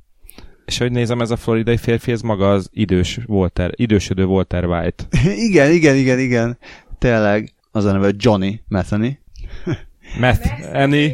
És 0.66 0.78
hogy 0.78 0.92
nézem, 0.92 1.22
ez 1.22 1.32
a 1.32 1.36
floridai 1.36 1.78
férfi, 1.78 2.12
ez 2.12 2.22
maga 2.22 2.52
az 2.52 2.70
idős 2.72 3.20
Walter, 3.28 3.72
idősödő 3.76 4.26
Walter 4.26 4.66
White. 4.66 5.04
igen, 5.50 5.72
igen, 5.72 5.96
igen, 5.96 6.20
igen. 6.20 6.58
Tényleg 6.98 7.54
az 7.78 7.86
a 7.86 7.92
neve 7.92 8.12
Johnny 8.18 8.64
Metheny. 8.68 9.20
Meth, 10.20 10.50
Annie. 10.74 11.14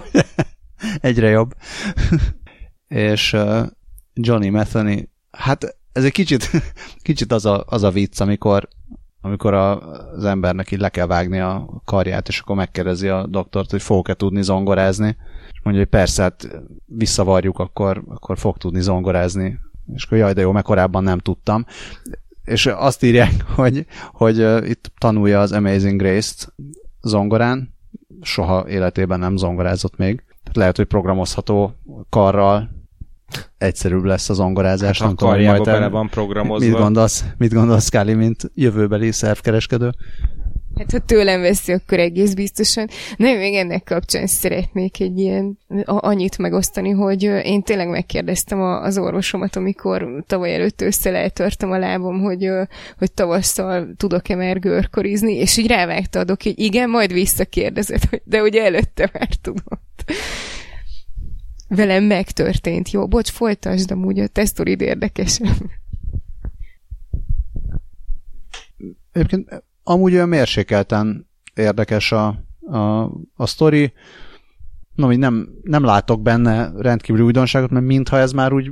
Egyre 1.00 1.28
jobb. 1.28 1.54
És 2.88 3.32
uh, 3.32 3.66
Johnny 4.14 4.48
Metheny, 4.48 5.08
hát 5.30 5.76
ez 5.92 6.04
egy 6.04 6.12
kicsit, 6.12 6.50
kicsit 7.02 7.32
az, 7.32 7.46
a, 7.46 7.64
az 7.66 7.82
a 7.82 7.90
vicc, 7.90 8.20
amikor 8.20 8.68
amikor 9.20 9.54
a, 9.54 9.92
az 10.12 10.24
embernek 10.24 10.70
így 10.70 10.78
le 10.78 10.88
kell 10.88 11.06
vágni 11.06 11.40
a 11.40 11.80
karját, 11.84 12.28
és 12.28 12.40
akkor 12.40 12.56
megkérdezi 12.56 13.08
a 13.08 13.26
doktort, 13.26 13.70
hogy 13.70 13.82
fog-e 13.82 14.14
tudni 14.14 14.42
zongorázni, 14.42 15.16
és 15.52 15.60
mondja, 15.62 15.82
hogy 15.82 15.90
persze, 15.90 16.22
hát 16.22 16.48
visszavarjuk, 16.84 17.58
akkor, 17.58 18.04
akkor 18.08 18.38
fog 18.38 18.56
tudni 18.56 18.80
zongorázni. 18.80 19.58
És 19.94 20.04
akkor 20.04 20.18
jaj, 20.18 20.32
de 20.32 20.40
jó, 20.40 20.52
mert 20.52 20.64
korábban 20.66 21.02
nem 21.02 21.18
tudtam. 21.18 21.66
És 22.46 22.66
azt 22.66 23.02
írják, 23.02 23.32
hogy, 23.54 23.86
hogy 24.12 24.38
itt 24.68 24.92
tanulja 24.98 25.40
az 25.40 25.52
Amazing 25.52 26.00
Grace-t 26.00 26.54
zongorán, 27.02 27.74
soha 28.22 28.68
életében 28.68 29.18
nem 29.18 29.36
zongorázott 29.36 29.96
még. 29.96 30.24
Lehet, 30.52 30.76
hogy 30.76 30.86
programozható 30.86 31.74
karral 32.08 32.70
egyszerűbb 33.58 34.04
lesz 34.04 34.28
az 34.28 34.36
zongorázás. 34.36 35.00
Hát 35.00 35.10
a 35.10 35.14
karjába 35.14 35.64
bele 35.64 35.88
van 35.88 36.08
programozva. 36.08 36.68
Mit 36.68 36.78
gondolsz, 36.78 37.24
mit 37.36 37.52
gondolsz 37.52 37.88
Káli, 37.88 38.14
mint 38.14 38.50
jövőbeli 38.54 39.12
szervkereskedő? 39.12 39.92
Hát 40.76 40.90
ha 40.90 40.98
tőlem 40.98 41.40
veszi, 41.40 41.72
akkor 41.72 41.98
egész 41.98 42.34
biztosan. 42.34 42.88
Nem, 43.16 43.38
még 43.38 43.54
ennek 43.54 43.84
kapcsán 43.84 44.26
szeretnék 44.26 45.00
egy 45.00 45.18
ilyen 45.18 45.58
annyit 45.84 46.38
megosztani, 46.38 46.90
hogy 46.90 47.22
én 47.22 47.62
tényleg 47.62 47.88
megkérdeztem 47.88 48.60
az 48.60 48.98
orvosomat, 48.98 49.56
amikor 49.56 50.24
tavaly 50.26 50.54
előtt 50.54 50.80
össze 50.80 51.14
eltörtem 51.14 51.70
a 51.70 51.78
lábom, 51.78 52.20
hogy, 52.20 52.50
hogy 52.98 53.12
tavasszal 53.12 53.94
tudok-e 53.96 54.34
már 54.34 54.58
görkorizni, 54.58 55.32
és 55.32 55.56
így 55.56 55.66
rávágta 55.66 56.18
adok, 56.18 56.42
hogy 56.42 56.58
igen, 56.58 56.90
majd 56.90 57.12
visszakérdezett, 57.12 58.22
de 58.24 58.42
ugye 58.42 58.64
előtte 58.64 59.10
már 59.12 59.28
tudott. 59.40 60.12
Velem 61.68 62.04
megtörtént. 62.04 62.90
Jó, 62.90 63.06
bocs, 63.06 63.30
folytasd 63.30 63.90
amúgy 63.90 64.18
a 64.18 64.26
tesztorid 64.26 64.80
érdekes. 64.80 65.40
Egyébként 69.12 69.64
amúgy 69.88 70.14
olyan 70.14 70.28
mérsékelten 70.28 71.28
érdekes 71.54 72.12
a, 72.12 72.26
a, 72.70 73.02
a 73.34 73.46
sztori. 73.46 73.92
No, 74.94 75.16
nem, 75.16 75.48
nem 75.62 75.84
látok 75.84 76.22
benne 76.22 76.70
rendkívül 76.76 77.24
újdonságot, 77.24 77.70
mert 77.70 77.84
mintha 77.84 78.18
ez 78.18 78.32
már 78.32 78.52
úgy, 78.52 78.70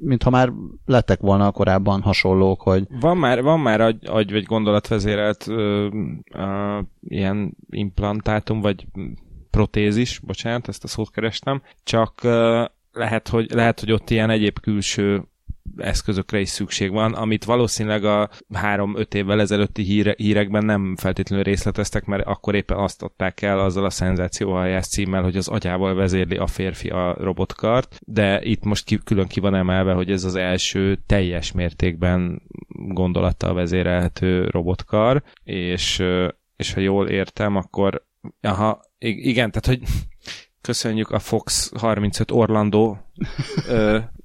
mintha 0.00 0.30
már 0.30 0.52
lettek 0.84 1.20
volna 1.20 1.50
korábban 1.50 2.02
hasonlók, 2.02 2.60
hogy... 2.60 2.86
Van 3.00 3.16
már, 3.16 3.42
van 3.42 3.60
már 3.60 3.80
agy, 3.80 4.06
agy 4.06 4.30
vagy 4.30 4.44
gondolatvezérelt 4.44 5.46
ö, 5.48 5.88
ö, 6.34 6.78
ilyen 7.00 7.56
implantátum, 7.70 8.60
vagy 8.60 8.86
protézis, 9.50 10.18
bocsánat, 10.18 10.68
ezt 10.68 10.84
a 10.84 10.88
szót 10.88 11.10
kerestem, 11.10 11.62
csak 11.82 12.20
ö, 12.22 12.64
lehet, 12.92 13.28
hogy, 13.28 13.50
lehet, 13.52 13.80
hogy 13.80 13.92
ott 13.92 14.10
ilyen 14.10 14.30
egyéb 14.30 14.60
külső 14.60 15.24
eszközökre 15.76 16.40
is 16.40 16.48
szükség 16.48 16.90
van, 16.90 17.14
amit 17.14 17.44
valószínűleg 17.44 18.04
a 18.04 18.30
három-öt 18.52 19.14
évvel 19.14 19.40
ezelőtti 19.40 19.82
híre, 19.82 20.14
hírekben 20.16 20.64
nem 20.64 20.96
feltétlenül 20.96 21.44
részleteztek, 21.44 22.04
mert 22.04 22.26
akkor 22.26 22.54
éppen 22.54 22.78
azt 22.78 23.02
adták 23.02 23.42
el 23.42 23.58
azzal 23.58 23.84
a 23.84 23.90
szenzációhaljás 23.90 24.86
címmel, 24.86 25.22
hogy 25.22 25.36
az 25.36 25.48
agyával 25.48 25.94
vezérli 25.94 26.36
a 26.36 26.46
férfi 26.46 26.88
a 26.88 27.14
robotkart, 27.18 28.00
de 28.06 28.42
itt 28.42 28.64
most 28.64 28.84
ki, 28.84 28.98
külön 29.04 29.26
ki 29.26 29.40
van 29.40 29.54
emelve, 29.54 29.92
hogy 29.92 30.10
ez 30.10 30.24
az 30.24 30.34
első 30.34 30.98
teljes 31.06 31.52
mértékben 31.52 32.42
gondolattal 32.68 33.54
vezérelhető 33.54 34.48
robotkar, 34.48 35.22
és, 35.44 36.02
és 36.56 36.72
ha 36.72 36.80
jól 36.80 37.08
értem, 37.08 37.56
akkor 37.56 38.08
aha, 38.40 38.80
igen, 38.98 39.50
tehát 39.50 39.66
hogy 39.66 39.88
köszönjük 40.60 41.10
a 41.10 41.18
Fox 41.18 41.72
35 41.76 42.30
Orlando 42.30 42.96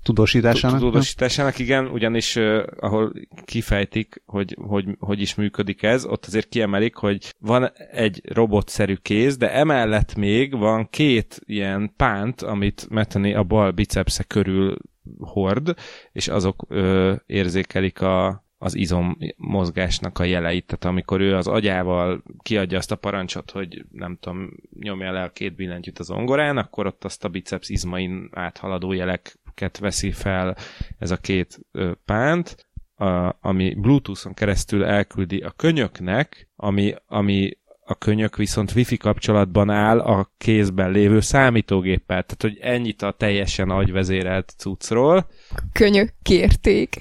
tudósításának. 0.05 0.79
Tudósításának, 0.79 1.59
igen, 1.59 1.87
ugyanis 1.87 2.35
uh, 2.35 2.63
ahol 2.79 3.13
kifejtik, 3.45 4.21
hogy, 4.25 4.57
hogy 4.61 4.85
hogy 4.99 5.21
is 5.21 5.35
működik 5.35 5.83
ez, 5.83 6.05
ott 6.05 6.25
azért 6.25 6.49
kiemelik, 6.49 6.95
hogy 6.95 7.33
van 7.39 7.71
egy 7.91 8.21
robotszerű 8.23 8.95
kéz, 8.95 9.37
de 9.37 9.51
emellett 9.51 10.15
még 10.15 10.57
van 10.57 10.87
két 10.89 11.41
ilyen 11.45 11.93
pánt, 11.95 12.41
amit 12.41 12.87
Metani 12.89 13.33
a 13.33 13.43
bal 13.43 13.71
bicepsze 13.71 14.23
körül 14.23 14.77
hord, 15.19 15.73
és 16.11 16.27
azok 16.27 16.65
uh, 16.69 17.15
érzékelik 17.25 18.01
a, 18.01 18.45
az 18.57 18.75
izom 18.75 19.17
mozgásnak 19.37 20.19
a 20.19 20.23
jeleit, 20.23 20.65
tehát 20.65 20.85
amikor 20.85 21.21
ő 21.21 21.35
az 21.35 21.47
agyával 21.47 22.23
kiadja 22.41 22.77
azt 22.77 22.91
a 22.91 22.95
parancsot, 22.95 23.51
hogy 23.51 23.85
nem 23.91 24.17
tudom, 24.19 24.49
nyomja 24.79 25.11
le 25.11 25.23
a 25.23 25.29
két 25.29 25.55
billentyűt 25.55 25.99
az 25.99 26.09
ongorán, 26.09 26.57
akkor 26.57 26.85
ott 26.85 27.03
azt 27.03 27.25
a 27.25 27.29
biceps 27.29 27.69
izmain 27.69 28.29
áthaladó 28.31 28.91
jelek 28.91 29.39
ket 29.55 29.77
veszi 29.77 30.11
fel 30.11 30.55
ez 30.99 31.11
a 31.11 31.17
két 31.17 31.59
ö, 31.71 31.91
pánt, 32.05 32.65
a, 32.95 33.35
ami 33.41 33.73
Bluetooth-on 33.73 34.33
keresztül 34.33 34.85
elküldi 34.85 35.37
a 35.37 35.53
könyöknek, 35.55 36.49
ami, 36.55 36.95
ami 37.07 37.57
a 37.87 37.95
könyök 37.95 38.35
viszont 38.35 38.75
wifi 38.75 38.97
kapcsolatban 38.97 39.69
áll 39.69 39.99
a 39.99 40.31
kézben 40.37 40.91
lévő 40.91 41.19
számítógéppel. 41.19 42.23
Tehát, 42.23 42.41
hogy 42.41 42.57
ennyit 42.61 43.01
a 43.01 43.11
teljesen 43.11 43.69
agyvezérelt 43.69 44.53
cuccról. 44.57 45.27
Könyök 45.71 46.13
kérték. 46.21 46.99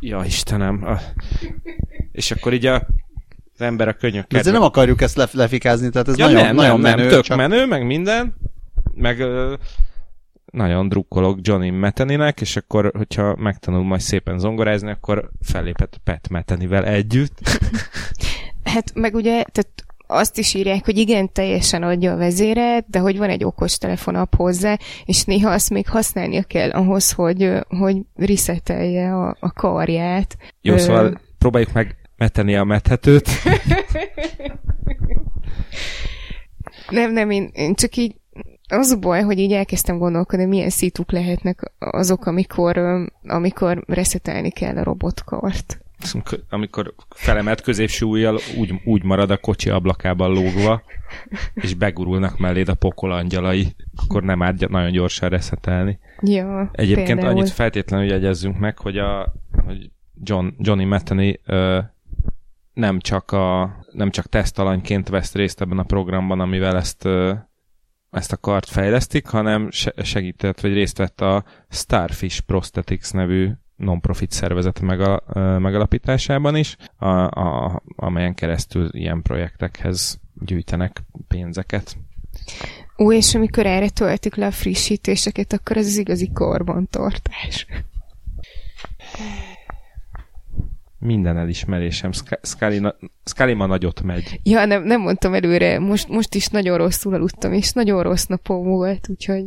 Ja, 0.00 0.22
Istenem. 0.24 0.84
A... 0.84 0.98
És 2.12 2.30
akkor 2.30 2.52
így 2.52 2.66
a 2.66 2.86
az 3.58 3.62
ember 3.62 3.88
a 3.88 3.92
könyök. 3.92 4.32
Ezért 4.32 4.54
nem 4.54 4.64
akarjuk 4.64 5.00
ezt 5.00 5.16
lef- 5.16 5.32
lefikázni, 5.32 5.90
tehát 5.90 6.08
ez 6.08 6.18
ja, 6.18 6.26
nagyon, 6.26 6.42
nem, 6.42 6.54
nagyon 6.54 6.80
nem, 6.80 6.90
menő. 6.90 7.02
Nem, 7.02 7.12
tök 7.12 7.22
csak... 7.22 7.36
menő, 7.36 7.66
meg 7.66 7.86
minden, 7.86 8.34
meg 8.94 9.24
nagyon 10.56 10.88
drukkolok 10.88 11.38
Johnny 11.42 11.70
Meteninek, 11.70 12.40
és 12.40 12.56
akkor, 12.56 12.92
hogyha 12.96 13.36
megtanul 13.38 13.84
majd 13.84 14.00
szépen 14.00 14.38
zongorázni, 14.38 14.90
akkor 14.90 15.30
fellépett 15.40 16.00
Pat 16.04 16.28
Metenivel 16.28 16.84
együtt. 16.84 17.38
hát 18.72 18.94
meg 18.94 19.14
ugye, 19.14 19.42
tehát 19.42 19.84
azt 20.06 20.38
is 20.38 20.54
írják, 20.54 20.84
hogy 20.84 20.98
igen, 20.98 21.32
teljesen 21.32 21.82
adja 21.82 22.12
a 22.12 22.16
vezéret, 22.16 22.84
de 22.88 22.98
hogy 22.98 23.18
van 23.18 23.30
egy 23.30 23.44
okos 23.44 23.78
telefonapp 23.78 24.34
hozzá, 24.34 24.78
és 25.04 25.24
néha 25.24 25.50
azt 25.50 25.70
még 25.70 25.88
használnia 25.88 26.42
kell 26.42 26.70
ahhoz, 26.70 27.12
hogy, 27.12 27.52
hogy 27.68 27.96
resetelje 28.14 29.14
a, 29.14 29.36
a 29.40 29.52
karját. 29.52 30.36
Jó, 30.60 30.74
Ö... 30.74 30.78
szóval 30.78 31.20
próbáljuk 31.38 31.72
meg 31.72 31.96
meteni 32.16 32.56
a 32.56 32.64
methetőt. 32.64 33.28
nem, 36.90 37.12
nem, 37.12 37.30
én, 37.30 37.50
én 37.52 37.74
csak 37.74 37.96
így 37.96 38.14
az 38.68 38.90
a 38.90 38.98
baj, 38.98 39.22
hogy 39.22 39.38
így 39.38 39.52
elkezdtem 39.52 39.98
gondolkodni, 39.98 40.44
milyen 40.44 40.70
szituk 40.70 41.12
lehetnek 41.12 41.72
azok, 41.78 42.26
amikor, 42.26 42.78
amikor 43.26 43.84
reszetelni 43.86 44.50
kell 44.50 44.76
a 44.76 44.82
robotkart. 44.82 45.80
Amikor 46.48 46.94
felemelt 47.08 47.60
középső 47.60 48.06
ujjal 48.06 48.38
úgy, 48.58 48.74
úgy 48.84 49.02
marad 49.02 49.30
a 49.30 49.36
kocsi 49.36 49.70
ablakában 49.70 50.32
lógva, 50.32 50.82
és 51.54 51.74
begurulnak 51.74 52.38
melléd 52.38 52.68
a 52.68 52.74
pokol 52.74 53.12
angyalai, 53.12 53.74
akkor 53.96 54.22
nem 54.22 54.42
árt 54.42 54.68
nagyon 54.68 54.92
gyorsan 54.92 55.28
reszetelni. 55.28 55.98
Ja, 56.20 56.70
Egyébként 56.72 57.06
például. 57.06 57.28
annyit 57.28 57.50
feltétlenül 57.50 58.06
jegyezzünk 58.06 58.58
meg, 58.58 58.78
hogy, 58.78 58.98
a, 58.98 59.32
hogy 59.64 59.90
John, 60.22 60.48
Johnny 60.58 60.84
Metheny 60.84 61.38
ö, 61.46 61.78
nem 62.72 62.98
csak, 62.98 63.30
a, 63.32 63.76
nem 63.92 64.10
csak 64.10 64.26
tesztalanyként 64.26 65.08
vesz 65.08 65.34
részt 65.34 65.60
ebben 65.60 65.78
a 65.78 65.82
programban, 65.82 66.40
amivel 66.40 66.76
ezt 66.76 67.04
ö, 67.04 67.32
ezt 68.16 68.32
a 68.32 68.36
kart 68.36 68.68
fejlesztik, 68.68 69.26
hanem 69.26 69.68
segített, 70.02 70.60
vagy 70.60 70.72
részt 70.72 70.98
vett 70.98 71.20
a 71.20 71.44
Starfish 71.68 72.40
Prosthetics 72.40 73.12
nevű 73.12 73.50
non-profit 73.76 74.30
szervezet 74.30 74.80
megal, 74.80 75.22
megalapításában 75.58 76.56
is, 76.56 76.76
a, 76.96 77.08
a, 77.08 77.82
amelyen 77.96 78.34
keresztül 78.34 78.88
ilyen 78.92 79.22
projektekhez 79.22 80.20
gyűjtenek 80.44 81.02
pénzeket. 81.28 81.96
Ó, 82.98 83.12
és 83.12 83.34
amikor 83.34 83.66
erre 83.66 83.88
töltik 83.88 84.34
le 84.34 84.46
a 84.46 84.50
frissítéseket, 84.50 85.52
akkor 85.52 85.76
ez 85.76 85.86
az 85.86 85.96
igazi 85.96 86.30
karbantartás 86.32 87.66
minden 90.98 91.36
elismerésem. 91.36 92.10
Scully 93.22 93.54
ma 93.54 93.66
nagyot 93.66 94.02
megy. 94.02 94.40
Ja, 94.42 94.64
nem, 94.64 94.82
nem 94.82 95.00
mondtam 95.00 95.34
előre, 95.34 95.78
most, 95.78 96.08
most 96.08 96.34
is 96.34 96.46
nagyon 96.46 96.76
rosszul 96.76 97.14
aludtam, 97.14 97.52
és 97.52 97.72
nagyon 97.72 98.02
rossz 98.02 98.24
napom 98.24 98.64
volt, 98.64 99.08
úgyhogy 99.08 99.44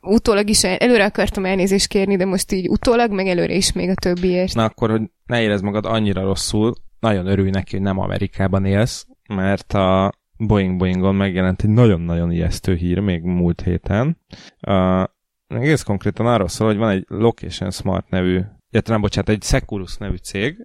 utólag 0.00 0.48
is 0.48 0.64
előre 0.64 1.04
akartam 1.04 1.44
elnézést 1.44 1.86
kérni, 1.86 2.16
de 2.16 2.24
most 2.24 2.52
így 2.52 2.68
utólag, 2.68 3.12
meg 3.12 3.26
előre 3.26 3.54
is 3.54 3.72
még 3.72 3.88
a 3.88 3.94
többiért. 3.94 4.54
Na 4.54 4.64
akkor, 4.64 4.90
hogy 4.90 5.02
ne 5.26 5.42
érezd 5.42 5.64
magad 5.64 5.86
annyira 5.86 6.22
rosszul, 6.22 6.74
nagyon 7.00 7.26
örülj 7.26 7.50
neki, 7.50 7.74
hogy 7.76 7.84
nem 7.84 7.98
Amerikában 7.98 8.64
élsz, 8.64 9.06
mert 9.28 9.72
a 9.72 10.12
Boeing 10.38 10.78
Boeingon 10.78 11.14
megjelent 11.14 11.62
egy 11.62 11.70
nagyon-nagyon 11.70 12.32
ijesztő 12.32 12.74
hír 12.74 12.98
még 12.98 13.22
múlt 13.22 13.60
héten. 13.60 14.20
Uh, 14.66 15.04
egész 15.46 15.82
konkrétan 15.82 16.26
arról 16.26 16.48
szól, 16.48 16.66
hogy 16.66 16.76
van 16.76 16.90
egy 16.90 17.04
Location 17.08 17.70
Smart 17.70 18.10
nevű 18.10 18.40
illetve 18.76 18.92
nem, 18.92 19.02
bocsánat, 19.02 19.28
egy 19.28 19.42
Securus 19.42 19.96
nevű 19.96 20.16
cég, 20.16 20.64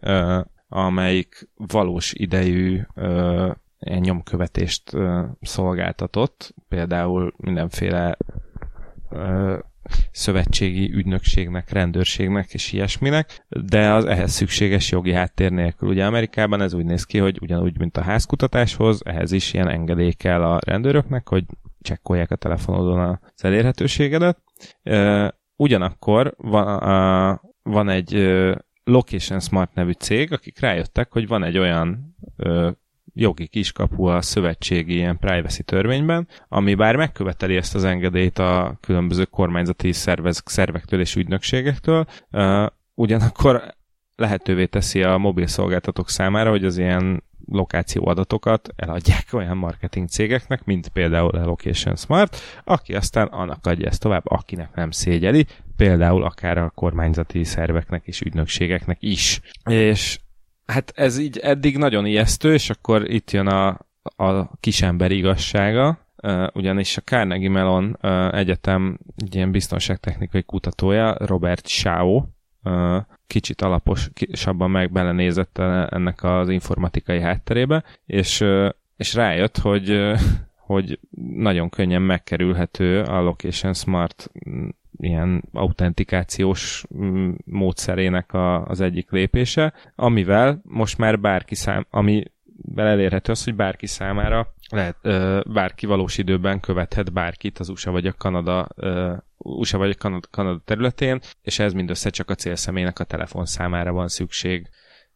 amelyik 0.67 1.49
valós 1.55 2.13
idejű 2.13 2.81
nyomkövetést 3.79 4.91
szolgáltatott, 5.41 6.53
például 6.67 7.33
mindenféle 7.37 8.17
szövetségi 10.11 10.93
ügynökségnek, 10.93 11.69
rendőrségnek 11.69 12.53
és 12.53 12.71
ilyesminek, 12.73 13.45
de 13.49 13.91
az 13.91 14.05
ehhez 14.05 14.31
szükséges 14.31 14.91
jogi 14.91 15.13
háttér 15.13 15.51
nélkül. 15.51 15.89
Ugye 15.89 16.05
Amerikában 16.05 16.61
ez 16.61 16.73
úgy 16.73 16.85
néz 16.85 17.03
ki, 17.03 17.17
hogy 17.17 17.37
ugyanúgy, 17.41 17.79
mint 17.79 17.97
a 17.97 18.01
házkutatáshoz, 18.03 19.01
ehhez 19.05 19.31
is 19.31 19.53
ilyen 19.53 19.69
engedély 19.69 20.11
kell 20.11 20.43
a 20.43 20.59
rendőröknek, 20.65 21.29
hogy 21.29 21.45
csekkolják 21.81 22.31
a 22.31 22.35
telefonodon 22.35 23.19
az 23.35 23.43
elérhetőségedet. 23.43 24.41
Ugyanakkor 25.55 26.33
van, 26.37 27.39
van 27.63 27.89
egy 27.89 28.13
Location 28.83 29.39
Smart 29.39 29.73
nevű 29.73 29.91
cég, 29.91 30.33
akik 30.33 30.59
rájöttek, 30.59 31.11
hogy 31.11 31.27
van 31.27 31.43
egy 31.43 31.57
olyan 31.57 32.15
ö, 32.37 32.69
jogi 33.13 33.47
kiskapu 33.47 34.05
a 34.05 34.21
szövetségi 34.21 34.93
ilyen 34.93 35.17
privacy 35.17 35.63
törvényben, 35.63 36.27
ami 36.47 36.75
bár 36.75 36.95
megköveteli 36.95 37.55
ezt 37.55 37.75
az 37.75 37.83
engedélyt 37.83 38.39
a 38.39 38.77
különböző 38.81 39.25
kormányzati 39.25 39.91
szervez, 39.91 40.41
szervektől 40.45 40.99
és 40.99 41.15
ügynökségektől, 41.15 42.05
ö, 42.31 42.65
ugyanakkor 42.93 43.63
lehetővé 44.15 44.65
teszi 44.65 45.03
a 45.03 45.17
mobil 45.17 45.47
szolgáltatók 45.47 46.09
számára, 46.09 46.49
hogy 46.49 46.65
az 46.65 46.77
ilyen 46.77 47.23
lokáció 47.51 48.07
adatokat 48.07 48.69
eladják 48.75 49.25
olyan 49.31 49.57
marketing 49.57 50.07
cégeknek, 50.07 50.63
mint 50.63 50.87
például 50.87 51.29
a 51.29 51.45
Location 51.45 51.95
Smart, 51.95 52.37
aki 52.63 52.93
aztán 52.93 53.27
annak 53.27 53.65
adja 53.65 53.87
ezt 53.87 54.01
tovább, 54.01 54.23
akinek 54.25 54.75
nem 54.75 54.91
szégyeli, 54.91 55.45
például 55.75 56.23
akár 56.23 56.57
a 56.57 56.71
kormányzati 56.75 57.43
szerveknek 57.43 58.01
és 58.05 58.21
ügynökségeknek 58.21 58.97
is. 58.99 59.41
És 59.69 60.19
hát 60.65 60.91
ez 60.95 61.17
így 61.17 61.37
eddig 61.37 61.77
nagyon 61.77 62.05
ijesztő, 62.05 62.53
és 62.53 62.69
akkor 62.69 63.09
itt 63.11 63.31
jön 63.31 63.47
a, 63.47 63.67
a 64.15 64.55
kisember 64.59 65.11
igazsága, 65.11 65.99
ugyanis 66.53 66.97
a 66.97 67.01
Carnegie 67.01 67.49
Mellon 67.49 67.97
uh, 68.01 68.37
Egyetem 68.37 68.99
egy 69.17 69.35
ilyen 69.35 69.51
biztonságtechnikai 69.51 70.43
kutatója, 70.43 71.15
Robert 71.19 71.67
Shao, 71.67 72.23
kicsit 73.27 73.61
alaposabban 73.61 74.71
meg 74.71 74.91
belenézett 74.91 75.57
ennek 75.89 76.23
az 76.23 76.49
informatikai 76.49 77.21
hátterébe, 77.21 77.83
és, 78.05 78.45
és 78.95 79.13
rájött, 79.13 79.57
hogy, 79.57 80.13
hogy 80.57 80.99
nagyon 81.35 81.69
könnyen 81.69 82.01
megkerülhető 82.01 83.01
a 83.01 83.21
Location 83.21 83.73
Smart 83.73 84.31
mm, 84.49 84.67
ilyen 84.97 85.43
autentikációs 85.53 86.83
mm, 86.95 87.31
módszerének 87.45 88.33
a, 88.33 88.65
az 88.65 88.81
egyik 88.81 89.11
lépése, 89.11 89.73
amivel 89.95 90.61
most 90.63 90.97
már 90.97 91.19
bárki 91.19 91.55
szám, 91.55 91.85
ami 91.89 92.23
elérhető 92.75 93.31
az, 93.31 93.43
hogy 93.43 93.55
bárki 93.55 93.87
számára 93.87 94.53
lehet, 94.71 94.95
bárki 95.47 95.85
valós 95.85 96.17
időben 96.17 96.59
követhet 96.59 97.13
bárkit 97.13 97.59
az 97.59 97.69
USA 97.69 97.91
vagy 97.91 98.07
a 98.07 98.13
Kanada 98.13 98.67
USA 99.37 99.77
vagy 99.77 99.97
Kanada, 99.97 100.27
Kanada 100.31 100.61
területén, 100.65 101.21
és 101.41 101.59
ez 101.59 101.73
mindössze 101.73 102.09
csak 102.09 102.29
a 102.29 102.35
célszemélynek 102.35 102.99
a 102.99 103.03
telefonszámára 103.03 103.91
van 103.91 104.07
szükség. 104.07 104.69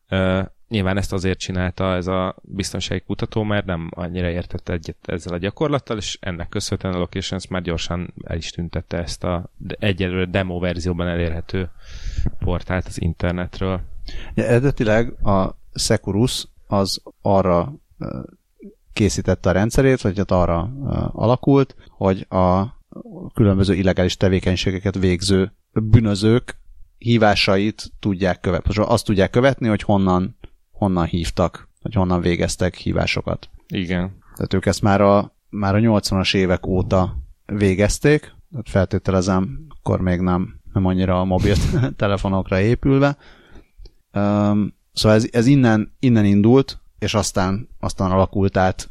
Uh, 0.09 0.45
nyilván 0.67 0.97
ezt 0.97 1.13
azért 1.13 1.39
csinálta 1.39 1.95
ez 1.95 2.07
a 2.07 2.35
biztonsági 2.41 3.01
kutató, 3.01 3.43
mert 3.43 3.65
nem 3.65 3.89
annyira 3.95 4.29
értette 4.29 4.73
egyet 4.73 4.97
ezzel 5.05 5.33
a 5.33 5.37
gyakorlattal, 5.37 5.97
és 5.97 6.17
ennek 6.21 6.49
köszönhetően 6.49 6.95
a 6.95 6.97
Locations 6.97 7.47
már 7.47 7.61
gyorsan 7.61 8.13
el 8.23 8.37
is 8.37 8.49
tüntette 8.49 8.97
ezt 8.97 9.23
a 9.23 9.49
egyelőre 9.67 10.25
demo 10.25 10.59
verzióban 10.59 11.07
elérhető 11.07 11.69
portált 12.39 12.85
az 12.85 13.01
internetről. 13.01 13.81
Ja, 14.33 14.43
eredetileg 14.43 15.25
a 15.25 15.57
Securus 15.73 16.47
az 16.67 17.01
arra 17.21 17.73
készítette 18.95 19.49
a 19.49 19.51
rendszerét, 19.51 20.01
vagy 20.01 20.17
hát 20.17 20.31
arra 20.31 20.71
alakult, 21.11 21.75
hogy 21.89 22.25
a 22.29 22.65
különböző 23.33 23.73
illegális 23.73 24.17
tevékenységeket 24.17 24.97
végző 24.97 25.53
bűnözők 25.71 26.57
hívásait 26.97 27.91
tudják 27.99 28.39
követni. 28.39 28.83
Azt 28.83 29.05
tudják 29.05 29.29
követni, 29.29 29.67
hogy 29.67 29.81
honnan, 29.81 30.37
honnan 30.71 31.05
hívtak, 31.05 31.69
vagy 31.81 31.93
honnan 31.93 32.21
végeztek 32.21 32.75
hívásokat. 32.75 33.49
Igen. 33.67 34.17
Tehát 34.35 34.53
ők 34.53 34.65
ezt 34.65 34.81
már 34.81 35.01
a, 35.01 35.35
már 35.49 35.75
a 35.75 35.79
80-as 35.79 36.35
évek 36.35 36.65
óta 36.65 37.17
végezték, 37.45 38.19
tehát 38.51 38.69
feltételezem, 38.69 39.65
akkor 39.69 40.01
még 40.01 40.19
nem, 40.19 40.59
nem 40.73 40.85
annyira 40.85 41.19
a 41.19 41.25
mobil 41.25 41.55
telefonokra 41.95 42.59
épülve. 42.59 43.17
Um, 44.13 44.73
szóval 44.93 45.17
ez, 45.17 45.27
ez 45.31 45.45
innen, 45.45 45.95
innen 45.99 46.25
indult, 46.25 46.79
és 46.99 47.13
aztán, 47.13 47.69
aztán 47.79 48.11
alakult 48.11 48.57
át 48.57 48.89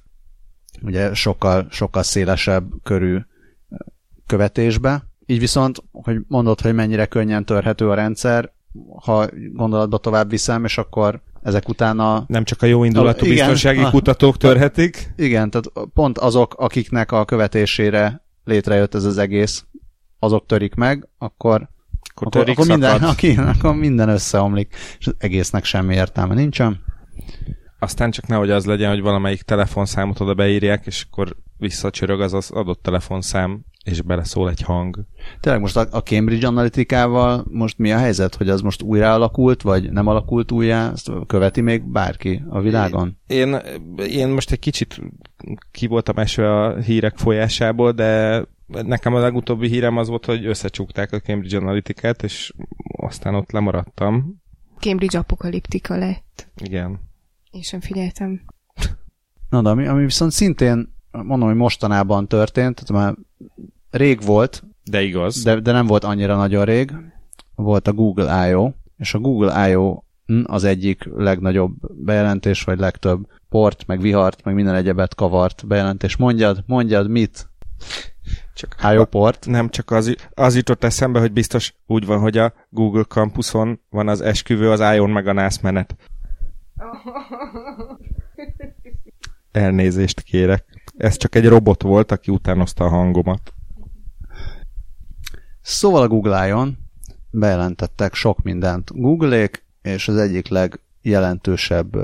ugye 0.83 1.15
sokkal, 1.15 1.67
sokkal 1.71 2.03
szélesebb 2.03 2.65
körű 2.83 3.19
követésbe. 4.27 5.03
Így 5.27 5.39
viszont, 5.39 5.83
hogy 5.93 6.17
mondod, 6.29 6.61
hogy 6.61 6.75
mennyire 6.75 7.07
könnyen 7.07 7.45
törhető 7.45 7.91
a 7.91 7.95
rendszer, 7.95 8.53
ha 9.03 9.27
gondolatba 9.53 9.99
tovább 9.99 10.31
viszem, 10.31 10.65
és 10.65 10.79
akkor 10.79 11.21
ezek 11.43 11.69
utána... 11.69 12.25
Nem 12.27 12.45
csak 12.45 12.63
a 12.63 12.67
jó 12.67 12.85
indulatú 12.85 13.25
igen, 13.25 13.37
biztonsági 13.37 13.81
a, 13.81 13.91
kutatók 13.91 14.37
törhetik. 14.37 15.13
Igen, 15.17 15.51
tehát 15.51 15.89
pont 15.95 16.19
azok, 16.19 16.55
akiknek 16.55 17.13
a 17.13 17.25
követésére 17.25 18.25
létrejött 18.45 18.95
ez 18.95 19.05
az 19.05 19.19
egész, 19.19 19.65
azok 20.19 20.47
törik 20.47 20.75
meg, 20.75 21.09
akkor 21.19 21.69
akkor, 22.15 22.27
akkor, 22.27 22.49
akkor, 22.49 22.67
minden, 22.67 23.03
aki, 23.03 23.37
akkor 23.55 23.75
minden 23.75 24.09
összeomlik, 24.09 24.75
és 24.99 25.07
az 25.07 25.15
egésznek 25.19 25.65
semmi 25.65 25.95
értelme 25.95 26.35
nincsen. 26.35 26.81
Aztán 27.85 28.11
csak 28.11 28.26
nehogy 28.26 28.51
az 28.51 28.64
legyen, 28.64 28.91
hogy 28.91 29.01
valamelyik 29.01 29.43
telefonszámot 29.43 30.20
oda 30.20 30.35
beírják, 30.35 30.87
és 30.87 31.07
akkor 31.11 31.37
visszacsörög 31.59 32.20
az 32.20 32.35
az 32.35 32.51
adott 32.51 32.82
telefonszám, 32.82 33.64
és 33.85 34.03
beleszól 34.03 34.51
egy 34.51 34.61
hang. 34.61 35.05
Tényleg 35.41 35.61
most 35.61 35.76
a 35.76 36.03
Cambridge 36.03 36.47
Analytikával 36.47 37.45
most 37.51 37.78
mi 37.78 37.93
a 37.93 37.99
helyzet, 37.99 38.35
hogy 38.35 38.49
az 38.49 38.61
most 38.61 38.82
újra 38.82 39.12
alakult, 39.12 39.62
vagy 39.62 39.93
nem 39.93 40.07
alakult 40.07 40.53
újra, 40.53 40.74
ezt 40.74 41.11
követi 41.26 41.61
még 41.61 41.82
bárki 41.82 42.43
a 42.49 42.61
világon? 42.61 43.18
Én, 43.26 43.57
én 44.09 44.28
most 44.28 44.51
egy 44.51 44.59
kicsit 44.59 45.01
ki 45.70 45.87
voltam 45.87 46.18
esve 46.18 46.62
a 46.62 46.76
hírek 46.80 47.16
folyásából, 47.16 47.93
de 47.93 48.43
nekem 48.66 49.14
a 49.14 49.18
legutóbbi 49.18 49.68
hírem 49.68 49.97
az 49.97 50.09
volt, 50.09 50.24
hogy 50.24 50.47
összecsukták 50.47 51.12
a 51.12 51.20
Cambridge 51.20 51.57
Analytikát, 51.57 52.22
és 52.22 52.53
aztán 52.97 53.35
ott 53.35 53.51
lemaradtam. 53.51 54.43
Cambridge 54.78 55.18
apokaliptika 55.18 55.97
lett. 55.97 56.49
Igen. 56.57 57.12
Én 57.55 57.63
sem 57.63 57.81
figyeltem. 57.81 58.41
Na, 59.49 59.63
de 59.63 59.69
ami, 59.69 59.87
ami 59.87 60.05
viszont 60.05 60.33
szintén, 60.33 60.95
mondom, 61.11 61.49
hogy 61.49 61.57
mostanában 61.57 62.29
történt, 62.29 62.85
tehát 62.85 63.05
már 63.05 63.17
rég 63.91 64.23
volt. 64.23 64.65
De 64.85 65.03
igaz. 65.03 65.43
De, 65.43 65.61
de 65.61 65.73
nem 65.73 65.87
volt 65.87 66.05
annyira 66.05 66.37
nagyon 66.37 66.65
rég. 66.65 66.93
Volt 67.55 67.89
a 67.89 67.93
Google 67.93 68.49
I.O., 68.49 68.71
és 68.99 69.15
a 69.15 69.19
Google 69.19 69.69
I.O. 69.71 70.03
az 70.45 70.65
egyik 70.65 71.05
legnagyobb 71.17 71.73
bejelentés, 72.05 72.63
vagy 72.63 72.79
legtöbb 72.79 73.27
port, 73.49 73.87
meg 73.87 74.01
vihart, 74.01 74.45
meg 74.45 74.55
minden 74.55 74.75
egyebet 74.75 75.15
kavart 75.15 75.67
bejelentés. 75.67 76.17
Mondjad, 76.17 76.65
mondjad, 76.67 77.09
mit? 77.09 77.49
Csak 78.55 78.77
I.O. 78.93 79.05
port. 79.05 79.47
Nem, 79.47 79.69
csak 79.69 79.91
az, 79.91 80.17
az 80.35 80.57
jutott 80.57 80.85
eszembe, 80.85 81.21
hogy 81.21 81.33
biztos 81.33 81.75
úgy 81.87 82.07
van, 82.07 82.21
hogy 82.21 82.39
a 82.39 82.53
Google 82.69 83.05
campuson 83.05 83.81
van 83.91 84.09
az 84.09 84.21
esküvő, 84.21 84.71
az 84.71 84.81
I.O.-n 84.95 85.11
meg 85.11 85.27
a 85.27 85.33
NASZ 85.33 85.61
menet. 85.61 85.97
Elnézést 89.53 90.20
kérek. 90.20 90.64
Ez 90.97 91.16
csak 91.16 91.35
egy 91.35 91.49
robot 91.49 91.83
volt, 91.83 92.12
aki 92.12 92.31
utánozta 92.31 92.85
a 92.85 92.89
hangomat. 92.89 93.53
Szóval 95.61 96.03
a 96.03 96.09
Google 96.09 96.49
I.O.-n 96.49 96.79
bejelentettek 97.31 98.14
sok 98.14 98.43
mindent 98.43 98.91
Google-ék, 98.95 99.64
és 99.83 100.09
az 100.09 100.16
egyik 100.16 100.49
legjelentősebb 100.49 101.97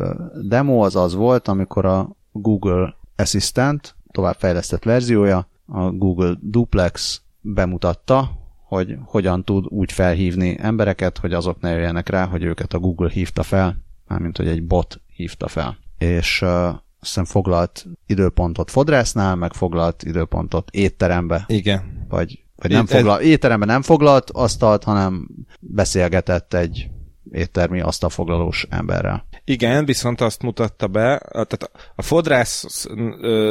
demo 0.48 0.84
az 0.84 0.96
az 0.96 1.14
volt, 1.14 1.48
amikor 1.48 1.84
a 1.84 2.16
Google 2.32 2.94
Assistant 3.16 3.94
továbbfejlesztett 4.10 4.82
verziója, 4.82 5.48
a 5.66 5.90
Google 5.90 6.36
Duplex 6.40 7.22
bemutatta, 7.40 8.30
hogy 8.64 8.98
hogyan 9.04 9.44
tud 9.44 9.66
úgy 9.68 9.92
felhívni 9.92 10.56
embereket, 10.60 11.18
hogy 11.18 11.32
azok 11.32 11.60
ne 11.60 11.70
jöjjenek 11.70 12.08
rá, 12.08 12.26
hogy 12.26 12.42
őket 12.42 12.72
a 12.72 12.78
Google 12.78 13.10
hívta 13.10 13.42
fel, 13.42 13.76
mármint 14.10 14.36
hogy 14.36 14.48
egy 14.48 14.62
bot 14.62 15.00
hívta 15.06 15.48
fel. 15.48 15.78
És 15.98 16.42
uh, 16.42 16.48
azt 16.68 16.80
hiszem 16.98 17.24
foglalt 17.24 17.86
időpontot 18.06 18.70
fodrásznál, 18.70 19.34
meg 19.34 19.52
foglalt 19.52 20.02
időpontot 20.02 20.70
étterembe. 20.70 21.44
Igen. 21.46 22.06
Vagy 22.08 22.44
vagy 22.56 22.70
nem 22.70 22.86
foglal, 22.86 23.20
étteremben 23.20 23.68
nem 23.68 23.82
foglalt 23.82 24.30
asztalt, 24.30 24.84
hanem 24.84 25.28
beszélgetett 25.60 26.54
egy 26.54 26.88
éttermi 27.32 27.80
asztalfoglalós 27.80 28.66
emberrel. 28.70 29.26
Igen, 29.44 29.84
viszont 29.84 30.20
azt 30.20 30.42
mutatta 30.42 30.86
be, 30.86 31.18
tehát 31.32 31.70
a 31.94 32.02
fodrász 32.02 32.86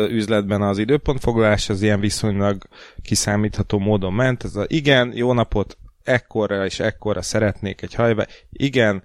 üzletben 0.09 0.61
az 0.61 0.77
időpontfoglalás 0.77 1.69
az 1.69 1.81
ilyen 1.81 1.99
viszonylag 1.99 2.63
kiszámítható 3.01 3.79
módon 3.79 4.13
ment. 4.13 4.43
Ez 4.43 4.55
a 4.55 4.65
igen, 4.67 5.11
jó 5.15 5.33
napot, 5.33 5.77
ekkorra 6.03 6.65
és 6.65 6.79
ekkorra 6.79 7.21
szeretnék 7.21 7.81
egy 7.81 7.93
hajve, 7.93 8.27
igen, 8.51 9.03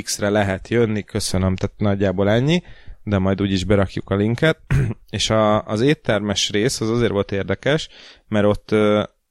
X-re 0.00 0.28
lehet 0.28 0.68
jönni, 0.68 1.02
köszönöm, 1.02 1.56
tehát 1.56 1.78
nagyjából 1.78 2.30
ennyi, 2.30 2.62
de 3.02 3.18
majd 3.18 3.42
úgyis 3.42 3.64
berakjuk 3.64 4.10
a 4.10 4.14
linket. 4.14 4.58
és 5.10 5.30
a, 5.30 5.62
az 5.62 5.80
éttermes 5.80 6.50
rész 6.50 6.80
az 6.80 6.90
azért 6.90 7.12
volt 7.12 7.32
érdekes, 7.32 7.88
mert 8.28 8.46
ott 8.46 8.74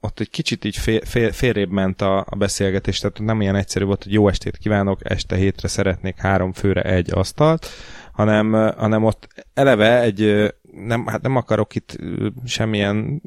ott 0.04 0.20
egy 0.20 0.30
kicsit 0.30 0.66
így 0.66 0.78
fél, 0.78 1.00
fél, 1.06 1.32
félrébb 1.32 1.70
ment 1.70 2.02
a, 2.02 2.26
a 2.30 2.36
beszélgetés, 2.36 3.00
tehát 3.00 3.20
nem 3.20 3.42
ilyen 3.42 3.56
egyszerű 3.56 3.86
volt, 3.86 4.04
hogy 4.04 4.14
jó 4.14 4.28
estét 4.28 4.58
kívánok, 4.58 5.00
este 5.04 5.36
hétre 5.36 5.68
szeretnék 5.68 6.18
három 6.18 6.54
főre 6.54 6.82
egy 6.82 7.14
asztalt, 7.14 7.68
hanem, 8.12 8.52
hanem 8.78 9.04
ott 9.04 9.28
eleve 9.54 10.02
egy 10.02 10.54
nem, 10.74 11.06
hát 11.08 11.22
nem 11.22 11.36
akarok 11.36 11.76
itt 11.76 11.98
semmilyen 12.46 13.22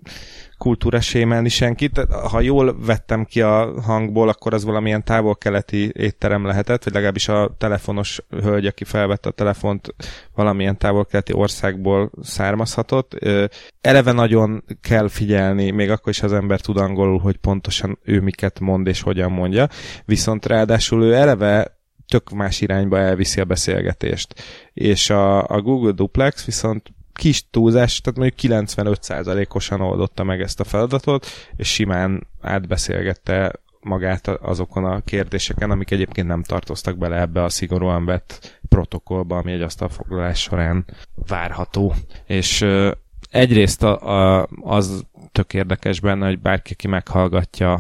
kultúra 0.59 1.01
sémelni 1.01 1.49
senkit. 1.49 1.99
Ha 2.31 2.41
jól 2.41 2.77
vettem 2.87 3.25
ki 3.25 3.41
a 3.41 3.81
hangból, 3.81 4.29
akkor 4.29 4.55
az 4.55 4.65
valamilyen 4.65 5.05
távol-keleti 5.05 5.93
étterem 5.93 6.45
lehetett, 6.45 6.85
vagy 6.85 6.93
legalábbis 6.93 7.29
a 7.29 7.55
telefonos 7.59 8.21
hölgy, 8.31 8.67
aki 8.67 8.85
felvette 8.85 9.29
a 9.29 9.33
telefont, 9.33 9.95
valamilyen 10.35 10.79
távol-keleti 10.79 11.33
országból 11.33 12.11
származhatott. 12.23 13.19
Eleve 13.81 14.13
nagyon 14.13 14.65
kell 14.81 15.09
figyelni, 15.09 15.71
még 15.71 15.91
akkor 15.91 16.13
is 16.13 16.23
az 16.23 16.33
ember 16.33 16.61
tud 16.61 16.77
angolul, 16.77 17.19
hogy 17.19 17.37
pontosan 17.37 17.99
ő 18.03 18.21
miket 18.21 18.61
mond 18.61 18.87
és 18.87 19.01
hogyan 19.01 19.33
mondja. 19.33 19.69
Viszont 20.05 20.47
ráadásul 20.47 21.03
ő 21.03 21.15
eleve 21.15 21.79
tök 22.09 22.31
más 22.31 22.61
irányba 22.61 22.99
elviszi 22.99 23.41
a 23.41 23.45
beszélgetést. 23.45 24.43
És 24.73 25.11
a, 25.11 25.47
a 25.47 25.61
Google 25.61 25.93
Duplex 25.93 26.45
viszont 26.45 26.93
kis 27.15 27.51
túlzás, 27.51 28.01
tehát 28.01 28.19
mondjuk 28.19 28.67
95%-osan 28.67 29.81
oldotta 29.81 30.25
meg 30.25 30.41
ezt 30.41 30.61
a 30.61 30.65
feladatot, 30.65 31.27
és 31.57 31.73
simán 31.73 32.27
átbeszélgette 32.41 33.53
magát 33.81 34.29
azokon 34.29 34.85
a 34.85 35.01
kérdéseken, 35.01 35.71
amik 35.71 35.91
egyébként 35.91 36.27
nem 36.27 36.43
tartoztak 36.43 36.99
bele 36.99 37.21
ebbe 37.21 37.43
a 37.43 37.49
szigorúan 37.49 38.05
vett 38.05 38.61
protokollba, 38.69 39.37
ami 39.37 39.53
egy 39.53 39.63
asztalfoglalás 39.63 40.41
során 40.41 40.85
várható. 41.27 41.95
És 42.27 42.67
egyrészt 43.31 43.83
a, 43.83 44.01
a, 44.41 44.49
az 44.63 45.05
tök 45.33 45.55
érdekes 45.55 46.01
benne, 46.01 46.27
hogy 46.27 46.39
bárki, 46.39 46.73
aki 46.73 46.89
meghallgatja, 46.89 47.77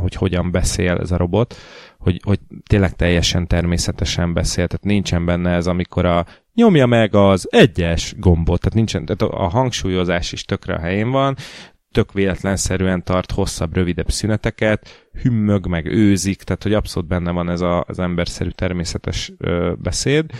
hogy 0.00 0.14
hogyan 0.14 0.50
beszél 0.50 0.96
ez 0.96 1.10
a 1.10 1.16
robot, 1.16 1.54
hogy, 1.98 2.20
hogy 2.24 2.40
tényleg 2.66 2.96
teljesen 2.96 3.46
természetesen 3.46 4.32
beszél, 4.32 4.66
tehát 4.66 4.84
nincsen 4.84 5.24
benne 5.24 5.50
ez, 5.50 5.66
amikor 5.66 6.04
a 6.04 6.26
nyomja 6.56 6.86
meg 6.86 7.14
az 7.14 7.48
egyes 7.50 8.14
gombot, 8.18 8.60
tehát 8.60 8.74
nincsen, 8.74 9.04
tehát 9.04 9.34
a 9.34 9.48
hangsúlyozás 9.48 10.32
is 10.32 10.44
tökre 10.44 10.74
a 10.74 10.80
helyén 10.80 11.10
van, 11.10 11.36
tök 11.92 12.12
véletlenszerűen 12.12 13.04
tart 13.04 13.32
hosszabb, 13.32 13.74
rövidebb 13.74 14.10
szüneteket, 14.10 15.08
hümmög, 15.22 15.66
meg 15.66 15.86
őzik, 15.86 16.42
tehát 16.42 16.62
hogy 16.62 16.74
abszolút 16.74 17.08
benne 17.08 17.30
van 17.30 17.50
ez 17.50 17.60
a, 17.60 17.84
az 17.88 17.98
emberszerű 17.98 18.48
természetes 18.48 19.32
ö, 19.38 19.72
beszéd, 19.78 20.30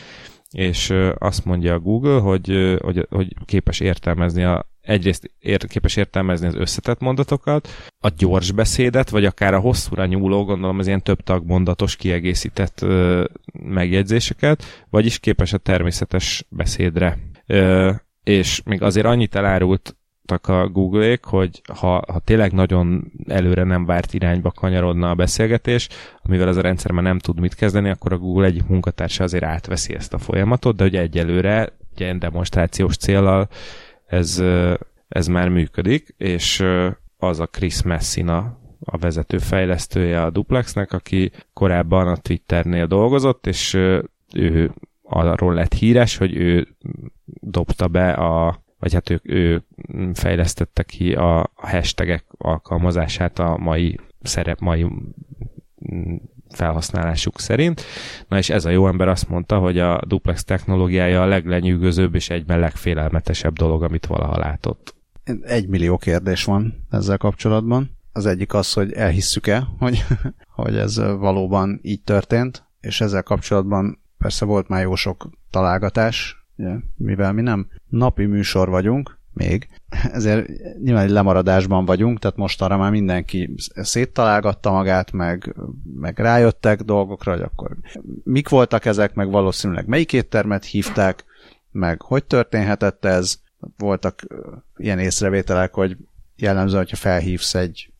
és 0.50 0.90
ö, 0.90 1.14
azt 1.18 1.44
mondja 1.44 1.74
a 1.74 1.78
Google, 1.78 2.20
hogy, 2.20 2.50
ö, 2.50 2.76
hogy, 2.82 3.06
hogy 3.10 3.36
képes 3.44 3.80
értelmezni 3.80 4.44
a 4.44 4.66
egyrészt 4.80 5.30
ér, 5.38 5.66
képes 5.66 5.96
értelmezni 5.96 6.46
az 6.46 6.54
összetett 6.54 7.00
mondatokat, 7.00 7.68
a 7.98 8.08
gyors 8.16 8.52
beszédet, 8.52 9.10
vagy 9.10 9.24
akár 9.24 9.54
a 9.54 9.60
hosszúra 9.60 10.06
nyúló, 10.06 10.44
gondolom 10.44 10.78
az 10.78 10.86
ilyen 10.86 11.02
több 11.02 11.20
tagmondatos 11.20 11.96
kiegészített 11.96 12.82
ö, 12.82 13.24
megjegyzéseket, 13.66 14.86
vagyis 14.90 15.18
képes 15.18 15.52
a 15.52 15.58
természetes 15.58 16.44
beszédre. 16.48 17.18
Ö, 17.46 17.92
és 18.22 18.62
még 18.64 18.82
azért 18.82 19.06
annyit 19.06 19.34
elárult 19.34 19.96
a 20.42 20.68
Google-ék, 20.68 21.24
hogy 21.24 21.62
ha, 21.72 22.02
ha 22.12 22.18
tényleg 22.18 22.52
nagyon 22.52 23.12
előre 23.28 23.62
nem 23.62 23.84
várt 23.84 24.14
irányba 24.14 24.50
kanyarodna 24.50 25.10
a 25.10 25.14
beszélgetés, 25.14 25.88
amivel 26.22 26.48
ez 26.48 26.56
a 26.56 26.60
rendszer 26.60 26.90
már 26.90 27.02
nem 27.02 27.18
tud 27.18 27.40
mit 27.40 27.54
kezdeni, 27.54 27.88
akkor 27.90 28.12
a 28.12 28.18
Google 28.18 28.46
egyik 28.46 28.66
munkatársa 28.66 29.24
azért 29.24 29.44
átveszi 29.44 29.94
ezt 29.94 30.14
a 30.14 30.18
folyamatot, 30.18 30.76
de 30.76 30.82
hogy 30.82 30.96
egyelőre 30.96 31.72
egy 31.96 32.18
demonstrációs 32.18 32.96
célral 32.96 33.48
ez, 34.06 34.42
ez 35.08 35.26
már 35.26 35.48
működik, 35.48 36.14
és 36.16 36.64
az 37.16 37.40
a 37.40 37.46
Chris 37.46 37.82
Messina 37.82 38.58
a 38.80 38.98
vezető 38.98 39.38
fejlesztője 39.38 40.22
a 40.22 40.30
Duplexnek, 40.30 40.92
aki 40.92 41.30
korábban 41.52 42.08
a 42.08 42.16
Twitternél 42.16 42.86
dolgozott, 42.86 43.46
és 43.46 43.74
ő 44.34 44.72
arról 45.02 45.54
lett 45.54 45.74
híres, 45.74 46.16
hogy 46.16 46.36
ő 46.36 46.68
dobta 47.40 47.88
be 47.88 48.10
a 48.10 48.64
vagy 48.78 48.92
hát 48.92 49.10
ő, 49.10 49.20
ő 49.22 49.62
fejlesztette 50.14 50.82
ki 50.82 51.14
a, 51.14 51.50
hashtagek 51.54 52.24
alkalmazását 52.38 53.38
a 53.38 53.56
mai 53.56 53.98
szerep, 54.22 54.60
mai 54.60 54.86
felhasználásuk 56.48 57.40
szerint. 57.40 57.82
Na 58.28 58.38
és 58.38 58.50
ez 58.50 58.64
a 58.64 58.70
jó 58.70 58.88
ember 58.88 59.08
azt 59.08 59.28
mondta, 59.28 59.58
hogy 59.58 59.78
a 59.78 60.00
duplex 60.06 60.44
technológiája 60.44 61.22
a 61.22 61.26
leglenyűgözőbb 61.26 62.14
és 62.14 62.30
egyben 62.30 62.58
legfélelmetesebb 62.58 63.54
dolog, 63.54 63.82
amit 63.82 64.06
valaha 64.06 64.38
látott. 64.38 64.94
Egy 65.42 65.68
millió 65.68 65.96
kérdés 65.96 66.44
van 66.44 66.86
ezzel 66.90 67.18
kapcsolatban. 67.18 67.95
Az 68.16 68.26
egyik 68.26 68.54
az, 68.54 68.72
hogy 68.72 68.92
elhisszük-e, 68.92 69.66
hogy, 69.78 70.04
hogy 70.62 70.76
ez 70.76 70.96
valóban 70.98 71.80
így 71.82 72.02
történt, 72.02 72.64
és 72.80 73.00
ezzel 73.00 73.22
kapcsolatban 73.22 73.98
persze 74.18 74.44
volt 74.44 74.68
már 74.68 74.82
jó 74.82 74.94
sok 74.94 75.30
találgatás, 75.50 76.46
mivel 76.96 77.32
mi 77.32 77.42
nem 77.42 77.68
napi 77.88 78.24
műsor 78.24 78.68
vagyunk, 78.68 79.18
még. 79.32 79.68
Ezért 80.12 80.48
nyilván 80.82 81.04
egy 81.04 81.10
lemaradásban 81.10 81.84
vagyunk, 81.84 82.18
tehát 82.18 82.36
most 82.36 82.62
arra 82.62 82.76
már 82.76 82.90
mindenki 82.90 83.54
széttalálgatta 83.74 84.70
magát, 84.70 85.12
meg, 85.12 85.54
meg 85.94 86.18
rájöttek 86.18 86.82
dolgokra, 86.82 87.32
hogy 87.32 87.42
akkor 87.42 87.76
mik 88.24 88.48
voltak 88.48 88.84
ezek, 88.84 89.14
meg 89.14 89.30
valószínűleg 89.30 89.86
melyik 89.86 90.12
éttermet 90.12 90.64
hívták, 90.64 91.24
meg 91.70 92.02
hogy 92.02 92.24
történhetett 92.24 93.04
ez. 93.04 93.38
Voltak 93.78 94.26
ilyen 94.76 94.98
észrevételek, 94.98 95.74
hogy 95.74 95.96
jellemző, 96.36 96.76
hogyha 96.76 96.96
felhívsz 96.96 97.54
egy 97.54 97.90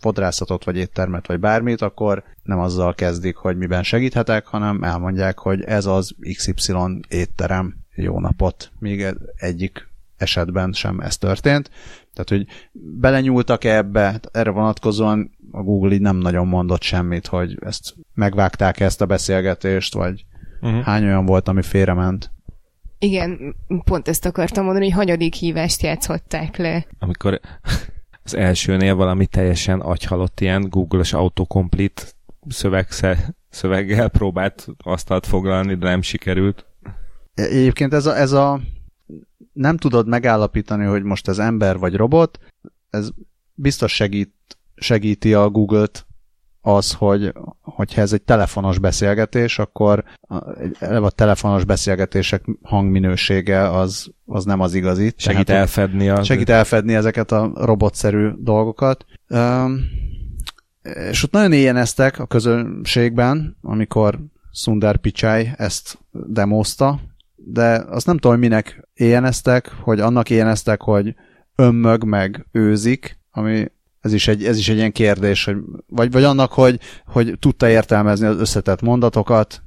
fodrászatot, 0.00 0.64
vagy 0.64 0.76
éttermet, 0.76 1.26
vagy 1.26 1.40
bármit, 1.40 1.82
akkor 1.82 2.24
nem 2.42 2.58
azzal 2.58 2.94
kezdik, 2.94 3.36
hogy 3.36 3.56
miben 3.56 3.82
segíthetek, 3.82 4.46
hanem 4.46 4.82
elmondják, 4.82 5.38
hogy 5.38 5.62
ez 5.62 5.86
az 5.86 6.14
XY 6.36 6.72
étterem, 7.08 7.76
jó 7.94 8.20
napot, 8.20 8.72
míg 8.78 9.06
egyik 9.36 9.88
esetben 10.16 10.72
sem 10.72 11.00
ez 11.00 11.18
történt. 11.18 11.70
Tehát, 12.12 12.28
hogy 12.28 12.46
belenyúltak 13.00 13.64
-e 13.64 13.76
ebbe, 13.76 14.20
erre 14.32 14.50
vonatkozóan 14.50 15.30
a 15.50 15.62
Google 15.62 15.94
így 15.94 16.00
nem 16.00 16.16
nagyon 16.16 16.46
mondott 16.46 16.82
semmit, 16.82 17.26
hogy 17.26 17.58
ezt 17.60 17.94
megvágták 18.14 18.80
-e 18.80 18.84
ezt 18.84 19.00
a 19.00 19.06
beszélgetést, 19.06 19.94
vagy 19.94 20.24
uh-huh. 20.60 20.82
hány 20.82 21.04
olyan 21.04 21.26
volt, 21.26 21.48
ami 21.48 21.62
félrement. 21.62 22.30
Igen, 22.98 23.56
pont 23.84 24.08
ezt 24.08 24.26
akartam 24.26 24.64
mondani, 24.64 24.84
hogy 24.84 24.94
hanyadik 24.94 25.34
hívást 25.34 25.82
játszhatták 25.82 26.56
le. 26.56 26.86
Amikor 26.98 27.40
az 28.24 28.34
elsőnél 28.34 28.94
valami 28.94 29.26
teljesen 29.26 29.80
agyhalott 29.80 30.40
ilyen 30.40 30.68
Google-os 30.68 31.12
autocomplete 31.12 32.02
szövegsze, 32.48 33.34
szöveggel 33.50 34.08
próbált 34.08 34.66
asztalt 34.78 35.26
foglalni, 35.26 35.74
de 35.74 35.88
nem 35.88 36.02
sikerült. 36.02 36.66
Egyébként 37.34 37.92
ez 37.92 38.06
a, 38.06 38.16
ez 38.16 38.32
a 38.32 38.60
nem 39.52 39.76
tudod 39.76 40.08
megállapítani, 40.08 40.84
hogy 40.84 41.02
most 41.02 41.28
ez 41.28 41.38
ember 41.38 41.78
vagy 41.78 41.94
robot, 41.94 42.38
ez 42.90 43.10
biztos 43.54 43.92
segít, 43.92 44.34
segíti 44.74 45.34
a 45.34 45.50
Google-t 45.50 46.06
az, 46.66 46.92
hogy 46.92 47.32
hogyha 47.60 48.00
ez 48.00 48.12
egy 48.12 48.22
telefonos 48.22 48.78
beszélgetés, 48.78 49.58
akkor 49.58 50.04
a, 50.20 50.34
a 50.86 51.10
telefonos 51.10 51.64
beszélgetések 51.64 52.44
hangminősége 52.62 53.70
az, 53.70 54.10
az 54.26 54.44
nem 54.44 54.60
az 54.60 54.74
igazi. 54.74 55.12
Segít 55.16 55.44
Tehát, 55.44 55.60
elfedni. 55.60 56.08
Az... 56.08 56.26
Segít 56.26 56.48
elfedni 56.48 56.94
ezeket 56.94 57.32
a 57.32 57.52
robotszerű 57.54 58.28
dolgokat. 58.38 59.04
Um, 59.28 59.80
és 61.10 61.22
ott 61.22 61.32
nagyon 61.32 61.52
éjjeneztek 61.52 62.18
a 62.18 62.26
közönségben, 62.26 63.56
amikor 63.62 64.18
Sundar 64.52 64.96
Pichai 64.96 65.50
ezt 65.56 65.98
demozta, 66.10 67.00
de 67.36 67.84
azt 67.88 68.06
nem 68.06 68.18
tudom, 68.18 68.38
minek 68.38 68.88
éjjeneztek, 68.94 69.70
hogy 69.82 70.00
annak 70.00 70.30
éjjeneztek, 70.30 70.80
hogy 70.80 71.14
ömmög 71.56 72.04
meg 72.04 72.46
őzik, 72.52 73.18
ami 73.30 73.66
ez 74.04 74.12
is 74.12 74.28
egy, 74.28 74.44
ez 74.44 74.58
is 74.58 74.68
egy 74.68 74.76
ilyen 74.76 74.92
kérdés, 74.92 75.44
hogy, 75.44 75.56
vagy, 75.86 76.10
vagy 76.10 76.24
annak, 76.24 76.52
hogy, 76.52 76.80
hogy 77.06 77.38
tudta 77.38 77.68
értelmezni 77.68 78.26
az 78.26 78.40
összetett 78.40 78.80
mondatokat. 78.80 79.62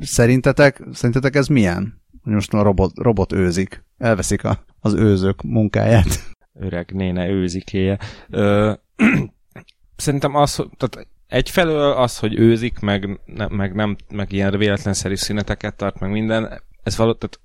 Szerintetek, 0.00 0.82
szerintetek 0.92 1.34
ez 1.34 1.46
milyen? 1.46 2.02
Most 2.22 2.54
a 2.54 2.62
robot, 2.62 2.92
robot 2.98 3.32
őzik. 3.32 3.84
Elveszik 3.98 4.44
a, 4.44 4.64
az 4.80 4.94
őzők 4.94 5.42
munkáját. 5.42 6.34
Öreg 6.60 6.92
néne 6.94 7.28
őzikéje. 7.28 7.98
Ö, 8.30 8.72
szerintem 9.96 10.34
az, 10.34 10.54
tehát 10.54 11.08
egyfelől 11.26 11.92
az, 11.92 12.18
hogy 12.18 12.38
őzik, 12.38 12.78
meg, 12.78 13.20
ne, 13.24 13.46
meg, 13.46 13.74
nem, 13.74 13.96
meg 14.08 14.32
ilyen 14.32 14.58
véletlenszerű 14.58 15.14
szüneteket 15.14 15.76
tart, 15.76 15.98
meg 16.00 16.10
minden, 16.10 16.62
ez 16.82 16.96
való, 16.96 17.12
tehát 17.12 17.40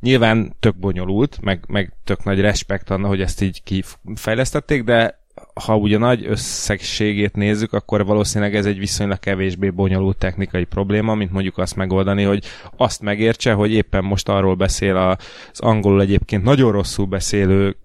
nyilván 0.00 0.56
tök 0.60 0.76
bonyolult, 0.76 1.38
meg, 1.40 1.64
meg 1.68 1.92
tök 2.04 2.24
nagy 2.24 2.40
respekt 2.40 2.90
anna, 2.90 3.08
hogy 3.08 3.20
ezt 3.20 3.40
így 3.40 3.62
kifejlesztették, 3.62 4.84
de 4.84 5.26
ha 5.64 5.76
ugye 5.76 5.98
nagy 5.98 6.26
összegségét 6.26 7.34
nézzük, 7.34 7.72
akkor 7.72 8.04
valószínűleg 8.04 8.54
ez 8.54 8.66
egy 8.66 8.78
viszonylag 8.78 9.18
kevésbé 9.18 9.70
bonyolult 9.70 10.16
technikai 10.16 10.64
probléma, 10.64 11.14
mint 11.14 11.32
mondjuk 11.32 11.58
azt 11.58 11.76
megoldani, 11.76 12.22
hogy 12.22 12.44
azt 12.76 13.00
megértse, 13.02 13.52
hogy 13.52 13.72
éppen 13.72 14.04
most 14.04 14.28
arról 14.28 14.54
beszél 14.54 14.96
az 14.96 15.60
angolul 15.60 16.00
egyébként 16.00 16.42
nagyon 16.42 16.72
rosszul 16.72 17.06
beszélő 17.06 17.76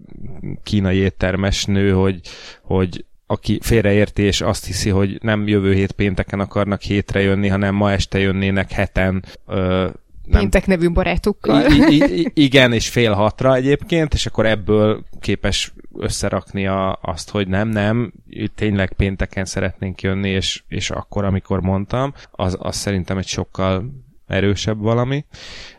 kínai 0.62 0.96
éttermes 0.96 1.64
nő, 1.64 1.92
hogy, 1.92 2.20
hogy 2.62 3.04
aki 3.26 3.58
félreérti 3.62 4.22
és 4.22 4.40
azt 4.40 4.66
hiszi, 4.66 4.90
hogy 4.90 5.18
nem 5.22 5.48
jövő 5.48 5.72
hét 5.74 5.92
pénteken 5.92 6.40
akarnak 6.40 6.80
hétre 6.80 7.20
jönni, 7.20 7.48
hanem 7.48 7.74
ma 7.74 7.92
este 7.92 8.18
jönnének 8.18 8.70
heten, 8.70 9.24
ö, 9.46 9.88
nem, 10.24 10.40
Péntek 10.40 10.66
nevű 10.66 10.90
barátukkal. 10.90 11.70
I, 11.70 11.96
I, 11.96 12.20
I, 12.20 12.30
igen, 12.44 12.72
és 12.72 12.88
fél 12.88 13.12
hatra 13.12 13.54
egyébként, 13.54 14.14
és 14.14 14.26
akkor 14.26 14.46
ebből 14.46 15.04
képes 15.20 15.72
összerakni 15.96 16.66
a, 16.66 16.98
azt, 17.02 17.30
hogy 17.30 17.48
nem, 17.48 17.68
nem, 17.68 18.12
tényleg 18.54 18.92
pénteken 18.92 19.44
szeretnénk 19.44 20.02
jönni, 20.02 20.28
és, 20.28 20.62
és 20.68 20.90
akkor, 20.90 21.24
amikor 21.24 21.60
mondtam, 21.60 22.14
az, 22.30 22.56
az 22.60 22.76
szerintem 22.76 23.18
egy 23.18 23.26
sokkal 23.26 23.84
erősebb 24.26 24.78
valami. 24.80 25.24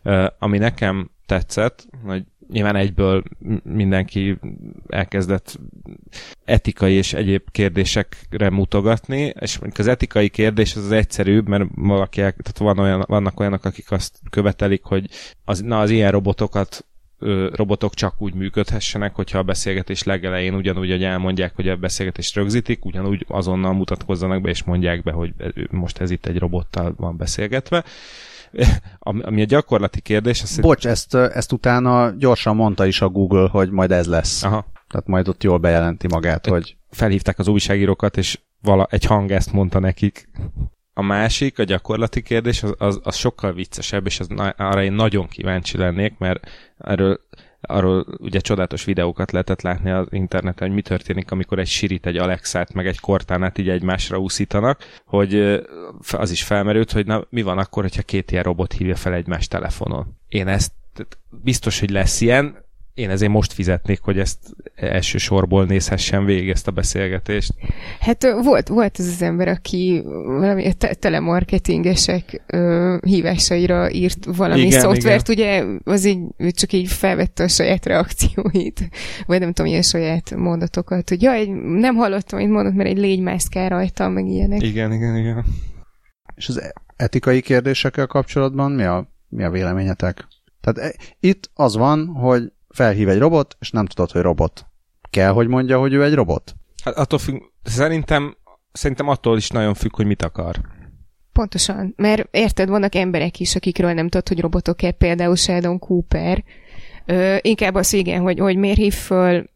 Uh, 0.03 0.25
ami 0.39 0.57
nekem 0.57 1.09
tetszett, 1.25 1.87
hogy 2.05 2.23
nyilván 2.51 2.75
egyből 2.75 3.23
mindenki 3.63 4.37
elkezdett 4.87 5.59
etikai 6.45 6.93
és 6.93 7.13
egyéb 7.13 7.51
kérdésekre 7.51 8.49
mutogatni, 8.49 9.33
és 9.39 9.59
az 9.77 9.87
etikai 9.87 10.29
kérdés 10.29 10.75
az, 10.75 10.83
az 10.83 10.91
egyszerűbb, 10.91 11.47
mert 11.47 11.65
valaki, 11.75 12.19
tehát 12.19 12.57
van 12.57 12.79
olyan, 12.79 13.03
vannak 13.07 13.39
olyanok, 13.39 13.65
akik 13.65 13.91
azt 13.91 14.19
követelik, 14.29 14.83
hogy 14.83 15.09
az, 15.45 15.61
na, 15.61 15.79
az 15.79 15.89
ilyen 15.89 16.11
robotokat 16.11 16.85
robotok 17.51 17.93
csak 17.93 18.21
úgy 18.21 18.33
működhessenek, 18.33 19.15
hogyha 19.15 19.37
a 19.37 19.43
beszélgetés 19.43 20.03
legelején 20.03 20.53
ugyanúgy, 20.53 20.89
hogy 20.89 21.03
elmondják, 21.03 21.55
hogy 21.55 21.69
a 21.69 21.75
beszélgetést 21.75 22.35
rögzítik, 22.35 22.85
ugyanúgy 22.85 23.25
azonnal 23.27 23.73
mutatkozzanak 23.73 24.41
be, 24.41 24.49
és 24.49 24.63
mondják 24.63 25.03
be, 25.03 25.11
hogy 25.11 25.33
most 25.69 25.97
ez 25.97 26.11
itt 26.11 26.25
egy 26.25 26.37
robottal 26.37 26.93
van 26.97 27.17
beszélgetve. 27.17 27.83
Ami 28.99 29.41
a 29.41 29.45
gyakorlati 29.45 30.01
kérdés... 30.01 30.41
Azt 30.41 30.61
Bocs, 30.61 30.87
ezt, 30.87 31.15
ezt 31.15 31.51
utána 31.51 32.09
gyorsan 32.09 32.55
mondta 32.55 32.85
is 32.85 33.01
a 33.01 33.09
Google, 33.09 33.47
hogy 33.49 33.71
majd 33.71 33.91
ez 33.91 34.07
lesz. 34.07 34.43
Aha. 34.43 34.65
Tehát 34.87 35.07
majd 35.07 35.27
ott 35.27 35.43
jól 35.43 35.57
bejelenti 35.57 36.07
magát, 36.07 36.47
hogy... 36.47 36.75
Felhívták 36.89 37.39
az 37.39 37.47
újságírókat, 37.47 38.17
és 38.17 38.39
vala, 38.61 38.87
egy 38.89 39.05
hang 39.05 39.31
ezt 39.31 39.53
mondta 39.53 39.79
nekik. 39.79 40.29
A 40.93 41.01
másik, 41.01 41.59
a 41.59 41.63
gyakorlati 41.63 42.21
kérdés, 42.21 42.63
az, 42.63 42.73
az, 42.77 42.99
az 43.03 43.15
sokkal 43.15 43.53
viccesebb, 43.53 44.05
és 44.05 44.19
az, 44.19 44.27
arra 44.57 44.83
én 44.83 44.93
nagyon 44.93 45.27
kíváncsi 45.27 45.77
lennék, 45.77 46.17
mert 46.17 46.49
erről 46.77 47.19
arról 47.65 48.05
ugye 48.17 48.39
csodálatos 48.39 48.83
videókat 48.83 49.31
lehetett 49.31 49.61
látni 49.61 49.91
az 49.91 50.07
interneten, 50.09 50.67
hogy 50.67 50.75
mi 50.75 50.81
történik, 50.81 51.31
amikor 51.31 51.59
egy 51.59 51.67
Sirit, 51.67 52.05
egy 52.05 52.17
Alexát, 52.17 52.73
meg 52.73 52.87
egy 52.87 52.99
Cortánát 52.99 53.57
így 53.57 53.69
egymásra 53.69 54.17
úszítanak, 54.17 55.01
hogy 55.05 55.61
az 56.11 56.31
is 56.31 56.43
felmerült, 56.43 56.91
hogy 56.91 57.05
na, 57.05 57.25
mi 57.29 57.41
van 57.41 57.57
akkor, 57.57 57.83
hogyha 57.83 58.01
két 58.01 58.31
ilyen 58.31 58.43
robot 58.43 58.73
hívja 58.73 58.95
fel 58.95 59.13
egymás 59.13 59.47
telefonon. 59.47 60.17
Én 60.27 60.47
ezt 60.47 60.71
biztos, 61.29 61.79
hogy 61.79 61.89
lesz 61.89 62.21
ilyen, 62.21 62.64
én 62.95 63.09
ezért 63.09 63.31
most 63.31 63.53
fizetnék, 63.53 63.99
hogy 64.01 64.19
ezt 64.19 64.37
elsősorból 64.75 65.65
nézhessen 65.65 66.25
végig 66.25 66.49
ezt 66.49 66.67
a 66.67 66.71
beszélgetést. 66.71 67.53
Hát 67.99 68.23
volt, 68.43 68.67
volt 68.67 68.97
az 68.97 69.05
az 69.05 69.21
ember, 69.21 69.47
aki 69.47 70.01
valami 70.25 70.73
te- 70.73 70.93
telemarketingesek 70.93 72.41
ö, 72.47 72.97
hívásaira 73.01 73.91
írt 73.91 74.25
valami 74.25 74.61
igen, 74.61 74.79
szoftvert, 74.79 75.29
igen. 75.29 75.67
ugye 75.67 75.91
az 75.93 76.05
így, 76.05 76.19
csak 76.53 76.73
így 76.73 76.87
felvette 76.87 77.43
a 77.43 77.47
saját 77.47 77.85
reakcióit, 77.85 78.89
vagy 79.25 79.39
nem 79.39 79.53
tudom, 79.53 79.71
ilyen 79.71 79.83
saját 79.83 80.35
mondatokat, 80.35 81.09
hogy 81.09 81.21
jaj, 81.21 81.45
nem 81.79 81.95
hallottam, 81.95 82.39
hogy 82.39 82.49
mondott, 82.49 82.73
mert 82.73 82.89
egy 82.89 82.97
légy 82.97 83.21
mászkál 83.21 83.69
rajtam, 83.69 84.13
meg 84.13 84.27
ilyenek. 84.27 84.61
Igen, 84.61 84.93
igen, 84.93 85.17
igen. 85.17 85.45
És 86.35 86.47
az 86.47 86.73
etikai 86.95 87.41
kérdésekkel 87.41 88.07
kapcsolatban 88.07 88.71
mi 88.71 88.83
a, 88.83 89.09
mi 89.29 89.43
a 89.43 89.49
véleményetek? 89.49 90.27
Tehát 90.61 90.91
e, 90.91 90.95
itt 91.19 91.49
az 91.53 91.75
van, 91.75 92.07
hogy 92.07 92.51
felhív 92.75 93.09
egy 93.09 93.19
robot, 93.19 93.57
és 93.59 93.71
nem 93.71 93.85
tudod, 93.85 94.11
hogy 94.11 94.21
robot. 94.21 94.65
Kell, 95.09 95.31
hogy 95.31 95.47
mondja, 95.47 95.79
hogy 95.79 95.93
ő 95.93 96.03
egy 96.03 96.13
robot? 96.13 96.55
Hát 96.83 96.95
attól 96.95 97.19
függ, 97.19 97.41
szerintem, 97.63 98.37
szerintem 98.71 99.07
attól 99.07 99.37
is 99.37 99.49
nagyon 99.49 99.73
függ, 99.73 99.95
hogy 99.95 100.05
mit 100.05 100.21
akar. 100.21 100.61
Pontosan, 101.31 101.93
mert 101.97 102.27
érted, 102.31 102.69
vannak 102.69 102.95
emberek 102.95 103.39
is, 103.39 103.55
akikről 103.55 103.93
nem 103.93 104.09
tudod, 104.09 104.27
hogy 104.27 104.39
robotok-e, 104.39 104.91
például 104.91 105.35
Sheldon 105.35 105.79
Cooper. 105.79 106.43
Ö, 107.05 107.35
inkább 107.41 107.75
az 107.75 107.93
igen, 107.93 108.21
hogy, 108.21 108.39
hogy 108.39 108.57
miért 108.57 108.77
hív 108.77 108.93
föl, 108.93 109.49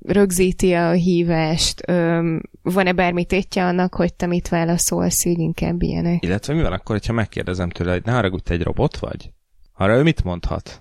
rögzíti 0.00 0.72
a 0.72 0.90
hívást, 0.90 1.82
ö, 1.88 2.36
van-e 2.62 2.92
bármi 2.92 3.24
tétje 3.24 3.64
annak, 3.64 3.94
hogy 3.94 4.14
te 4.14 4.26
mit 4.26 4.48
válaszolsz, 4.48 5.24
így 5.24 5.38
inkább 5.38 5.82
ilyenek. 5.82 6.24
Illetve 6.24 6.54
mi 6.54 6.62
van 6.62 6.72
akkor, 6.72 6.96
hogyha 6.96 7.12
megkérdezem 7.12 7.70
tőle, 7.70 7.92
hogy 7.92 8.04
ne 8.04 8.12
haragudj, 8.12 8.42
te 8.42 8.54
egy 8.54 8.62
robot 8.62 8.98
vagy? 8.98 9.32
Arra 9.74 9.96
ő 9.96 10.02
mit 10.02 10.24
mondhat? 10.24 10.80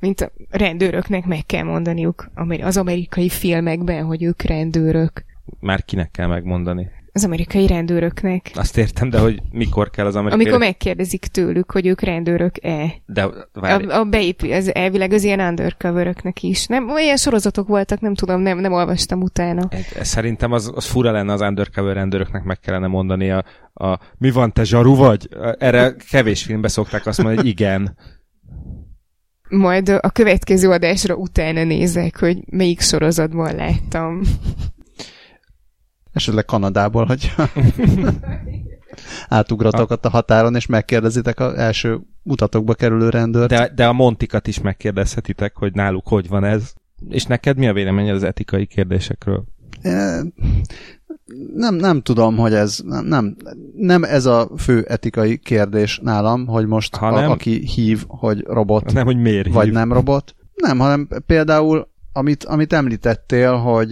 Mint 0.00 0.20
a 0.20 0.30
rendőröknek 0.50 1.26
meg 1.26 1.46
kell 1.46 1.62
mondaniuk 1.62 2.30
az 2.60 2.76
amerikai 2.76 3.28
filmekben, 3.28 4.04
hogy 4.04 4.22
ők 4.22 4.42
rendőrök. 4.42 5.24
Már 5.60 5.84
kinek 5.84 6.10
kell 6.10 6.26
megmondani? 6.26 6.90
Az 7.12 7.24
amerikai 7.24 7.66
rendőröknek. 7.66 8.50
Azt 8.54 8.78
értem, 8.78 9.10
de 9.10 9.18
hogy 9.18 9.42
mikor 9.50 9.90
kell 9.90 10.06
az 10.06 10.16
amerikai... 10.16 10.44
Amikor 10.44 10.58
megkérdezik 10.66 11.26
tőlük, 11.26 11.70
hogy 11.70 11.86
ők 11.86 12.00
rendőrök-e. 12.00 12.94
De 13.06 13.28
várj. 13.52 13.84
A, 13.84 13.98
a 13.98 14.04
beépül, 14.04 14.52
az 14.52 14.74
elvileg 14.74 15.12
az 15.12 15.24
ilyen 15.24 15.40
undercover 15.40 16.16
is. 16.40 16.66
Nem, 16.66 16.90
olyan 16.90 17.16
sorozatok 17.16 17.68
voltak, 17.68 18.00
nem 18.00 18.14
tudom, 18.14 18.40
nem, 18.40 18.58
nem 18.58 18.72
olvastam 18.72 19.22
utána. 19.22 19.68
Szerintem 20.00 20.52
az, 20.52 20.72
az 20.74 20.86
fura 20.86 21.10
lenne 21.10 21.32
az 21.32 21.40
undercover 21.40 21.94
rendőröknek 21.94 22.42
meg 22.42 22.60
kellene 22.60 22.86
mondani 22.86 23.30
a, 23.30 23.44
a 23.74 23.98
mi 24.18 24.30
van, 24.30 24.52
te 24.52 24.64
zsaru 24.64 24.94
vagy? 24.94 25.28
Erre 25.58 25.94
kevés 26.10 26.42
filmbe 26.42 26.68
szokták 26.68 27.06
azt 27.06 27.18
mondani, 27.18 27.40
hogy 27.40 27.50
igen 27.50 27.96
majd 29.48 29.88
a 29.88 30.10
következő 30.10 30.70
adásra 30.70 31.14
utána 31.14 31.64
nézek, 31.64 32.18
hogy 32.18 32.38
melyik 32.50 32.80
sorozatban 32.80 33.54
láttam. 33.54 34.20
Esetleg 36.12 36.44
Kanadából, 36.44 37.04
hogy 37.04 37.34
átugratok 39.28 39.90
ott 39.90 40.04
a 40.04 40.10
határon, 40.10 40.54
és 40.54 40.66
megkérdezitek 40.66 41.40
az 41.40 41.54
első 41.54 42.00
mutatokba 42.22 42.74
kerülő 42.74 43.08
rendőrt. 43.08 43.48
De, 43.48 43.72
de 43.74 43.86
a 43.86 43.92
Montikat 43.92 44.46
is 44.46 44.60
megkérdezhetitek, 44.60 45.56
hogy 45.56 45.72
náluk 45.72 46.08
hogy 46.08 46.28
van 46.28 46.44
ez. 46.44 46.72
És 47.08 47.24
neked 47.24 47.56
mi 47.56 47.68
a 47.68 47.72
véleményed 47.72 48.14
az 48.14 48.22
etikai 48.22 48.66
kérdésekről? 48.66 49.44
Nem, 51.54 51.74
nem 51.74 52.00
tudom, 52.02 52.36
hogy 52.36 52.54
ez 52.54 52.80
nem, 52.84 53.36
nem 53.76 54.04
ez 54.04 54.26
a 54.26 54.50
fő 54.56 54.84
etikai 54.88 55.38
kérdés 55.38 56.00
nálam, 56.02 56.46
hogy 56.46 56.66
most 56.66 56.96
hanem, 56.96 57.30
a, 57.30 57.32
aki 57.32 57.66
hív, 57.66 58.04
hogy 58.06 58.44
robot, 58.46 58.92
nem, 58.92 59.04
hogy 59.04 59.16
miért 59.16 59.52
vagy 59.52 59.64
hív. 59.64 59.74
nem 59.74 59.92
robot. 59.92 60.34
Nem, 60.54 60.78
hanem 60.78 61.08
például, 61.26 61.88
amit, 62.12 62.44
amit 62.44 62.72
említettél, 62.72 63.56
hogy 63.56 63.88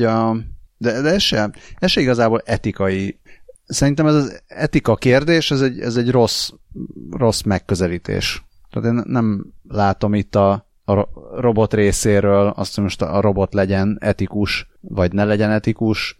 de, 0.78 1.00
de 1.00 1.12
ez 1.12 1.22
sem, 1.22 1.52
ez 1.78 1.90
sem 1.90 2.02
igazából 2.02 2.42
etikai. 2.44 3.20
Szerintem 3.66 4.06
ez 4.06 4.14
az 4.14 4.42
etika 4.46 4.94
kérdés, 4.94 5.50
ez 5.50 5.60
egy, 5.60 5.80
ez 5.80 5.96
egy 5.96 6.10
rossz, 6.10 6.50
rossz 7.10 7.42
megközelítés. 7.42 8.44
Tehát 8.70 8.88
én 8.96 9.02
nem 9.06 9.46
látom 9.68 10.14
itt 10.14 10.34
a, 10.34 10.66
a 10.84 11.08
robot 11.34 11.74
részéről 11.74 12.46
azt, 12.56 12.74
hogy 12.74 12.84
most 12.84 13.02
a 13.02 13.20
robot 13.20 13.54
legyen 13.54 13.96
etikus, 14.00 14.68
vagy 14.80 15.12
ne 15.12 15.24
legyen 15.24 15.50
etikus, 15.50 16.16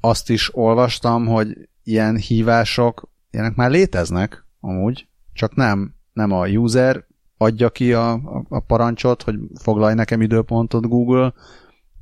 azt 0.00 0.30
is 0.30 0.56
olvastam, 0.56 1.26
hogy 1.26 1.68
ilyen 1.82 2.16
hívások, 2.16 3.10
ilyenek 3.30 3.54
már 3.54 3.70
léteznek 3.70 4.46
amúgy, 4.60 5.06
csak 5.32 5.54
nem, 5.54 5.94
nem 6.12 6.32
a 6.32 6.46
user 6.46 7.06
adja 7.36 7.70
ki 7.70 7.92
a, 7.92 8.12
a, 8.12 8.44
a 8.48 8.60
parancsot, 8.60 9.22
hogy 9.22 9.38
foglalj 9.60 9.94
nekem 9.94 10.20
időpontot 10.20 10.88
Google, 10.88 11.32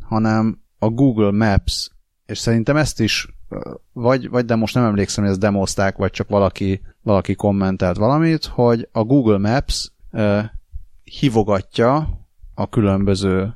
hanem 0.00 0.62
a 0.78 0.88
Google 0.88 1.30
Maps, 1.30 1.90
és 2.26 2.38
szerintem 2.38 2.76
ezt 2.76 3.00
is 3.00 3.28
vagy, 3.92 4.28
vagy 4.28 4.44
de 4.44 4.54
most 4.54 4.74
nem 4.74 4.84
emlékszem, 4.84 5.24
hogy 5.24 5.32
ezt 5.32 5.42
demozták, 5.42 5.96
vagy 5.96 6.10
csak 6.10 6.28
valaki, 6.28 6.80
valaki 7.02 7.34
kommentelt 7.34 7.96
valamit, 7.96 8.44
hogy 8.44 8.88
a 8.92 9.02
Google 9.02 9.38
Maps 9.38 9.92
uh, 10.12 10.44
hívogatja 11.04 12.08
a 12.54 12.68
különböző 12.68 13.54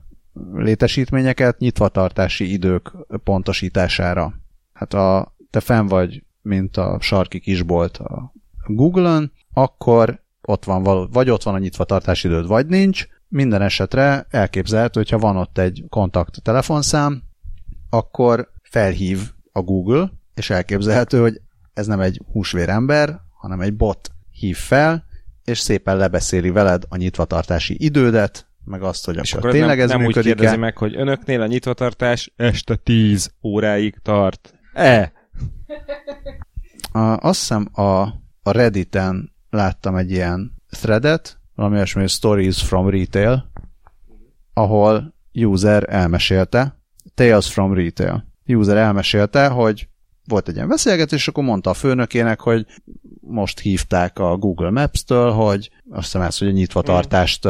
létesítményeket 0.52 1.58
nyitvatartási 1.58 2.52
idők 2.52 2.92
pontosítására. 3.24 4.34
Hát 4.72 4.94
a, 4.94 5.34
te 5.50 5.60
fenn 5.60 5.86
vagy, 5.86 6.24
mint 6.42 6.76
a 6.76 6.98
sarki 7.00 7.40
kisbolt 7.40 7.96
a 7.96 8.32
Google-ön, 8.66 9.32
akkor 9.52 10.22
ott 10.42 10.64
van 10.64 11.08
vagy 11.10 11.30
ott 11.30 11.42
van 11.42 11.54
a 11.54 11.58
nyitvatartási 11.58 12.28
időd, 12.28 12.46
vagy 12.46 12.66
nincs. 12.66 13.06
Minden 13.28 13.62
esetre 13.62 14.26
elképzelhető, 14.30 15.00
hogyha 15.00 15.18
van 15.18 15.36
ott 15.36 15.58
egy 15.58 15.84
kontakt 15.88 16.42
telefonszám, 16.42 17.22
akkor 17.90 18.50
felhív 18.62 19.32
a 19.52 19.62
Google, 19.62 20.12
és 20.34 20.50
elképzelhető, 20.50 21.20
hogy 21.20 21.40
ez 21.74 21.86
nem 21.86 22.00
egy 22.00 22.20
húsvérember, 22.32 23.20
hanem 23.32 23.60
egy 23.60 23.76
bot 23.76 24.10
hív 24.30 24.56
fel, 24.56 25.04
és 25.44 25.58
szépen 25.58 25.96
lebeszéli 25.96 26.50
veled 26.50 26.82
a 26.88 26.96
nyitvatartási 26.96 27.76
idődet, 27.84 28.46
meg 28.64 28.82
azt, 28.82 29.04
hogy 29.04 29.16
és 29.16 29.32
akkor, 29.32 29.44
akkor 29.44 29.58
tényleg 29.58 29.76
nem, 29.76 29.84
ez 29.86 29.90
nem 29.90 30.00
működik 30.00 30.30
úgy 30.30 30.36
kérdezi 30.36 30.56
meg, 30.56 30.76
hogy 30.76 30.96
önöknél 30.96 31.40
a 31.40 31.46
nyitvatartás 31.46 32.32
este 32.36 32.76
10 32.76 33.32
óráig 33.42 33.98
tart. 34.02 34.54
E! 34.72 35.12
A, 36.92 36.98
azt 36.98 37.38
hiszem 37.38 37.68
a, 37.72 38.00
a 38.42 38.50
Redditen 38.50 39.32
láttam 39.50 39.96
egy 39.96 40.10
ilyen 40.10 40.52
threadet, 40.70 41.38
valami 41.54 41.74
olyasmi, 41.74 42.00
hogy 42.00 42.10
Stories 42.10 42.62
from 42.62 42.88
Retail, 42.88 43.50
ahol 44.52 45.14
user 45.32 45.84
elmesélte, 45.88 46.78
Tales 47.14 47.52
from 47.52 47.74
Retail. 47.74 48.24
User 48.46 48.76
elmesélte, 48.76 49.48
hogy 49.48 49.88
volt 50.24 50.48
egy 50.48 50.54
ilyen 50.54 50.68
beszélgetés, 50.68 51.18
és 51.18 51.28
akkor 51.28 51.44
mondta 51.44 51.70
a 51.70 51.74
főnökének, 51.74 52.40
hogy 52.40 52.66
most 53.20 53.60
hívták 53.60 54.18
a 54.18 54.36
Google 54.36 54.70
Maps-től, 54.70 55.30
hogy 55.30 55.70
azt 55.90 56.02
hiszem 56.02 56.20
ezt, 56.20 56.38
hogy 56.38 56.48
a 56.48 56.50
nyitvatartást 56.50 57.48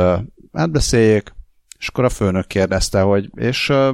átbeszéljék, 0.55 1.33
és 1.79 1.89
akkor 1.89 2.05
a 2.05 2.09
főnök 2.09 2.47
kérdezte, 2.47 3.01
hogy 3.01 3.31
és 3.35 3.69
uh, 3.69 3.89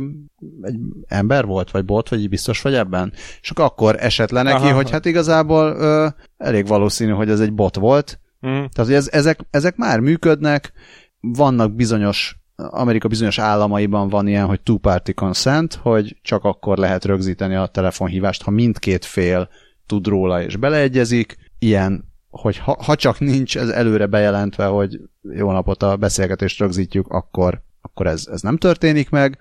egy 0.63 0.79
ember 1.07 1.45
volt, 1.45 1.71
vagy 1.71 1.85
bot, 1.85 2.09
vagy 2.09 2.29
biztos 2.29 2.63
vagy 2.63 2.75
ebben? 2.75 3.13
És 3.41 3.51
akkor, 3.51 3.97
esett 3.99 4.31
le 4.31 4.43
neki, 4.43 4.65
Aha. 4.65 4.75
hogy 4.75 4.91
hát 4.91 5.05
igazából 5.05 5.73
uh, 5.73 6.13
elég 6.37 6.67
valószínű, 6.67 7.13
hogy 7.13 7.31
ez 7.31 7.41
egy 7.41 7.53
bot 7.53 7.77
volt. 7.77 8.21
Mm. 8.47 8.51
Tehát, 8.51 8.77
hogy 8.77 8.93
ez, 8.93 9.09
ezek, 9.13 9.41
ezek 9.51 9.77
már 9.77 10.01
működnek, 10.01 10.73
vannak 11.21 11.75
bizonyos 11.75 12.41
Amerika 12.69 13.09
bizonyos 13.09 13.39
államaiban 13.39 14.09
van 14.09 14.27
ilyen, 14.27 14.47
hogy 14.47 14.61
two-party 14.61 15.13
consent, 15.15 15.75
hogy 15.75 16.17
csak 16.23 16.45
akkor 16.45 16.79
lehet 16.79 17.05
rögzíteni 17.05 17.55
a 17.55 17.67
telefonhívást, 17.67 18.43
ha 18.43 18.51
mindkét 18.51 19.05
fél 19.05 19.49
tud 19.87 20.07
róla 20.07 20.43
és 20.43 20.57
beleegyezik. 20.57 21.37
Ilyen, 21.59 22.10
hogy 22.31 22.57
ha, 22.57 22.77
ha 22.83 22.95
csak 22.95 23.19
nincs 23.19 23.57
ez 23.57 23.69
előre 23.69 24.07
bejelentve, 24.07 24.67
hogy 24.67 25.01
jó 25.35 25.51
napot 25.51 25.83
a 25.83 25.97
beszélgetést 25.97 26.59
rögzítjük, 26.59 27.09
akkor, 27.09 27.63
akkor 27.81 28.07
ez, 28.07 28.29
ez 28.33 28.41
nem 28.41 28.57
történik 28.57 29.11
meg. 29.11 29.39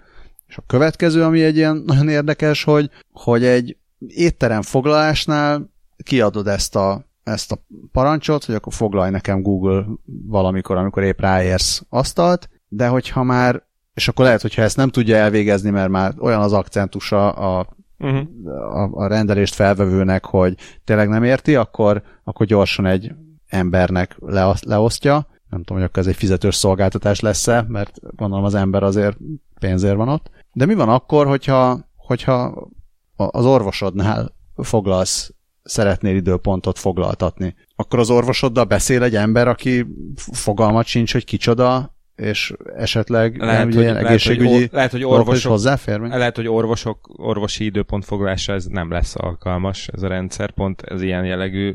És 0.48 0.58
a 0.58 0.64
következő, 0.68 1.24
ami 1.24 1.44
egy 1.44 1.56
ilyen 1.56 1.84
nagyon 1.86 2.10
érdekes, 2.10 2.64
hogy, 2.64 2.90
hogy 3.12 3.44
egy 3.46 3.78
étterem 4.08 4.62
foglalásnál 4.62 5.70
kiadod 6.04 6.48
ezt 6.48 6.76
a, 6.76 7.06
ezt 7.24 7.52
a 7.52 7.64
parancsot, 7.92 8.46
hogy 8.46 8.56
akkor 8.56 8.74
foglalj 8.74 9.12
nekem 9.12 9.42
Google 9.42 9.86
valamikor, 10.28 10.78
amikor 10.78 11.04
épp 11.04 11.20
ráérsz 11.20 11.84
asztalt, 11.90 12.50
de 12.68 12.88
hogyha 12.88 13.24
már, 13.24 13.64
és 13.94 14.08
akkor 14.08 14.26
lehet, 14.26 14.42
hogyha 14.42 14.62
ezt 14.62 14.78
nem 14.78 14.90
tudja 14.90 15.16
elvégezni, 15.16 15.70
mert 15.70 15.90
már 15.90 16.14
olyan 16.20 16.42
az 16.42 16.54
akcentusa 16.54 17.32
a, 17.32 17.78
uh-huh. 18.00 18.28
a, 18.76 18.89
a 18.91 19.08
rendelést 19.08 19.54
felvevőnek, 19.54 20.26
hogy 20.26 20.56
tényleg 20.84 21.10
nem 21.10 21.24
érti, 21.24 21.56
akkor, 21.56 22.02
akkor 22.24 22.45
gyorsan 22.45 22.86
egy 22.86 23.12
embernek 23.47 24.16
le, 24.20 24.56
leosztja. 24.62 25.28
Nem 25.50 25.64
tudom, 25.64 25.78
hogy 25.78 25.88
akkor 25.89 26.02
ez 26.02 26.08
egy 26.08 26.16
fizetős 26.16 26.56
szolgáltatás 26.56 27.20
lesz-e, 27.20 27.66
mert 27.68 28.00
gondolom 28.16 28.45
az 28.45 28.56
ember 28.56 28.84
azért 28.84 29.18
pénzért 29.60 29.95
van 29.95 30.10
ott. 30.10 30.30
De 30.54 30.66
mi 30.66 30.74
van 30.74 30.89
akkor, 30.89 31.28
hogyha, 31.28 31.80
hogyha 31.95 32.68
az 33.16 33.45
orvosodnál 33.45 34.36
foglalsz 34.56 35.34
szeretnél 35.64 36.16
időpontot 36.16 36.80
foglaltatni. 36.80 37.56
Akkor 37.76 38.00
az 38.00 38.10
orvosoddal 38.10 38.64
beszél 38.64 39.04
egy 39.04 39.16
ember, 39.16 39.47
aki 39.47 39.86
fogalmat 40.16 40.86
sincs, 40.86 41.12
hogy 41.12 41.26
kicsoda, 41.26 41.97
és 42.20 42.54
esetleg 42.76 43.38
lehet, 43.38 43.58
nem, 43.58 43.72
hogy, 43.72 43.82
ilyen 43.82 43.96
egészségügyi 43.96 44.50
lehet, 44.50 44.62
hogy, 44.62 44.70
lehet, 44.72 44.92
hogy 44.92 45.04
orvosok, 45.04 45.52
hozzáfér? 45.52 46.00
Lehet, 46.00 46.36
hogy 46.36 46.48
orvosok, 46.48 47.10
orvosi 47.16 47.66
időpontfoglalásra 47.66 48.54
ez 48.54 48.66
nem 48.66 48.92
lesz 48.92 49.16
alkalmas, 49.16 49.88
ez 49.88 50.02
a 50.02 50.08
rendszer 50.08 50.52
pont 50.52 50.82
ez 50.82 51.02
ilyen 51.02 51.26
jellegű 51.26 51.74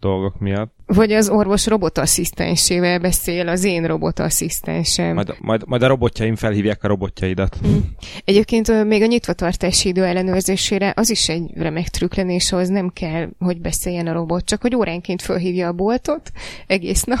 dolgok 0.00 0.38
miatt. 0.38 0.74
Vagy 0.86 1.12
az 1.12 1.28
orvos 1.28 1.66
robotasszisztensével 1.66 2.98
beszél, 2.98 3.48
az 3.48 3.64
én 3.64 3.86
robotasszisztensem. 3.86 5.14
Majd, 5.14 5.36
majd, 5.40 5.62
majd 5.66 5.82
a 5.82 5.86
robotjaim 5.86 6.36
felhívják 6.36 6.84
a 6.84 6.88
robotjaidat. 6.88 7.56
Mm. 7.66 7.78
Egyébként 8.24 8.84
még 8.84 9.02
a 9.02 9.06
nyitvatartási 9.06 9.88
idő 9.88 10.04
ellenőrzésére 10.04 10.92
az 10.96 11.10
is 11.10 11.28
egy 11.28 11.50
remek 11.54 11.88
trükk 11.88 12.14
az 12.50 12.68
nem 12.68 12.88
kell, 12.88 13.28
hogy 13.38 13.60
beszéljen 13.60 14.06
a 14.06 14.12
robot, 14.12 14.44
csak 14.44 14.60
hogy 14.60 14.74
óránként 14.74 15.22
felhívja 15.22 15.68
a 15.68 15.72
boltot 15.72 16.30
egész 16.66 17.04
nap, 17.04 17.20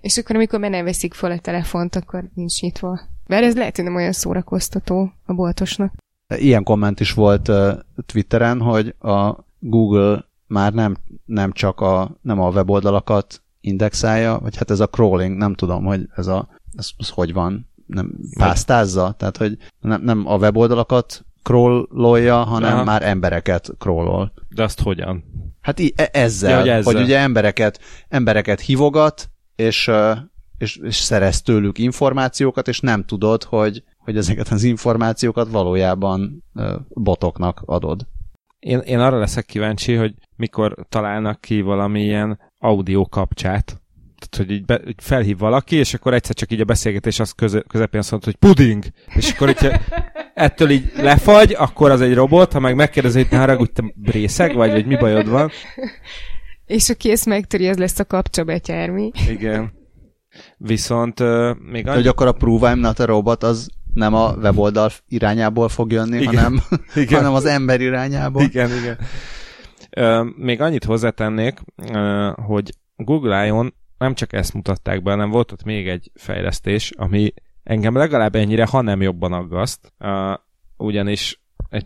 és 0.00 0.16
akkor 0.16 0.36
amikor 0.36 0.58
már 0.58 0.70
nem 0.70 0.84
veszik 0.84 1.14
fel 1.14 1.30
a 1.30 1.38
telefont, 1.38 1.96
akkor 1.96 2.24
nincs 2.34 2.60
nyitva. 2.60 3.00
Mert 3.26 3.44
ez 3.44 3.56
lehet, 3.56 3.76
hogy 3.76 3.84
nem 3.84 3.94
olyan 3.94 4.12
szórakoztató 4.12 5.12
a 5.26 5.32
boltosnak. 5.32 5.92
Ilyen 6.36 6.62
komment 6.62 7.00
is 7.00 7.12
volt 7.12 7.48
uh, 7.48 7.72
Twitteren, 8.06 8.60
hogy 8.60 8.94
a 8.98 9.44
Google 9.58 10.29
már 10.50 10.72
nem, 10.72 10.96
nem 11.24 11.52
csak 11.52 11.80
a, 11.80 12.18
nem 12.22 12.40
a 12.40 12.50
weboldalakat 12.50 13.42
indexálja, 13.60 14.38
vagy 14.38 14.56
hát 14.56 14.70
ez 14.70 14.80
a 14.80 14.86
crawling, 14.86 15.36
nem 15.36 15.54
tudom, 15.54 15.84
hogy 15.84 16.08
ez 16.14 16.26
a, 16.26 16.48
ez, 16.76 16.88
ez 16.98 17.08
hogy 17.08 17.32
van, 17.32 17.68
nem 17.86 18.12
pásztázza, 18.38 19.14
tehát 19.18 19.36
hogy 19.36 19.56
nem, 19.80 20.02
nem 20.02 20.26
a 20.26 20.36
weboldalakat 20.36 21.24
crawlolja, 21.42 22.36
hanem 22.36 22.74
Aha. 22.74 22.84
már 22.84 23.02
embereket 23.02 23.70
crawlol. 23.78 24.32
De 24.48 24.62
azt 24.62 24.80
hogyan? 24.80 25.24
Hát 25.60 25.78
í- 25.78 26.00
e- 26.00 26.10
ezzel, 26.12 26.50
ja, 26.50 26.58
hogy, 26.58 26.68
ezzel, 26.68 26.92
hogy 26.92 27.02
ugye 27.02 27.18
embereket, 27.18 27.80
embereket 28.08 28.60
hívogat, 28.60 29.30
és, 29.56 29.90
és, 30.58 30.76
és 30.76 30.96
szerez 30.96 31.42
tőlük 31.42 31.78
információkat, 31.78 32.68
és 32.68 32.80
nem 32.80 33.04
tudod, 33.04 33.44
hogy, 33.44 33.82
hogy 33.98 34.16
ezeket 34.16 34.48
az 34.48 34.62
információkat 34.62 35.50
valójában 35.50 36.44
botoknak 36.88 37.62
adod. 37.64 38.06
Én, 38.60 38.78
én 38.78 38.98
arra 38.98 39.18
leszek 39.18 39.46
kíváncsi, 39.46 39.94
hogy 39.94 40.14
mikor 40.36 40.74
találnak 40.88 41.40
ki 41.40 41.60
valamilyen 41.60 42.40
audio 42.58 43.06
kapcsát, 43.06 43.80
tehát, 44.18 44.46
hogy 44.46 44.50
így, 44.50 44.64
be, 44.64 44.80
így 44.86 45.02
felhív 45.02 45.38
valaki, 45.38 45.76
és 45.76 45.94
akkor 45.94 46.14
egyszer 46.14 46.34
csak 46.34 46.52
így 46.52 46.60
a 46.60 46.64
beszélgetés 46.64 47.20
az 47.20 47.30
köze, 47.30 47.60
közepén 47.68 48.00
azt 48.00 48.10
mondta, 48.10 48.30
hogy 48.30 48.48
puding, 48.48 48.84
és 49.14 49.32
akkor 49.32 49.46
hogyha 49.46 49.80
ettől 50.34 50.70
így 50.70 50.92
lefagy, 50.96 51.54
akkor 51.58 51.90
az 51.90 52.00
egy 52.00 52.14
robot, 52.14 52.52
ha 52.52 52.60
meg 52.60 52.74
megkérdezi, 52.74 53.18
hogy 53.18 53.30
ne 53.30 53.38
haragudj, 53.38 53.70
te 53.72 53.82
részeg 54.04 54.54
vagy, 54.54 54.70
vagy 54.70 54.86
mi 54.86 54.96
bajod 54.96 55.28
van. 55.28 55.50
És 56.66 56.90
aki 56.90 57.10
ezt 57.10 57.26
megtöri, 57.26 57.68
az 57.68 57.76
lesz 57.76 57.98
a 57.98 58.04
kapcsobetyármi. 58.04 59.10
Igen. 59.28 59.72
Viszont 60.56 61.20
uh, 61.20 61.56
még 61.58 61.86
annyi... 61.86 61.96
Hogy 61.96 62.06
akkor 62.06 62.26
a 62.26 62.32
Prove 62.32 62.72
I'm 62.72 62.80
Not 62.80 62.98
a 62.98 63.04
Robot 63.04 63.42
az 63.42 63.68
nem 63.94 64.14
a 64.14 64.32
weboldal 64.32 64.90
irányából 65.08 65.68
fog 65.68 65.92
jönni, 65.92 66.20
igen. 66.20 66.34
Hanem, 66.34 66.60
igen. 66.94 67.18
hanem 67.18 67.34
az 67.34 67.44
ember 67.44 67.80
irányából. 67.80 68.42
Igen, 68.42 68.70
igen. 68.70 68.98
Még 70.36 70.60
annyit 70.60 70.84
hozzátennék, 70.84 71.58
hogy 72.46 72.70
Google 72.96 73.46
I.O.-n 73.46 73.74
nem 73.98 74.14
csak 74.14 74.32
ezt 74.32 74.54
mutatták 74.54 75.02
be, 75.02 75.10
hanem 75.10 75.30
volt 75.30 75.52
ott 75.52 75.64
még 75.64 75.88
egy 75.88 76.10
fejlesztés, 76.14 76.90
ami 76.96 77.32
engem 77.62 77.94
legalább 77.94 78.34
ennyire, 78.34 78.66
ha 78.66 78.80
nem 78.80 79.02
jobban 79.02 79.32
aggaszt, 79.32 79.92
ugyanis, 80.76 81.40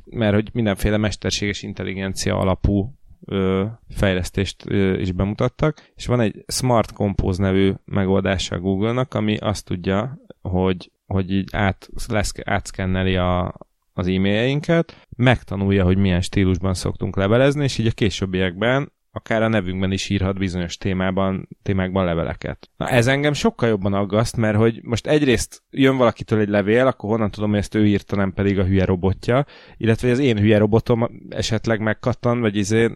mert 0.04 0.34
hogy 0.34 0.50
mindenféle 0.52 0.96
mesterséges 0.96 1.62
intelligencia 1.62 2.38
alapú 2.38 2.94
ö, 3.26 3.64
fejlesztést 3.88 4.64
ö, 4.66 4.98
is 4.98 5.12
bemutattak, 5.12 5.92
és 5.94 6.06
van 6.06 6.20
egy 6.20 6.44
Smart 6.46 6.92
Compose 6.92 7.42
nevű 7.42 7.72
megoldása 7.84 8.56
a 8.56 8.60
Google-nak, 8.60 9.14
ami 9.14 9.36
azt 9.36 9.64
tudja, 9.64 10.18
hogy, 10.42 10.90
hogy 11.06 11.32
így 11.32 11.48
át, 11.52 11.88
lesz, 12.08 12.32
átszkenneli 12.44 13.16
a, 13.16 13.54
az 13.92 14.06
e-mailjeinket, 14.06 15.06
megtanulja, 15.16 15.84
hogy 15.84 15.96
milyen 15.96 16.20
stílusban 16.20 16.74
szoktunk 16.74 17.16
levelezni, 17.16 17.64
és 17.64 17.78
így 17.78 17.86
a 17.86 17.90
későbbiekben 17.90 18.92
akár 19.16 19.42
a 19.42 19.48
nevünkben 19.48 19.92
is 19.92 20.08
írhat 20.08 20.38
bizonyos 20.38 20.76
témában, 20.76 21.48
témákban 21.62 22.04
leveleket. 22.04 22.70
Na 22.76 22.88
ez 22.88 23.06
engem 23.06 23.32
sokkal 23.32 23.68
jobban 23.68 23.94
aggaszt, 23.94 24.36
mert 24.36 24.56
hogy 24.56 24.80
most 24.82 25.06
egyrészt 25.06 25.62
jön 25.70 25.96
valakitől 25.96 26.40
egy 26.40 26.48
levél, 26.48 26.86
akkor 26.86 27.10
honnan 27.10 27.30
tudom, 27.30 27.50
hogy 27.50 27.58
ezt 27.58 27.74
ő 27.74 27.86
írta, 27.86 28.16
nem 28.16 28.32
pedig 28.32 28.58
a 28.58 28.64
hülye 28.64 28.84
robotja, 28.84 29.44
illetve 29.76 30.10
az 30.10 30.18
én 30.18 30.38
hülye 30.38 30.58
robotom 30.58 31.08
esetleg 31.28 31.80
megkattan, 31.80 32.40
vagy 32.40 32.56
izé 32.56 32.90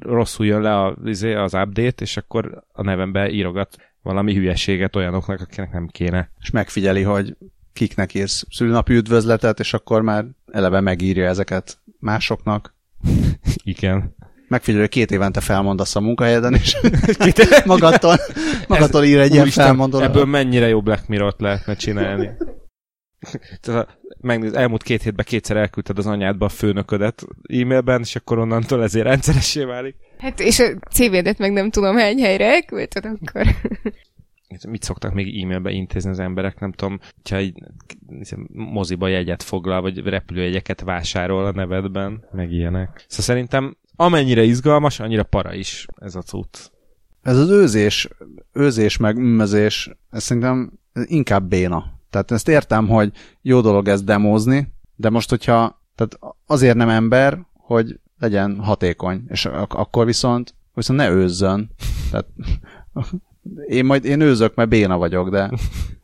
rosszul 0.00 0.46
jön 0.46 0.60
le 0.60 0.80
a, 0.80 0.96
izé, 1.04 1.34
az 1.34 1.54
update, 1.54 2.02
és 2.02 2.16
akkor 2.16 2.64
a 2.72 2.82
nevembe 2.82 3.30
írogat 3.30 3.76
valami 4.04 4.34
hülyeséget 4.34 4.96
olyanoknak, 4.96 5.40
akinek 5.40 5.72
nem 5.72 5.86
kéne. 5.86 6.30
És 6.40 6.50
megfigyeli, 6.50 7.02
hogy 7.02 7.36
kiknek 7.72 8.14
írsz 8.14 8.44
szülinapi 8.50 8.94
üdvözletet, 8.94 9.60
és 9.60 9.74
akkor 9.74 10.02
már 10.02 10.24
eleve 10.52 10.80
megírja 10.80 11.28
ezeket 11.28 11.78
másoknak. 11.98 12.74
Igen. 13.64 14.14
Megfigyelő, 14.48 14.86
két 14.86 15.10
évente 15.10 15.40
felmondasz 15.40 15.96
a 15.96 16.00
munkahelyeden, 16.00 16.54
és 16.54 16.76
magadtól, 17.64 18.16
magadtól 18.68 19.04
ír 19.04 19.18
egy 19.18 19.32
ilyen 19.32 19.46
felmondó. 19.46 20.00
Ebből 20.00 20.24
mennyire 20.24 20.68
jó 20.68 20.80
Black 20.80 21.08
Mirror-t 21.08 21.40
lehetne 21.40 21.74
csinálni. 21.74 22.30
megnéz, 24.20 24.52
elmúlt 24.52 24.82
két 24.82 25.02
hétben 25.02 25.24
kétszer 25.28 25.56
elküldted 25.56 25.98
az 25.98 26.06
anyádba 26.06 26.46
a 26.46 26.48
főnöködet 26.48 27.24
e-mailben, 27.42 28.00
és 28.00 28.16
akkor 28.16 28.38
onnantól 28.38 28.82
ezért 28.82 29.06
rendszeressé 29.06 29.64
válik. 29.64 29.96
Hát 30.24 30.40
és 30.40 30.58
a 30.58 30.64
CV-det 30.90 31.38
meg 31.38 31.52
nem 31.52 31.70
tudom 31.70 31.96
hány 31.96 32.18
helyre 32.18 32.44
elküldted 32.44 33.04
akkor. 33.04 33.46
Mit 34.68 34.82
szoktak 34.82 35.14
még 35.14 35.42
e-mailbe 35.42 35.70
intézni 35.70 36.10
az 36.10 36.18
emberek, 36.18 36.60
nem 36.60 36.72
tudom, 36.72 36.98
hogyha 37.16 37.36
egy 37.36 37.62
moziba 38.52 39.08
jegyet 39.08 39.42
foglal, 39.42 39.80
vagy 39.80 39.98
repülőjegyeket 39.98 40.80
vásárol 40.80 41.44
a 41.44 41.52
nevedben, 41.52 42.24
meg 42.32 42.52
ilyenek. 42.52 43.04
Szóval 43.08 43.24
szerintem 43.24 43.76
amennyire 43.96 44.42
izgalmas, 44.42 45.00
annyira 45.00 45.22
para 45.22 45.54
is 45.54 45.86
ez 45.96 46.14
a 46.14 46.22
cucc. 46.22 46.58
Ez 47.22 47.38
az 47.38 47.50
őzés, 47.50 48.08
őzés 48.52 48.96
meg 48.96 49.16
ümmezés, 49.16 49.90
ez 50.10 50.22
szerintem 50.22 50.72
inkább 51.04 51.48
béna. 51.48 51.84
Tehát 52.10 52.30
ezt 52.30 52.48
értem, 52.48 52.88
hogy 52.88 53.12
jó 53.42 53.60
dolog 53.60 53.88
ezt 53.88 54.04
demózni, 54.04 54.72
de 54.96 55.10
most, 55.10 55.30
hogyha 55.30 55.82
tehát 55.94 56.18
azért 56.46 56.76
nem 56.76 56.88
ember, 56.88 57.46
hogy 57.52 57.98
legyen 58.24 58.60
hatékony, 58.60 59.24
és 59.28 59.44
ak- 59.44 59.74
akkor 59.74 60.06
viszont, 60.06 60.54
viszont 60.74 60.98
ne 60.98 61.10
őzzön. 61.10 61.70
Tehát 62.10 62.26
én 63.78 63.84
majd 63.84 64.04
én 64.04 64.20
őzök, 64.20 64.54
mert 64.54 64.68
béna 64.68 64.96
vagyok, 64.96 65.30
de 65.30 65.50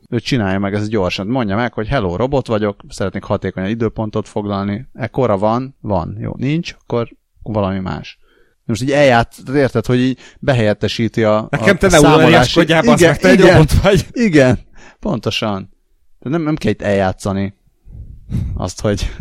ő 0.09 0.19
csinálja 0.19 0.59
meg 0.59 0.75
ezt 0.75 0.89
gyorsan. 0.89 1.27
Mondja 1.27 1.57
meg, 1.57 1.73
hogy 1.73 1.89
hello, 1.89 2.17
robot 2.17 2.47
vagyok, 2.47 2.81
szeretnék 2.89 3.23
hatékonyan 3.23 3.69
időpontot 3.69 4.29
foglalni. 4.29 4.89
Ekkora 4.93 5.39
van, 5.39 5.77
van. 5.81 6.17
Jó, 6.21 6.33
nincs, 6.37 6.77
akkor 6.81 7.17
valami 7.43 7.79
más. 7.79 8.19
Most 8.65 8.83
így 8.83 8.91
elját, 8.91 9.35
érted, 9.55 9.87
hogy 9.87 9.99
így 9.99 10.19
behelyettesíti 10.39 11.25
a, 11.25 11.47
Nekem 11.51 11.75
a, 11.75 11.79
te 11.79 11.87
a 11.87 11.91
ne 11.91 11.99
számolási... 11.99 12.65
bazd 12.65 13.01
Igen, 13.01 13.17
te 13.21 13.29
egy 13.29 13.39
igen, 13.39 13.53
robot 13.53 13.73
vagy. 13.73 14.07
Igen, 14.13 14.59
pontosan. 15.01 15.71
De 16.19 16.31
nem, 16.31 16.43
nem 16.43 16.57
kell 16.57 16.71
itt 16.71 16.83
eljátszani 16.83 17.55
azt, 18.55 18.81
hogy... 18.81 19.15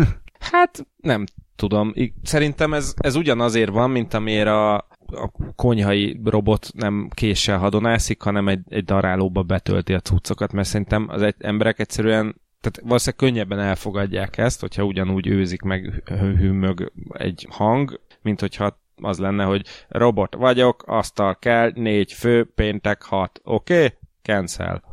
Hát 0.51 0.87
nem 0.97 1.25
tudom. 1.59 1.93
Szerintem 2.23 2.73
ez, 2.73 2.93
ez 2.97 3.15
ugyanazért 3.15 3.71
van, 3.71 3.89
mint 3.89 4.13
amiért 4.13 4.47
a, 4.47 4.75
a 5.07 5.31
konyhai 5.55 6.19
robot 6.23 6.69
nem 6.73 7.09
késsel 7.13 7.57
hadonászik, 7.57 8.21
hanem 8.21 8.47
egy, 8.47 8.59
egy 8.67 8.83
darálóba 8.83 9.43
betölti 9.43 9.93
a 9.93 9.99
cuccokat, 9.99 10.51
mert 10.51 10.67
szerintem 10.67 11.07
az 11.09 11.21
egy, 11.21 11.35
emberek 11.39 11.79
egyszerűen 11.79 12.41
tehát 12.61 12.87
valószínűleg 12.87 13.15
könnyebben 13.15 13.59
elfogadják 13.67 14.37
ezt, 14.37 14.61
hogyha 14.61 14.83
ugyanúgy 14.83 15.27
őzik 15.27 15.61
meg 15.61 16.03
hűmög 16.05 16.91
egy 17.09 17.47
hang, 17.49 18.01
mint 18.21 18.39
hogyha 18.39 18.79
az 19.01 19.19
lenne, 19.19 19.43
hogy 19.43 19.65
robot 19.87 20.35
vagyok, 20.35 20.83
asztal 20.85 21.35
kell, 21.35 21.71
négy 21.75 22.13
fő, 22.13 22.51
péntek 22.55 23.03
hat, 23.03 23.41
oké? 23.43 23.73
Okay? 23.73 23.97
Cancel. 24.21 24.83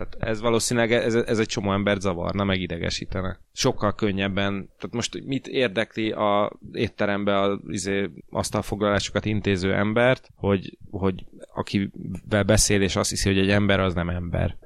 Tehát 0.00 0.30
ez 0.30 0.40
valószínűleg 0.40 0.92
ez, 0.92 1.14
ez 1.14 1.38
egy 1.38 1.46
csomó 1.46 1.72
embert 1.72 2.00
zavarna, 2.00 2.44
meg 2.44 2.60
idegesítene. 2.60 3.38
Sokkal 3.52 3.94
könnyebben. 3.94 4.52
Tehát 4.52 4.94
most 4.94 5.24
mit 5.26 5.46
érdekli 5.46 6.10
a 6.10 6.52
étterembe 6.72 7.40
az 7.40 7.58
izé, 7.68 8.10
asztalfoglalásokat 8.30 9.24
intéző 9.24 9.74
embert, 9.74 10.30
hogy, 10.34 10.78
hogy 10.90 11.24
akivel 11.54 12.42
beszél, 12.42 12.82
és 12.82 12.96
azt 12.96 13.10
hiszi, 13.10 13.28
hogy 13.28 13.38
egy 13.38 13.50
ember 13.50 13.80
az 13.80 13.94
nem 13.94 14.08
ember. 14.08 14.56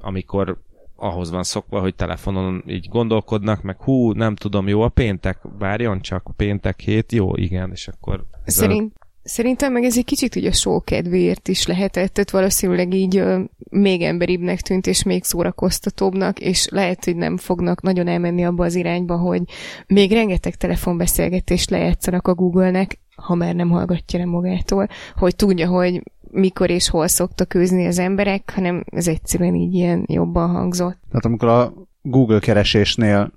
Amikor 0.00 0.58
ahhoz 0.96 1.30
van 1.30 1.42
szokva, 1.42 1.80
hogy 1.80 1.94
telefonon 1.94 2.62
így 2.66 2.88
gondolkodnak, 2.88 3.62
meg 3.62 3.82
hú, 3.82 4.12
nem 4.12 4.36
tudom, 4.36 4.68
jó 4.68 4.80
a 4.80 4.88
péntek, 4.88 5.38
várjon 5.58 6.00
csak, 6.00 6.30
péntek 6.36 6.80
hét, 6.80 7.12
jó, 7.12 7.36
igen, 7.36 7.70
és 7.70 7.88
akkor... 7.88 8.24
Szerint, 8.44 8.92
szerintem 9.28 9.72
meg 9.72 9.84
ez 9.84 9.96
egy 9.96 10.04
kicsit 10.04 10.34
így 10.34 10.46
a 10.46 10.52
show 10.52 10.80
kedvéért 10.80 11.48
is 11.48 11.66
lehetett, 11.66 12.12
tehát 12.12 12.30
valószínűleg 12.30 12.94
így 12.94 13.24
még 13.70 14.02
emberibbnek 14.02 14.60
tűnt, 14.60 14.86
és 14.86 15.02
még 15.02 15.24
szórakoztatóbbnak, 15.24 16.40
és 16.40 16.68
lehet, 16.68 17.04
hogy 17.04 17.16
nem 17.16 17.36
fognak 17.36 17.82
nagyon 17.82 18.08
elmenni 18.08 18.44
abba 18.44 18.64
az 18.64 18.74
irányba, 18.74 19.16
hogy 19.16 19.42
még 19.86 20.12
rengeteg 20.12 20.54
telefonbeszélgetést 20.54 21.70
lejátszanak 21.70 22.28
a 22.28 22.34
Google-nek, 22.34 22.98
ha 23.16 23.34
már 23.34 23.54
nem 23.54 23.70
hallgatja 23.70 24.18
le 24.18 24.24
magától, 24.24 24.88
hogy 25.16 25.36
tudja, 25.36 25.68
hogy 25.68 26.02
mikor 26.30 26.70
és 26.70 26.88
hol 26.88 27.08
szoktak 27.08 27.54
őzni 27.54 27.86
az 27.86 27.98
emberek, 27.98 28.52
hanem 28.54 28.84
ez 28.86 29.08
egyszerűen 29.08 29.54
így 29.54 29.74
ilyen 29.74 30.04
jobban 30.06 30.50
hangzott. 30.50 30.98
Tehát 31.08 31.24
amikor 31.24 31.48
a 31.48 31.74
Google 32.02 32.38
keresésnél 32.38 33.32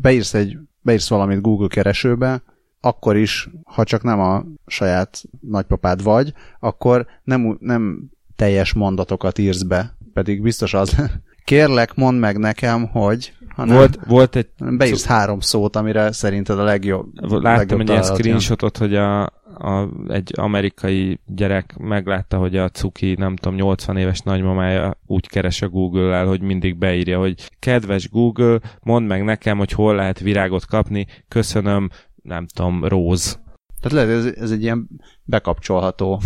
beírsz, 0.00 0.34
egy, 0.34 0.56
beírsz 0.80 1.08
valamit 1.08 1.40
Google 1.40 1.68
keresőbe, 1.68 2.42
akkor 2.80 3.16
is, 3.16 3.48
ha 3.64 3.84
csak 3.84 4.02
nem 4.02 4.20
a 4.20 4.44
saját 4.66 5.22
nagypapád 5.40 6.02
vagy, 6.02 6.32
akkor 6.60 7.06
nem, 7.24 7.56
nem 7.60 8.10
teljes 8.36 8.72
mondatokat 8.72 9.38
írsz 9.38 9.62
be, 9.62 9.96
pedig 10.12 10.42
biztos 10.42 10.74
az. 10.74 10.96
Kérlek, 11.44 11.94
mondd 11.94 12.18
meg 12.18 12.38
nekem, 12.38 12.86
hogy 12.86 13.32
hanem 13.58 13.76
Volt, 13.76 13.98
volt 14.06 14.36
egy 14.36 14.48
beírsz 14.58 15.06
három 15.06 15.40
szót, 15.40 15.76
amire 15.76 16.12
szerinted 16.12 16.58
a 16.58 16.62
legjobb. 16.62 17.06
Láttam 17.20 17.42
legjobb 17.42 17.80
egy 17.80 17.88
ilyen 17.88 18.02
screenshotot, 18.02 18.76
hogy 18.76 18.94
a, 18.94 19.22
a, 19.58 19.88
egy 20.08 20.32
amerikai 20.36 21.20
gyerek 21.26 21.76
meglátta, 21.78 22.36
hogy 22.36 22.56
a 22.56 22.68
cuki, 22.68 23.14
nem 23.14 23.36
tudom, 23.36 23.54
80 23.58 23.96
éves 23.96 24.20
nagymamája 24.20 24.96
úgy 25.06 25.28
keres 25.28 25.62
a 25.62 25.68
Google-el, 25.68 26.26
hogy 26.26 26.40
mindig 26.40 26.76
beírja, 26.76 27.18
hogy 27.18 27.50
kedves 27.58 28.08
Google, 28.10 28.58
mondd 28.82 29.06
meg 29.06 29.24
nekem, 29.24 29.58
hogy 29.58 29.72
hol 29.72 29.94
lehet 29.94 30.18
virágot 30.18 30.66
kapni, 30.66 31.06
köszönöm, 31.28 31.90
nem 32.28 32.46
tudom, 32.46 32.84
róz. 32.84 33.40
Tehát 33.80 34.06
lehet, 34.06 34.24
ez, 34.24 34.42
ez 34.42 34.50
egy 34.50 34.62
ilyen 34.62 34.88
bekapcsolható, 35.24 36.20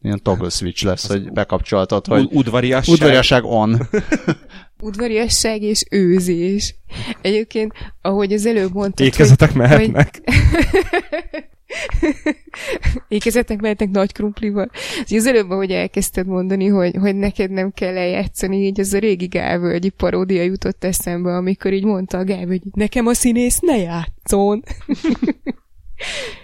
ilyen 0.00 0.22
toggle 0.22 0.48
switch 0.48 0.84
lesz, 0.84 1.08
hogy 1.08 1.32
bekapcsolhatod, 1.32 2.06
hogy 2.06 2.28
udvariasság. 2.32 2.94
udvariasság 2.94 3.44
on. 3.44 3.78
Udvariasság 4.82 5.62
és 5.62 5.84
őzés. 5.90 6.74
Egyébként, 7.20 7.72
ahogy 8.00 8.32
az 8.32 8.46
előbb 8.46 8.72
mondtad, 8.72 9.06
Ékezetek 9.06 9.52
mehetnek. 9.52 10.20
Ékezetek 13.08 13.60
mehetnek 13.60 13.90
nagy 13.90 14.12
krumplival. 14.12 14.70
Az 15.10 15.26
előbb, 15.26 15.50
ahogy 15.50 15.70
elkezdted 15.70 16.26
mondani, 16.26 16.66
hogy, 16.66 16.96
hogy 16.96 17.16
neked 17.16 17.50
nem 17.50 17.72
kell 17.72 17.96
eljátszani, 17.96 18.56
így 18.56 18.80
az 18.80 18.92
a 18.92 18.98
régi 18.98 19.26
Gálvölgyi 19.26 19.88
paródia 19.88 20.42
jutott 20.42 20.84
eszembe, 20.84 21.36
amikor 21.36 21.72
így 21.72 21.84
mondta 21.84 22.18
a 22.18 22.24
Gálvölgy, 22.24 22.62
nekem 22.72 23.06
a 23.06 23.14
színész 23.14 23.58
ne 23.58 23.76
játszon. 23.76 24.62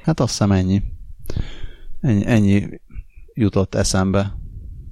Hát 0.03 0.21
azt 0.21 0.31
hiszem 0.31 0.53
ennyi. 0.53 0.83
ennyi. 2.01 2.27
Ennyi 2.27 2.81
jutott 3.35 3.75
eszembe, 3.75 4.33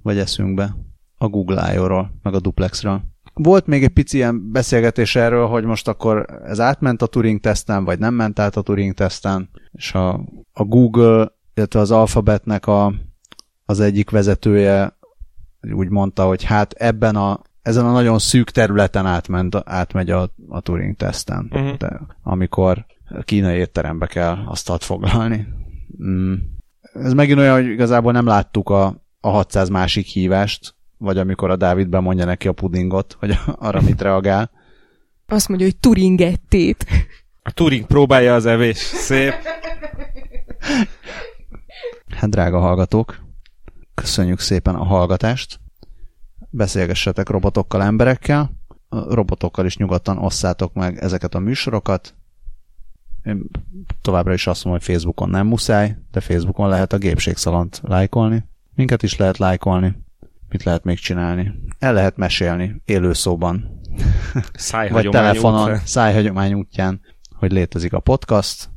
vagy 0.02 0.18
eszünkbe 0.18 0.76
a 1.16 1.28
Google 1.28 1.74
I.O.-ról, 1.74 2.06
meg 2.22 2.34
a 2.34 2.40
Duplexről. 2.40 3.13
Volt 3.34 3.66
még 3.66 3.82
egy 3.84 3.92
pici 3.92 4.16
ilyen 4.16 4.50
beszélgetés 4.52 5.16
erről, 5.16 5.46
hogy 5.46 5.64
most 5.64 5.88
akkor 5.88 6.26
ez 6.44 6.60
átment 6.60 7.02
a 7.02 7.06
Turing-teszten, 7.06 7.84
vagy 7.84 7.98
nem 7.98 8.14
ment 8.14 8.38
át 8.38 8.56
a 8.56 8.62
Turing-teszten, 8.62 9.50
és 9.72 9.94
a, 9.94 10.12
a 10.52 10.64
Google, 10.64 11.32
illetve 11.54 11.80
az 11.80 11.90
Alphabetnek 11.90 12.66
a, 12.66 12.94
az 13.64 13.80
egyik 13.80 14.10
vezetője 14.10 14.96
úgy 15.72 15.88
mondta, 15.88 16.26
hogy 16.26 16.44
hát 16.44 16.72
ebben 16.72 17.16
a, 17.16 17.40
ezen 17.62 17.86
a 17.86 17.92
nagyon 17.92 18.18
szűk 18.18 18.50
területen 18.50 19.06
átment, 19.06 19.56
átmegy 19.64 20.10
a, 20.10 20.30
a 20.48 20.60
Turing-teszten, 20.60 21.48
Mhm. 21.50 21.74
de 21.78 22.00
amikor 22.22 22.86
kínai 23.22 23.58
étterembe 23.58 24.06
kell 24.06 24.36
asztalt 24.46 24.84
foglalni. 24.84 25.46
Mm. 26.02 26.34
Ez 26.92 27.12
megint 27.12 27.38
olyan, 27.38 27.54
hogy 27.54 27.66
igazából 27.66 28.12
nem 28.12 28.26
láttuk 28.26 28.68
a, 28.70 29.04
a 29.20 29.28
600 29.28 29.68
másik 29.68 30.06
hívást, 30.06 30.73
vagy 30.98 31.18
amikor 31.18 31.50
a 31.50 31.56
Dávid 31.56 31.88
bemondja 31.88 32.24
neki 32.24 32.48
a 32.48 32.52
pudingot, 32.52 33.16
hogy 33.18 33.38
arra 33.56 33.80
mit 33.80 34.00
reagál. 34.00 34.50
Azt 35.26 35.48
mondja, 35.48 35.66
hogy 35.66 35.76
Turingettét. 35.76 36.86
A 37.42 37.50
Turing 37.50 37.86
próbálja 37.86 38.34
az 38.34 38.46
evés. 38.46 38.76
Szép. 38.76 39.32
Hát 42.08 42.30
drága 42.30 42.58
hallgatók, 42.58 43.24
köszönjük 43.94 44.40
szépen 44.40 44.74
a 44.74 44.84
hallgatást. 44.84 45.60
Beszélgessetek 46.50 47.28
robotokkal, 47.28 47.82
emberekkel. 47.82 48.50
A 48.88 49.14
robotokkal 49.14 49.66
is 49.66 49.76
nyugodtan 49.76 50.18
osszátok 50.18 50.74
meg 50.74 50.98
ezeket 50.98 51.34
a 51.34 51.38
műsorokat. 51.38 52.14
Én 53.22 53.44
továbbra 54.00 54.32
is 54.32 54.46
azt 54.46 54.64
mondom, 54.64 54.82
hogy 54.82 54.92
Facebookon 54.92 55.28
nem 55.28 55.46
muszáj, 55.46 55.96
de 56.10 56.20
Facebookon 56.20 56.68
lehet 56.68 56.92
a 56.92 56.98
gépségszalont 56.98 57.80
lájkolni. 57.84 58.44
Minket 58.74 59.02
is 59.02 59.16
lehet 59.16 59.38
lájkolni. 59.38 60.03
Mit 60.54 60.62
lehet 60.62 60.84
még 60.84 60.98
csinálni? 60.98 61.54
El 61.78 61.92
lehet 61.92 62.16
mesélni 62.16 62.82
élőszóban, 62.84 63.80
vagy 64.90 65.08
telefonon, 65.08 65.62
útja. 65.62 65.80
szájhagyomány 65.84 66.54
útján, 66.54 67.00
hogy 67.38 67.52
létezik 67.52 67.92
a 67.92 68.00
podcast. 68.00 68.68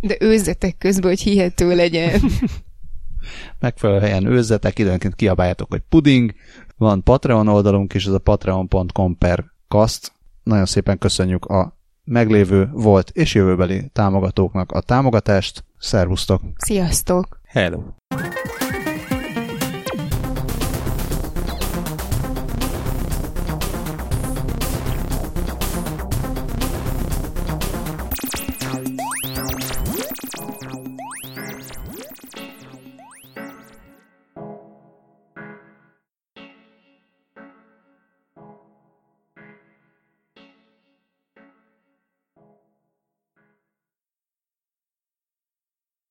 De 0.00 0.16
őzzetek 0.20 0.78
közben, 0.78 1.08
hogy 1.08 1.20
hihető 1.20 1.74
legyen. 1.74 2.20
megfelelő 3.60 4.00
helyen 4.00 4.26
őzzetek, 4.26 4.78
időnként 4.78 5.14
kiabáljátok, 5.14 5.70
hogy 5.70 5.82
puding. 5.88 6.34
Van 6.76 7.02
Patreon 7.02 7.48
oldalunk 7.48 7.94
is, 7.94 8.06
ez 8.06 8.12
a 8.12 8.18
patreon.com 8.18 9.18
per 9.18 9.44
kast. 9.68 10.12
Nagyon 10.42 10.66
szépen 10.66 10.98
köszönjük 10.98 11.44
a 11.44 11.78
meglévő, 12.04 12.68
volt 12.72 13.10
és 13.10 13.34
jövőbeli 13.34 13.90
támogatóknak 13.92 14.72
a 14.72 14.80
támogatást. 14.80 15.64
Szervusztok! 15.78 16.42
Sziasztok! 16.56 17.40
Hello. 17.44 17.82